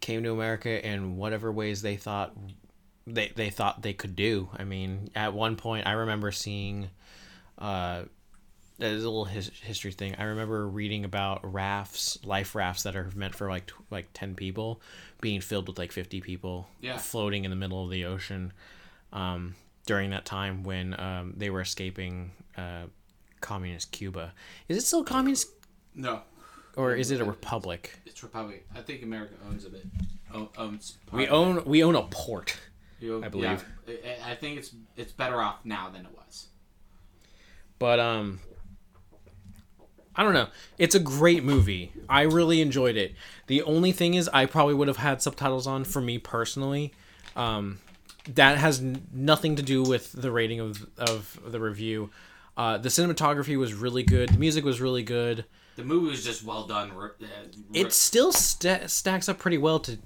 came 0.00 0.22
to 0.24 0.32
America 0.32 0.84
in 0.86 1.16
whatever 1.16 1.50
ways 1.52 1.82
they 1.82 1.96
thought 1.96 2.36
they 3.06 3.32
they 3.34 3.50
thought 3.50 3.82
they 3.82 3.92
could 3.92 4.14
do. 4.16 4.48
I 4.56 4.64
mean, 4.64 5.10
at 5.14 5.32
one 5.34 5.56
point, 5.56 5.86
I 5.86 5.92
remember 5.92 6.30
seeing 6.32 6.88
uh, 7.58 8.04
a 8.80 8.88
little 8.88 9.24
his, 9.24 9.48
history 9.62 9.92
thing. 9.92 10.14
I 10.18 10.24
remember 10.24 10.66
reading 10.68 11.04
about 11.04 11.40
rafts, 11.52 12.18
life 12.24 12.54
rafts 12.54 12.82
that 12.84 12.96
are 12.96 13.10
meant 13.14 13.34
for 13.34 13.48
like 13.48 13.70
like 13.90 14.08
ten 14.12 14.34
people, 14.34 14.80
being 15.20 15.40
filled 15.40 15.68
with 15.68 15.78
like 15.78 15.92
fifty 15.92 16.20
people, 16.20 16.68
Yeah. 16.80 16.98
floating 16.98 17.44
in 17.44 17.50
the 17.50 17.56
middle 17.56 17.84
of 17.84 17.90
the 17.90 18.04
ocean. 18.04 18.52
Um, 19.12 19.56
during 19.84 20.10
that 20.10 20.24
time 20.24 20.62
when 20.62 20.98
um, 20.98 21.34
they 21.36 21.50
were 21.50 21.60
escaping 21.60 22.30
uh, 22.56 22.84
communist 23.40 23.90
Cuba, 23.90 24.32
is 24.68 24.76
it 24.78 24.82
still 24.82 25.04
communist 25.04 25.48
no 25.94 26.22
or 26.76 26.94
is 26.94 27.10
it 27.10 27.20
a 27.20 27.24
republic? 27.24 27.98
it's 28.06 28.22
republic 28.22 28.66
i 28.74 28.80
think 28.80 29.02
america 29.02 29.34
owns 29.48 29.64
a 29.64 29.70
bit 29.70 29.84
o- 30.34 30.50
owns 30.56 30.98
We 31.12 31.28
own 31.28 31.64
we 31.64 31.82
own 31.84 31.94
a 31.96 32.02
port. 32.02 32.56
You- 33.00 33.22
I 33.24 33.28
believe. 33.28 33.64
yeah, 33.88 33.94
I- 34.26 34.32
I 34.32 34.34
think 34.36 34.58
it's 34.58 34.70
it's 34.96 35.12
better 35.12 35.40
off 35.42 35.58
now 35.64 35.90
than 35.90 36.02
it 36.06 36.12
was. 36.16 36.46
But 37.78 37.98
um 38.00 38.40
I 40.14 40.22
don't 40.22 40.34
know. 40.34 40.48
It's 40.78 40.94
a 40.94 41.00
great 41.00 41.42
movie. 41.42 41.90
I 42.08 42.22
really 42.22 42.60
enjoyed 42.60 42.96
it. 42.96 43.14
The 43.46 43.62
only 43.62 43.92
thing 43.92 44.12
is 44.14 44.28
I 44.32 44.44
probably 44.46 44.74
would 44.74 44.88
have 44.88 44.98
had 44.98 45.22
subtitles 45.22 45.66
on 45.66 45.84
for 45.84 46.00
me 46.00 46.18
personally. 46.18 46.92
Um 47.34 47.78
that 48.34 48.56
has 48.58 48.80
n- 48.80 49.06
nothing 49.12 49.56
to 49.56 49.62
do 49.62 49.82
with 49.82 50.12
the 50.12 50.30
rating 50.30 50.60
of 50.60 50.86
of 50.98 51.40
the 51.44 51.58
review. 51.60 52.10
Uh, 52.56 52.76
the 52.78 52.90
cinematography 52.90 53.58
was 53.58 53.72
really 53.72 54.02
good. 54.02 54.28
The 54.28 54.38
music 54.38 54.62
was 54.64 54.78
really 54.80 55.02
good. 55.02 55.46
The 55.76 55.84
movie 55.84 56.08
was 56.10 56.24
just 56.24 56.44
well 56.44 56.66
done. 56.66 56.90
uh, 56.90 57.06
It 57.72 57.92
still 57.92 58.32
sta 58.32 58.86
stacks 58.86 59.28
up 59.28 59.38
pretty 59.38 59.58
well 59.58 59.80
to 59.80 59.98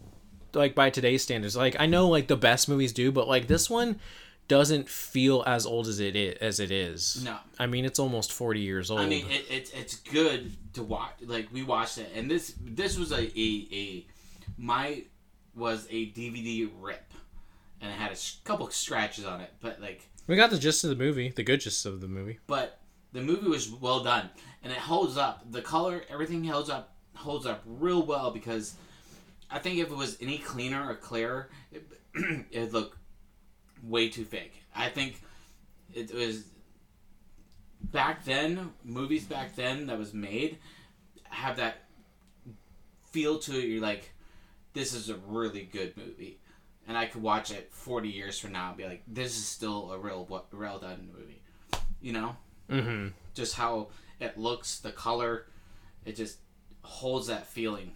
like 0.54 0.74
by 0.74 0.90
today's 0.90 1.22
standards. 1.22 1.56
Like 1.56 1.76
I 1.78 1.86
know 1.86 2.08
like 2.08 2.28
the 2.28 2.36
best 2.36 2.68
movies 2.68 2.92
do, 2.92 3.10
but 3.12 3.28
like 3.28 3.46
this 3.48 3.68
one 3.68 3.98
doesn't 4.48 4.88
feel 4.88 5.42
as 5.44 5.66
old 5.66 5.88
as 5.88 5.98
it 5.98 6.14
is, 6.14 6.36
as 6.40 6.60
it 6.60 6.70
is. 6.70 7.24
No. 7.24 7.36
I 7.58 7.66
mean 7.66 7.84
it's 7.84 7.98
almost 7.98 8.32
40 8.32 8.60
years 8.60 8.90
old. 8.90 9.00
I 9.00 9.06
mean, 9.06 9.26
it, 9.28 9.44
it's 9.50 9.70
it's 9.72 9.96
good 9.96 10.52
to 10.74 10.82
watch. 10.84 11.14
Like 11.24 11.48
we 11.52 11.62
watched 11.62 11.98
it, 11.98 12.10
and 12.14 12.30
this 12.30 12.54
this 12.60 12.96
was 12.96 13.10
a 13.12 13.22
a, 13.38 13.68
a 13.72 14.06
my 14.56 15.02
was 15.54 15.86
a 15.90 16.06
DVD 16.12 16.70
rip, 16.80 17.12
and 17.80 17.90
it 17.90 17.94
had 17.94 18.12
a 18.12 18.16
couple 18.44 18.70
scratches 18.70 19.24
on 19.24 19.40
it, 19.40 19.52
but 19.60 19.80
like 19.80 20.08
We 20.28 20.36
got 20.36 20.50
the 20.50 20.58
gist 20.58 20.84
of 20.84 20.90
the 20.90 20.96
movie, 20.96 21.30
the 21.34 21.42
good 21.42 21.60
gist 21.60 21.84
of 21.86 22.00
the 22.00 22.08
movie. 22.08 22.38
but 22.46 22.78
the 23.12 23.22
movie 23.22 23.48
was 23.48 23.68
well 23.70 24.00
done 24.04 24.28
and 24.66 24.72
it 24.72 24.80
holds 24.80 25.16
up. 25.16 25.48
The 25.52 25.62
color 25.62 26.02
everything 26.10 26.42
holds 26.44 26.68
up 26.68 26.92
holds 27.14 27.46
up 27.46 27.62
real 27.64 28.04
well 28.04 28.30
because 28.30 28.74
i 29.50 29.58
think 29.58 29.78
if 29.78 29.90
it 29.90 29.96
was 29.96 30.18
any 30.20 30.36
cleaner 30.36 30.86
or 30.86 30.94
clearer 30.94 31.48
it, 31.72 31.86
it'd 32.50 32.74
look 32.74 32.98
way 33.82 34.08
too 34.08 34.24
fake. 34.24 34.64
I 34.74 34.88
think 34.88 35.22
it 35.94 36.12
was 36.12 36.44
back 37.80 38.24
then 38.24 38.72
movies 38.84 39.24
back 39.24 39.54
then 39.54 39.86
that 39.86 39.98
was 39.98 40.12
made 40.12 40.58
have 41.30 41.56
that 41.58 41.84
feel 43.12 43.38
to 43.38 43.56
it. 43.56 43.68
You're 43.68 43.80
like 43.80 44.10
this 44.72 44.92
is 44.92 45.10
a 45.10 45.16
really 45.28 45.62
good 45.62 45.96
movie. 45.96 46.40
And 46.88 46.98
i 46.98 47.06
could 47.06 47.22
watch 47.22 47.52
it 47.52 47.72
40 47.72 48.08
years 48.08 48.36
from 48.36 48.50
now 48.50 48.70
and 48.70 48.76
be 48.76 48.84
like 48.84 49.04
this 49.06 49.36
is 49.36 49.46
still 49.46 49.92
a 49.92 49.98
real 49.98 50.26
well 50.28 50.78
done 50.80 51.08
movie. 51.16 51.40
You 52.00 52.14
know? 52.14 52.36
Mm-hmm. 52.68 53.08
just 53.32 53.54
how 53.54 53.90
it 54.20 54.38
looks, 54.38 54.78
the 54.78 54.92
color, 54.92 55.46
it 56.04 56.16
just 56.16 56.38
holds 56.82 57.26
that 57.26 57.46
feeling. 57.46 57.92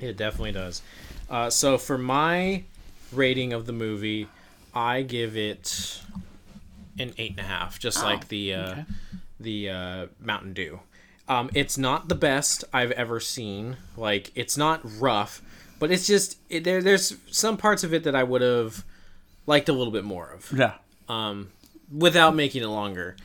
It 0.00 0.16
definitely 0.16 0.52
does. 0.52 0.82
Uh, 1.30 1.48
so 1.50 1.78
for 1.78 1.96
my 1.96 2.64
rating 3.12 3.52
of 3.52 3.66
the 3.66 3.72
movie, 3.72 4.26
I 4.74 5.02
give 5.02 5.36
it 5.36 6.00
an 6.98 7.12
eight 7.18 7.32
and 7.32 7.40
a 7.40 7.44
half, 7.44 7.78
just 7.78 8.00
Oh, 8.02 8.04
like 8.06 8.28
the 8.28 8.54
uh, 8.54 8.70
okay. 8.72 8.84
the 9.38 9.70
uh, 9.70 10.06
Mountain 10.20 10.54
Dew. 10.54 10.80
Um, 11.28 11.50
it's 11.54 11.78
not 11.78 12.08
the 12.08 12.14
best 12.16 12.64
I've 12.72 12.90
ever 12.92 13.20
seen. 13.20 13.76
Like 13.96 14.32
it's 14.34 14.56
not 14.56 14.80
rough, 15.00 15.40
but 15.78 15.90
it's 15.92 16.06
just 16.06 16.38
it, 16.50 16.64
there. 16.64 16.82
There's 16.82 17.16
some 17.30 17.56
parts 17.56 17.84
of 17.84 17.94
it 17.94 18.02
that 18.04 18.16
I 18.16 18.24
would 18.24 18.42
have 18.42 18.84
liked 19.46 19.68
a 19.68 19.72
little 19.72 19.92
bit 19.92 20.04
more 20.04 20.30
of. 20.30 20.52
Yeah. 20.56 20.74
um, 21.08 21.52
without 21.92 22.34
making 22.34 22.62
it 22.62 22.68
longer. 22.68 23.16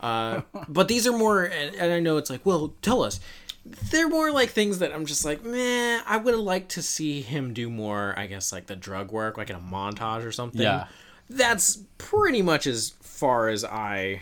Uh, 0.00 0.42
but 0.68 0.88
these 0.88 1.06
are 1.06 1.16
more, 1.16 1.44
and, 1.44 1.74
and 1.76 1.92
I 1.92 2.00
know 2.00 2.16
it's 2.16 2.30
like, 2.30 2.44
well, 2.44 2.74
tell 2.82 3.02
us. 3.02 3.20
They're 3.64 4.08
more 4.08 4.32
like 4.32 4.50
things 4.50 4.80
that 4.80 4.92
I'm 4.92 5.06
just 5.06 5.24
like, 5.24 5.44
man, 5.44 6.02
I 6.06 6.16
would 6.16 6.34
have 6.34 6.42
liked 6.42 6.70
to 6.72 6.82
see 6.82 7.20
him 7.22 7.54
do 7.54 7.70
more. 7.70 8.12
I 8.16 8.26
guess 8.26 8.52
like 8.52 8.66
the 8.66 8.74
drug 8.74 9.12
work, 9.12 9.38
like 9.38 9.50
in 9.50 9.56
a 9.56 9.60
montage 9.60 10.24
or 10.24 10.32
something. 10.32 10.62
Yeah. 10.62 10.86
that's 11.30 11.78
pretty 11.96 12.42
much 12.42 12.66
as 12.66 12.94
far 13.00 13.48
as 13.48 13.64
I 13.64 14.20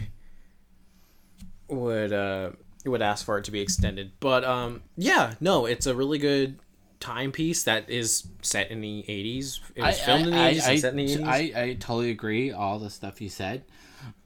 would 1.69 2.13
uh 2.13 2.51
would 2.85 3.03
ask 3.03 3.25
for 3.25 3.39
it 3.39 3.45
to 3.45 3.51
be 3.51 3.61
extended. 3.61 4.13
But 4.21 4.45
um, 4.45 4.83
yeah, 4.97 5.35
no, 5.41 5.67
it's 5.67 5.87
a 5.87 5.95
really 5.95 6.19
good 6.19 6.59
timepiece 7.01 7.65
that 7.65 7.89
is 7.91 8.27
set 8.43 8.71
in 8.71 8.81
the 8.81 9.05
80s. 9.09 9.61
It 9.75 9.83
was 9.83 9.99
filmed 10.01 10.27
in 10.27 10.31
the 10.31 10.37
80s 10.37 10.67
I, 10.67 10.71
and 10.71 10.81
set 10.81 10.91
in 10.93 10.97
the 10.97 11.17
80s. 11.17 11.27
I, 11.27 11.63
I 11.63 11.75
totally 11.81 12.11
agree. 12.11 12.53
All 12.53 12.79
the 12.79 12.91
stuff 12.91 13.21
you 13.21 13.29
said. 13.29 13.65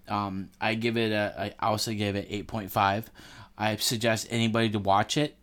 Um, 0.09 0.51
I 0.61 0.75
give 0.75 0.97
it 0.99 1.13
a. 1.13 1.55
I 1.61 1.67
also 1.67 1.93
give 1.95 2.15
it 2.15 2.27
eight 2.29 2.47
point 2.47 2.71
five. 2.71 3.09
I 3.57 3.77
suggest 3.77 4.27
anybody 4.29 4.69
to 4.71 4.79
watch 4.79 5.17
it, 5.17 5.35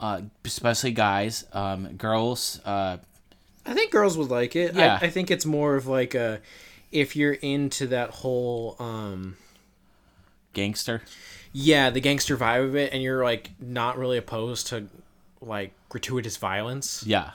uh, 0.00 0.22
especially 0.44 0.90
guys, 0.90 1.44
um, 1.52 1.92
girls. 1.96 2.60
Uh, 2.64 2.96
I 3.64 3.74
think 3.74 3.92
girls 3.92 4.18
would 4.18 4.30
like 4.30 4.56
it. 4.56 4.74
Yeah. 4.74 4.98
I, 5.00 5.06
I 5.06 5.10
think 5.10 5.30
it's 5.30 5.46
more 5.46 5.76
of 5.76 5.86
like 5.86 6.14
a 6.14 6.40
if 6.90 7.14
you're 7.14 7.34
into 7.34 7.86
that 7.88 8.10
whole 8.10 8.74
um 8.80 9.36
gangster. 10.54 11.02
yeah, 11.52 11.90
the 11.90 12.00
gangster 12.00 12.36
vibe 12.36 12.64
of 12.64 12.74
it 12.76 12.92
and 12.92 13.00
you're 13.02 13.22
like 13.22 13.50
not 13.60 13.96
really 13.96 14.18
opposed 14.18 14.66
to 14.68 14.88
like 15.46 15.72
gratuitous 15.88 16.36
violence. 16.36 17.04
Yeah. 17.06 17.30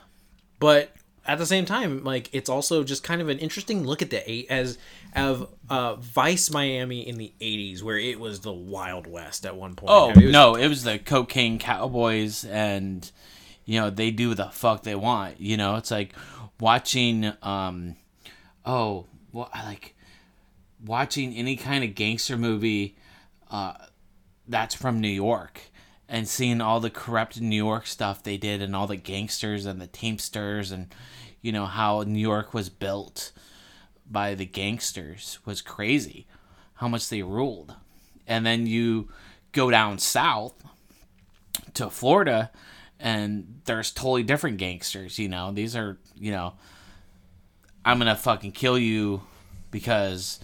But 0.60 0.92
at 1.26 1.38
the 1.38 1.46
same 1.46 1.66
time, 1.66 2.04
like 2.04 2.30
it's 2.34 2.50
also 2.50 2.84
just 2.84 3.04
kind 3.04 3.22
of 3.22 3.30
an 3.30 3.40
interesting 3.40 3.86
look 3.86 4.02
at 4.02 4.10
the 4.10 4.30
eight 4.30 4.48
as 4.50 4.78
of 5.16 5.48
uh 5.70 5.96
Vice 5.96 6.50
Miami 6.50 7.08
in 7.08 7.18
the 7.18 7.34
80s 7.40 7.82
where 7.82 7.98
it 7.98 8.20
was 8.20 8.42
the 8.42 8.52
Wild 8.54 9.08
West 9.08 9.46
at 9.46 9.56
one 9.56 9.76
point. 9.76 9.92
Oh 9.92 10.12
I 10.12 10.16
mean, 10.16 10.28
it 10.30 10.32
no, 10.32 10.56
it 10.56 10.68
was 10.68 10.84
the 10.84 11.00
cocaine 11.00 11.60
cowboys, 11.60 12.46
and 12.46 13.10
you 13.66 13.80
know 13.80 13.90
they 13.90 14.12
do 14.12 14.34
the 14.34 14.50
fuck 14.50 14.84
they 14.84 14.96
want. 14.96 15.40
You 15.40 15.58
know, 15.58 15.76
it's 15.76 15.92
like 15.92 16.14
watching. 16.60 17.32
um 17.42 17.96
Oh, 18.66 19.08
well, 19.32 19.50
I 19.54 19.66
like 19.66 19.96
watching 20.86 21.34
any 21.34 21.56
kind 21.56 21.84
of 21.84 21.96
gangster 21.96 22.38
movie 22.38 22.96
uh, 23.50 23.74
that's 24.48 24.76
from 24.76 25.00
New 25.02 25.08
York 25.08 25.62
and 26.10 26.28
seeing 26.28 26.60
all 26.60 26.80
the 26.80 26.90
corrupt 26.90 27.40
New 27.40 27.56
York 27.56 27.86
stuff 27.86 28.24
they 28.24 28.36
did 28.36 28.62
and 28.62 28.76
all 28.76 28.88
the 28.88 28.96
gangsters 28.96 29.68
and 29.68 29.80
the 29.80 29.88
Teamsters 29.88 30.72
and 30.72 30.94
you 31.42 31.52
know 31.52 31.68
how 31.68 32.02
New 32.02 32.20
York 32.20 32.54
was 32.54 32.68
built 32.68 33.32
by 34.10 34.34
the 34.34 34.46
gangsters 34.46 35.38
was 35.46 35.62
crazy 35.62 36.26
how 36.76 36.88
much 36.88 37.10
they 37.10 37.22
ruled. 37.22 37.76
And 38.26 38.46
then 38.46 38.66
you 38.66 39.10
go 39.52 39.70
down 39.70 40.00
south 40.00 40.64
to 41.76 41.90
Florida 41.90 42.50
and 43.00 43.62
there's 43.66 43.92
totally 43.92 44.24
different 44.24 44.58
gangsters 44.58 45.20
you 45.20 45.30
know. 45.30 45.52
These 45.52 45.76
are 45.76 45.98
you 46.20 46.32
know 46.32 46.54
I'm 47.86 48.00
gonna 48.00 48.16
fucking 48.16 48.54
kill 48.54 48.80
you 48.80 49.22
because 49.70 50.40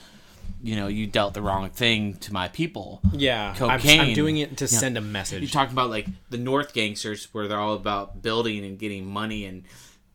you 0.65 0.75
know 0.75 0.87
you 0.87 1.05
dealt 1.05 1.33
the 1.35 1.41
wrong 1.41 1.69
thing 1.69 2.15
to 2.15 2.33
my 2.33 2.47
people 2.47 2.99
yeah, 3.13 3.53
I'm- 3.61 3.79
I'm, 3.83 4.13
doing 4.13 4.37
it 4.37 4.57
to 4.57 4.67
send 4.67 4.97
a 4.97 5.01
message. 5.01 5.35
you 5.35 5.41
message. 5.41 5.53
talk 5.53 5.71
about 5.71 5.89
like 5.91 6.07
the 6.31 6.37
North 6.39 6.73
gangsters 6.73 7.27
where 7.33 7.47
they're 7.47 7.59
all 7.59 7.75
about 7.75 8.21
building 8.23 8.65
and 8.65 8.79
getting 8.79 9.05
money 9.05 9.45
and 9.45 9.63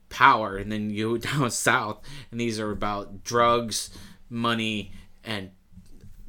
power, 0.08 0.56
and 0.56 0.72
then 0.72 0.90
you 0.90 1.18
go 1.18 1.18
down 1.30 1.50
south 1.52 1.98
and 2.32 2.40
these 2.40 2.58
are 2.58 2.70
about 2.72 3.22
drugs, 3.22 3.90
money, 4.28 4.90
and 5.22 5.50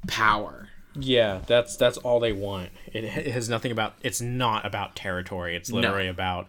power. 0.07 0.67
Yeah, 0.93 1.39
that's 1.47 1.75
that's 1.77 1.97
all 1.97 2.19
they 2.19 2.33
want. 2.33 2.69
It, 2.93 3.03
it 3.05 3.31
has 3.31 3.49
nothing 3.49 3.71
about. 3.71 3.95
It's 4.03 4.21
not 4.21 4.65
about 4.65 4.95
territory. 4.95 5.55
It's 5.55 5.71
literally 5.71 6.07
about. 6.09 6.47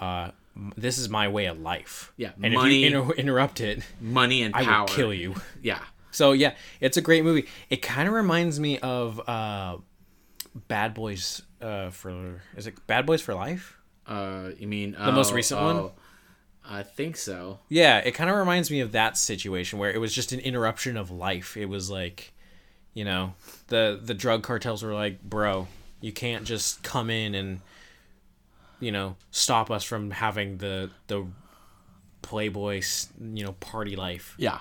Uh, 0.00 0.32
this 0.76 0.98
is 0.98 1.08
my 1.08 1.28
way 1.28 1.46
of 1.46 1.58
life. 1.60 2.12
Yeah, 2.16 2.32
and 2.42 2.52
money- 2.54 2.84
if 2.84 2.90
you 2.90 2.98
inter- 3.00 3.14
interrupt 3.14 3.60
it, 3.60 3.82
Money 4.00 4.42
and 4.42 4.54
I 4.54 4.64
power. 4.64 4.80
will 4.80 4.88
kill 4.88 5.14
you. 5.14 5.36
Yeah. 5.62 5.78
So 6.18 6.32
yeah, 6.32 6.54
it's 6.80 6.96
a 6.96 7.00
great 7.00 7.22
movie. 7.22 7.46
It 7.70 7.80
kind 7.80 8.08
of 8.08 8.14
reminds 8.14 8.58
me 8.58 8.80
of 8.80 9.20
uh, 9.28 9.76
Bad 10.66 10.92
Boys 10.92 11.42
uh, 11.62 11.90
for. 11.90 12.42
Is 12.56 12.66
it 12.66 12.84
Bad 12.88 13.06
Boys 13.06 13.22
for 13.22 13.34
Life? 13.34 13.78
Uh, 14.04 14.50
you 14.58 14.66
mean 14.66 14.96
The 14.98 15.12
most 15.12 15.32
recent 15.32 15.60
one? 15.60 15.90
I 16.68 16.82
think 16.82 17.16
so. 17.16 17.60
Yeah, 17.68 17.98
it 17.98 18.12
kind 18.12 18.28
of 18.28 18.36
reminds 18.36 18.68
me 18.68 18.80
of 18.80 18.90
that 18.92 19.16
situation 19.16 19.78
where 19.78 19.92
it 19.92 19.98
was 19.98 20.12
just 20.12 20.32
an 20.32 20.40
interruption 20.40 20.96
of 20.96 21.12
life. 21.12 21.56
It 21.56 21.66
was 21.66 21.88
like, 21.88 22.32
you 22.94 23.04
know, 23.04 23.34
the 23.68 24.00
the 24.02 24.12
drug 24.12 24.42
cartels 24.42 24.82
were 24.82 24.94
like, 24.94 25.22
"Bro, 25.22 25.68
you 26.00 26.10
can't 26.10 26.44
just 26.44 26.82
come 26.82 27.10
in 27.10 27.36
and 27.36 27.60
you 28.80 28.90
know, 28.90 29.14
stop 29.30 29.70
us 29.70 29.84
from 29.84 30.10
having 30.10 30.58
the 30.58 30.90
the 31.06 31.26
playboy, 32.22 32.82
you 33.20 33.44
know, 33.44 33.52
party 33.52 33.94
life. 33.94 34.34
Yeah. 34.36 34.58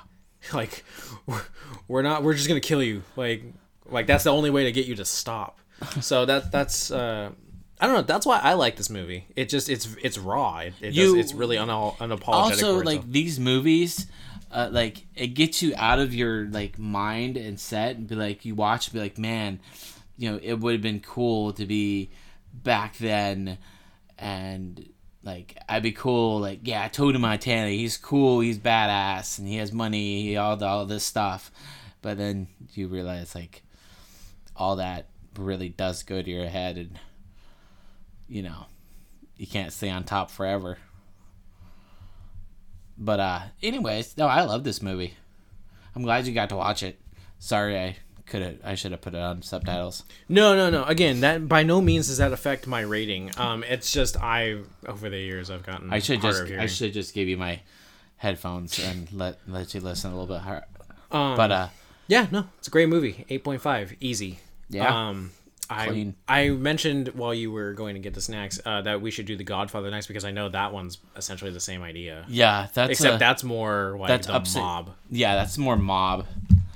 Like 0.53 0.83
we're, 1.25 1.41
we're 1.87 2.01
not 2.01 2.23
we're 2.23 2.33
just 2.33 2.47
to 2.61 2.67
kill 2.67 2.81
you. 2.83 3.03
Like 3.15 3.43
like 3.89 4.07
that's 4.07 4.23
the 4.23 4.31
only 4.31 4.49
way 4.49 4.63
to 4.65 4.71
get 4.71 4.85
you 4.85 4.95
to 4.95 5.05
stop." 5.05 5.59
So 6.01 6.25
that 6.25 6.51
that's 6.51 6.89
uh 6.91 7.31
I 7.79 7.85
don't 7.85 7.95
know. 7.95 8.01
That's 8.01 8.25
why 8.25 8.39
I 8.39 8.53
like 8.53 8.75
this 8.75 8.89
movie. 8.89 9.25
It 9.35 9.49
just 9.49 9.69
it's 9.69 9.95
it's 10.01 10.17
raw. 10.17 10.59
It, 10.59 10.73
it 10.81 10.93
You- 10.93 11.15
does, 11.15 11.25
it's 11.25 11.33
really 11.33 11.57
unal- 11.57 11.95
unapologetic. 11.97 12.33
also 12.33 12.83
like 12.83 13.09
these 13.11 13.39
movies 13.39 14.07
uh, 14.51 14.69
like 14.71 15.05
it 15.15 15.27
gets 15.27 15.61
you 15.61 15.73
out 15.75 15.99
of 15.99 16.13
your 16.15 16.45
like 16.45 16.79
mind 16.79 17.35
and 17.37 17.59
set 17.59 17.97
and 17.97 18.07
be 18.07 18.15
like 18.15 18.45
you 18.45 18.55
watch 18.55 18.87
and 18.87 18.93
be 18.93 18.99
like 19.01 19.17
man 19.17 19.59
you 20.17 20.31
know 20.31 20.39
it 20.41 20.53
would 20.55 20.71
have 20.73 20.81
been 20.81 21.01
cool 21.01 21.51
to 21.51 21.65
be 21.65 22.09
back 22.53 22.97
then 22.97 23.57
and 24.17 24.87
like 25.23 25.57
i'd 25.67 25.83
be 25.83 25.91
cool 25.91 26.39
like 26.39 26.59
yeah 26.63 26.87
Tony 26.87 27.17
Montana 27.17 27.69
he's 27.69 27.97
cool 27.97 28.39
he's 28.39 28.59
badass 28.59 29.39
and 29.39 29.47
he 29.47 29.57
has 29.57 29.71
money 29.71 30.23
he, 30.23 30.37
all, 30.37 30.55
the, 30.55 30.65
all 30.65 30.85
this 30.85 31.03
stuff 31.03 31.51
but 32.01 32.17
then 32.17 32.47
you 32.73 32.87
realize 32.87 33.35
like 33.35 33.63
all 34.55 34.77
that 34.77 35.07
really 35.37 35.69
does 35.69 36.03
go 36.03 36.21
to 36.21 36.29
your 36.29 36.47
head 36.47 36.77
and 36.77 36.99
you 38.27 38.41
know 38.41 38.65
you 39.37 39.47
can't 39.47 39.73
stay 39.73 39.89
on 39.89 40.03
top 40.03 40.31
forever 40.31 40.77
but 42.97 43.19
uh 43.19 43.41
anyways, 43.61 44.17
no, 44.17 44.27
I 44.27 44.41
love 44.43 44.63
this 44.63 44.81
movie. 44.81 45.13
I'm 45.95 46.01
glad 46.03 46.25
you 46.25 46.33
got 46.33 46.49
to 46.49 46.55
watch 46.55 46.83
it. 46.83 46.99
Sorry 47.39 47.77
I 47.77 47.97
could 48.27 48.41
have 48.41 48.55
I 48.63 48.75
should 48.75 48.91
have 48.91 49.01
put 49.01 49.13
it 49.13 49.19
on 49.21 49.41
subtitles. 49.41 50.03
No, 50.29 50.55
no, 50.55 50.69
no. 50.69 50.83
Again, 50.83 51.21
that 51.21 51.47
by 51.47 51.63
no 51.63 51.81
means 51.81 52.07
does 52.07 52.17
that 52.17 52.33
affect 52.33 52.67
my 52.67 52.81
rating. 52.81 53.31
Um, 53.37 53.63
it's 53.63 53.91
just 53.91 54.17
I 54.17 54.57
over 54.85 55.09
the 55.09 55.17
years 55.19 55.49
I've 55.49 55.63
gotten. 55.63 55.91
I 55.91 55.99
should 55.99 56.21
just 56.21 56.43
I 56.43 56.65
should 56.67 56.93
just 56.93 57.13
give 57.13 57.27
you 57.27 57.37
my 57.37 57.61
headphones 58.17 58.79
and 58.79 59.11
let 59.13 59.39
let 59.47 59.73
you 59.73 59.79
listen 59.81 60.11
a 60.11 60.19
little 60.19 60.33
bit 60.35 60.41
hard. 60.43 60.63
Um, 61.11 61.35
But 61.37 61.51
uh 61.51 61.67
yeah, 62.07 62.27
no, 62.31 62.47
it's 62.57 62.67
a 62.67 62.71
great 62.71 62.89
movie. 62.89 63.25
Eight 63.29 63.43
point 63.43 63.61
five, 63.61 63.93
easy. 63.99 64.39
Yeah. 64.69 65.09
Um, 65.09 65.31
I 65.69 65.87
Clean. 65.87 66.15
I 66.29 66.49
mentioned 66.49 67.09
while 67.09 67.33
you 67.33 67.51
were 67.51 67.73
going 67.73 67.95
to 67.95 67.99
get 67.99 68.13
the 68.13 68.21
snacks 68.21 68.57
uh, 68.65 68.81
that 68.83 69.01
we 69.01 69.11
should 69.11 69.25
do 69.25 69.35
the 69.35 69.43
Godfather 69.43 69.91
next 69.91 70.07
because 70.07 70.23
I 70.23 70.31
know 70.31 70.47
that 70.47 70.71
one's 70.71 70.97
essentially 71.17 71.51
the 71.51 71.59
same 71.59 71.81
idea. 71.83 72.23
yeah, 72.29 72.67
that's 72.73 72.91
Except 72.91 73.15
a- 73.15 73.19
that's 73.19 73.43
more 73.43 73.97
like 73.99 74.07
that's 74.07 74.27
the 74.27 74.33
upset- 74.35 74.61
mob, 74.61 74.91
yeah, 75.09 75.35
that's 75.35 75.57
more 75.57 75.75
mob. 75.75 76.25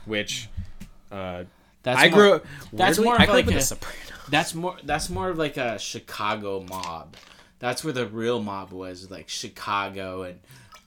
which 0.06 0.50
uh, 1.12 1.44
That's 1.84 2.00
I 2.00 2.10
more, 2.10 2.20
grew 2.20 2.34
up. 2.36 2.46
That's 2.74 2.98
weirdly, 2.98 3.04
more 3.06 3.22
I 3.22 3.26
grew 3.26 3.34
like 3.36 3.46
up 3.46 3.48
with 3.48 3.56
a, 3.56 3.60
the 3.60 3.64
Sopranos. 3.64 4.12
that's 4.30 4.54
more 4.56 4.78
that's 4.84 5.10
more 5.10 5.30
of 5.30 5.38
like 5.38 5.58
a 5.58 5.78
Chicago 5.80 6.62
mob. 6.68 7.16
That's 7.60 7.84
where 7.84 7.94
the 7.94 8.08
real 8.08 8.42
mob 8.42 8.72
was, 8.72 9.12
like 9.12 9.30
Chicago 9.30 10.24
and 10.24 10.40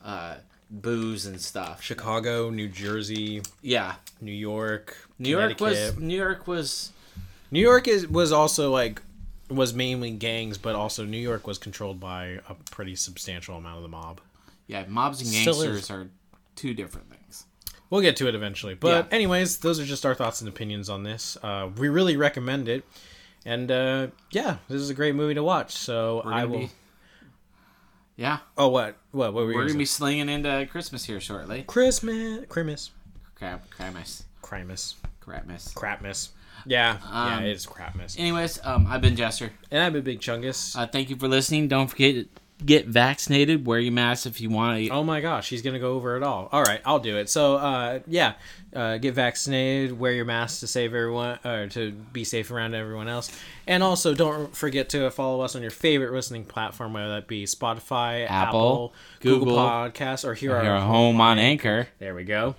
uh, 0.03 0.35
booze 0.69 1.25
and 1.25 1.39
stuff. 1.39 1.81
Chicago, 1.81 2.49
New 2.49 2.67
Jersey, 2.67 3.41
Yeah, 3.61 3.95
New 4.19 4.31
York, 4.33 4.97
New 5.19 5.29
York 5.29 5.59
was 5.61 5.97
New 5.97 6.17
York 6.17 6.47
was 6.47 6.91
New 7.51 7.61
York 7.61 7.87
is 7.87 8.07
was 8.07 8.31
also 8.31 8.71
like 8.71 9.01
was 9.49 9.73
mainly 9.73 10.11
gangs, 10.11 10.57
but 10.57 10.75
also 10.75 11.05
New 11.05 11.19
York 11.19 11.45
was 11.47 11.57
controlled 11.57 11.99
by 11.99 12.39
a 12.49 12.55
pretty 12.71 12.95
substantial 12.95 13.55
amount 13.55 13.77
of 13.77 13.83
the 13.83 13.89
mob. 13.89 14.19
yeah. 14.67 14.83
Mobs 14.87 15.21
and 15.21 15.31
gangsters 15.31 15.91
are 15.91 16.09
two 16.55 16.73
different 16.73 17.09
things. 17.09 17.14
We'll 17.89 18.01
get 18.01 18.15
to 18.17 18.27
it 18.27 18.35
eventually. 18.35 18.73
But 18.73 19.05
Yeah. 19.11 19.15
anyways, 19.15 19.59
those 19.59 19.79
are 19.79 19.85
just 19.85 20.05
our 20.05 20.15
thoughts 20.15 20.41
and 20.41 20.49
opinions 20.49 20.89
on 20.89 21.03
this. 21.03 21.37
Uh, 21.43 21.69
we 21.77 21.87
really 21.89 22.17
recommend 22.17 22.67
it, 22.67 22.83
and 23.45 23.69
uh, 23.71 24.07
yeah, 24.31 24.57
this 24.67 24.81
is 24.81 24.89
a 24.89 24.93
great 24.93 25.15
movie 25.15 25.35
to 25.35 25.43
watch. 25.43 25.73
So 25.73 26.21
I 26.25 26.45
will. 26.45 26.59
be- 26.59 26.71
Yeah, 28.17 28.39
Oh, 28.57 28.69
what? 28.69 28.95
What? 29.11 29.33
What 29.33 29.43
were 29.45 29.51
you 29.51 29.57
we're 29.57 29.67
gonna 29.67 29.77
be 29.77 29.85
slinging 29.85 30.29
into 30.29 30.65
Christmas 30.71 31.03
here 31.05 31.19
shortly. 31.19 31.63
Christmas, 31.63 32.45
Christmas, 32.47 32.91
Crap, 33.35 33.69
Christmas, 33.69 34.23
Christmas, 34.41 34.95
Christmas. 35.19 35.73
Crapmas. 35.73 36.29
Yeah, 36.65 36.97
yeah, 37.03 37.35
Um, 37.37 37.43
it 37.43 37.51
is 37.51 37.65
Crapmas. 37.67 38.17
Anyways, 38.17 38.59
um, 38.63 38.87
I've 38.89 39.01
been 39.01 39.15
Jester. 39.17 39.51
And 39.69 39.83
I've 39.83 39.91
been 39.93 40.03
big 40.03 40.21
chungus. 40.21 40.75
Uh, 40.77 40.87
thank 40.87 41.09
you 41.09 41.17
for 41.17 41.27
listening. 41.27 41.67
Don't 41.67 41.87
forget 41.87 42.25
get 42.63 42.87
vaccinated. 42.87 43.65
Wear 43.65 43.79
your 43.79 43.91
mask 43.91 44.25
if 44.25 44.39
you 44.39 44.49
want 44.49 44.79
to. 44.79 44.89
Oh 44.89 45.03
my 45.03 45.21
gosh, 45.21 45.49
he's 45.49 45.61
gonna 45.61 45.79
go 45.79 45.93
over 45.93 46.15
it 46.15 46.23
all. 46.23 46.49
All 46.51 46.63
right, 46.63 46.81
I'll 46.85 46.99
do 46.99 47.17
it. 47.17 47.29
So, 47.29 47.55
uh, 47.55 47.99
yeah, 48.07 48.33
uh, 48.73 48.97
get 48.97 49.13
vaccinated, 49.13 49.97
wear 49.97 50.11
your 50.11 50.25
mask 50.25 50.59
to 50.61 50.67
save 50.67 50.93
everyone, 50.93 51.39
or 51.43 51.67
to 51.69 51.91
be 51.91 52.23
safe 52.23 52.51
around 52.51 52.73
everyone 52.75 53.07
else, 53.07 53.31
and 53.67 53.83
also 53.83 54.13
don't 54.13 54.55
forget 54.55 54.89
to 54.89 55.09
follow 55.11 55.41
us 55.41 55.55
on 55.55 55.61
your 55.61 55.71
favorite 55.71 56.13
listening 56.13 56.45
platform, 56.45 56.93
whether 56.93 57.09
that 57.09 57.27
be 57.27 57.45
Spotify, 57.45 58.29
Apple, 58.29 58.93
Google, 59.19 59.45
Google, 59.45 59.57
Podcasts, 59.57 60.25
or 60.25 60.33
here 60.33 60.55
our 60.55 60.79
home 60.79 61.19
on 61.21 61.39
Anchor. 61.39 61.87
There 61.99 62.15
we 62.15 62.23
go. 62.23 62.55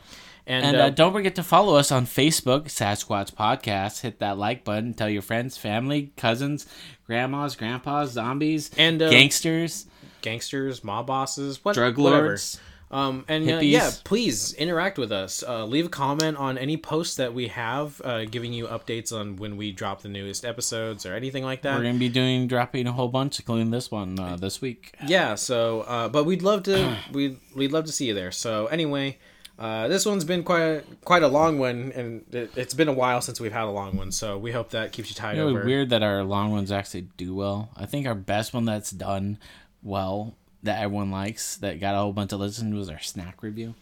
And, 0.46 0.64
And 0.64 0.76
uh, 0.76 0.80
uh, 0.84 0.90
don't 0.90 1.12
forget 1.12 1.34
to 1.36 1.42
follow 1.42 1.76
us 1.76 1.90
on 1.90 2.06
Facebook, 2.06 2.66
Sasquatch 2.66 3.34
Podcast. 3.34 4.02
Hit 4.02 4.20
that 4.20 4.38
like 4.38 4.64
button. 4.64 4.94
Tell 4.94 5.08
your 5.08 5.22
friends, 5.22 5.56
family, 5.58 6.12
cousins, 6.16 6.66
grandmas, 7.06 7.56
grandpas, 7.56 8.10
zombies, 8.10 8.70
And, 8.78 9.02
uh, 9.02 9.10
gangsters, 9.10 9.86
gangsters, 10.22 10.84
mob 10.84 11.06
bosses, 11.08 11.64
what, 11.64 11.74
drug 11.74 11.98
whatever. 11.98 12.26
lords. 12.26 12.60
Um, 12.88 13.24
and 13.26 13.50
uh, 13.50 13.56
yeah, 13.56 13.90
please 14.04 14.52
interact 14.54 14.96
with 14.96 15.10
us. 15.10 15.42
Uh, 15.42 15.64
leave 15.64 15.86
a 15.86 15.88
comment 15.88 16.36
on 16.36 16.56
any 16.56 16.76
posts 16.76 17.16
that 17.16 17.34
we 17.34 17.48
have, 17.48 18.00
uh, 18.04 18.26
giving 18.26 18.52
you 18.52 18.68
updates 18.68 19.12
on 19.12 19.34
when 19.36 19.56
we 19.56 19.72
drop 19.72 20.02
the 20.02 20.08
newest 20.08 20.44
episodes 20.44 21.04
or 21.04 21.12
anything 21.12 21.42
like 21.42 21.62
that. 21.62 21.76
We're 21.76 21.82
gonna 21.82 21.98
be 21.98 22.08
doing 22.08 22.46
dropping 22.46 22.86
a 22.86 22.92
whole 22.92 23.08
bunch, 23.08 23.40
including 23.40 23.72
this 23.72 23.90
one 23.90 24.20
uh, 24.20 24.36
this 24.36 24.60
week. 24.60 24.94
yeah. 25.04 25.34
So, 25.34 25.80
uh, 25.80 26.08
but 26.08 26.24
we'd 26.26 26.42
love 26.42 26.62
to 26.64 26.96
we 27.12 27.36
we'd 27.56 27.72
love 27.72 27.86
to 27.86 27.92
see 27.92 28.06
you 28.06 28.14
there. 28.14 28.30
So 28.30 28.66
anyway, 28.66 29.18
uh, 29.58 29.88
this 29.88 30.04
one's 30.04 30.24
been 30.24 30.42
quite 30.42 30.60
a, 30.62 30.84
quite 31.04 31.22
a 31.22 31.28
long 31.28 31.58
one, 31.58 31.92
and 31.94 32.24
it, 32.34 32.50
it's 32.56 32.74
been 32.74 32.88
a 32.88 32.92
while 32.92 33.20
since 33.20 33.40
we've 33.40 33.52
had 33.52 33.64
a 33.64 33.70
long 33.70 33.96
one. 33.96 34.12
So 34.12 34.36
we 34.38 34.52
hope 34.52 34.70
that 34.70 34.92
keeps 34.92 35.08
you 35.08 35.14
tied 35.14 35.36
You 35.36 35.44
know, 35.44 35.48
over. 35.50 35.64
weird 35.64 35.90
that 35.90 36.02
our 36.02 36.22
long 36.24 36.50
ones 36.52 36.70
actually 36.70 37.08
do 37.16 37.34
well. 37.34 37.70
I 37.76 37.86
think 37.86 38.06
our 38.06 38.14
best 38.14 38.52
one 38.54 38.64
that's 38.66 38.90
done 38.90 39.38
well 39.82 40.34
that 40.62 40.80
everyone 40.82 41.10
likes 41.10 41.56
that 41.58 41.80
got 41.80 41.94
a 41.94 41.98
whole 41.98 42.12
bunch 42.12 42.32
of 42.32 42.40
listens 42.40 42.74
was 42.74 42.88
our 42.90 42.98
snack 43.00 43.42
review. 43.42 43.74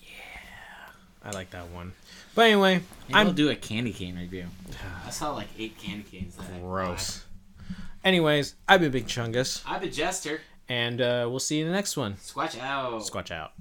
Yeah, 0.00 0.08
I 1.24 1.30
like 1.30 1.50
that 1.50 1.68
one. 1.70 1.92
But 2.34 2.46
anyway, 2.46 2.80
Maybe 3.08 3.14
I'm 3.14 3.26
I'll 3.28 3.32
do 3.32 3.50
a 3.50 3.54
candy 3.56 3.92
cane 3.92 4.16
review. 4.16 4.46
I 5.06 5.10
saw 5.10 5.32
like 5.32 5.48
eight 5.58 5.76
candy 5.78 6.04
canes. 6.04 6.36
That 6.36 6.62
gross. 6.62 7.24
Anyways, 8.04 8.54
I've 8.68 8.80
been 8.80 8.90
Big 8.90 9.06
Chungus. 9.06 9.62
I'm 9.66 9.82
a 9.82 9.88
jester. 9.88 10.40
and 10.68 11.00
uh, 11.00 11.26
we'll 11.28 11.38
see 11.40 11.58
you 11.58 11.64
in 11.66 11.70
the 11.70 11.76
next 11.76 11.96
one. 11.96 12.14
Squatch 12.14 12.58
out. 12.58 12.92
Squatch 13.02 13.30
out. 13.30 13.52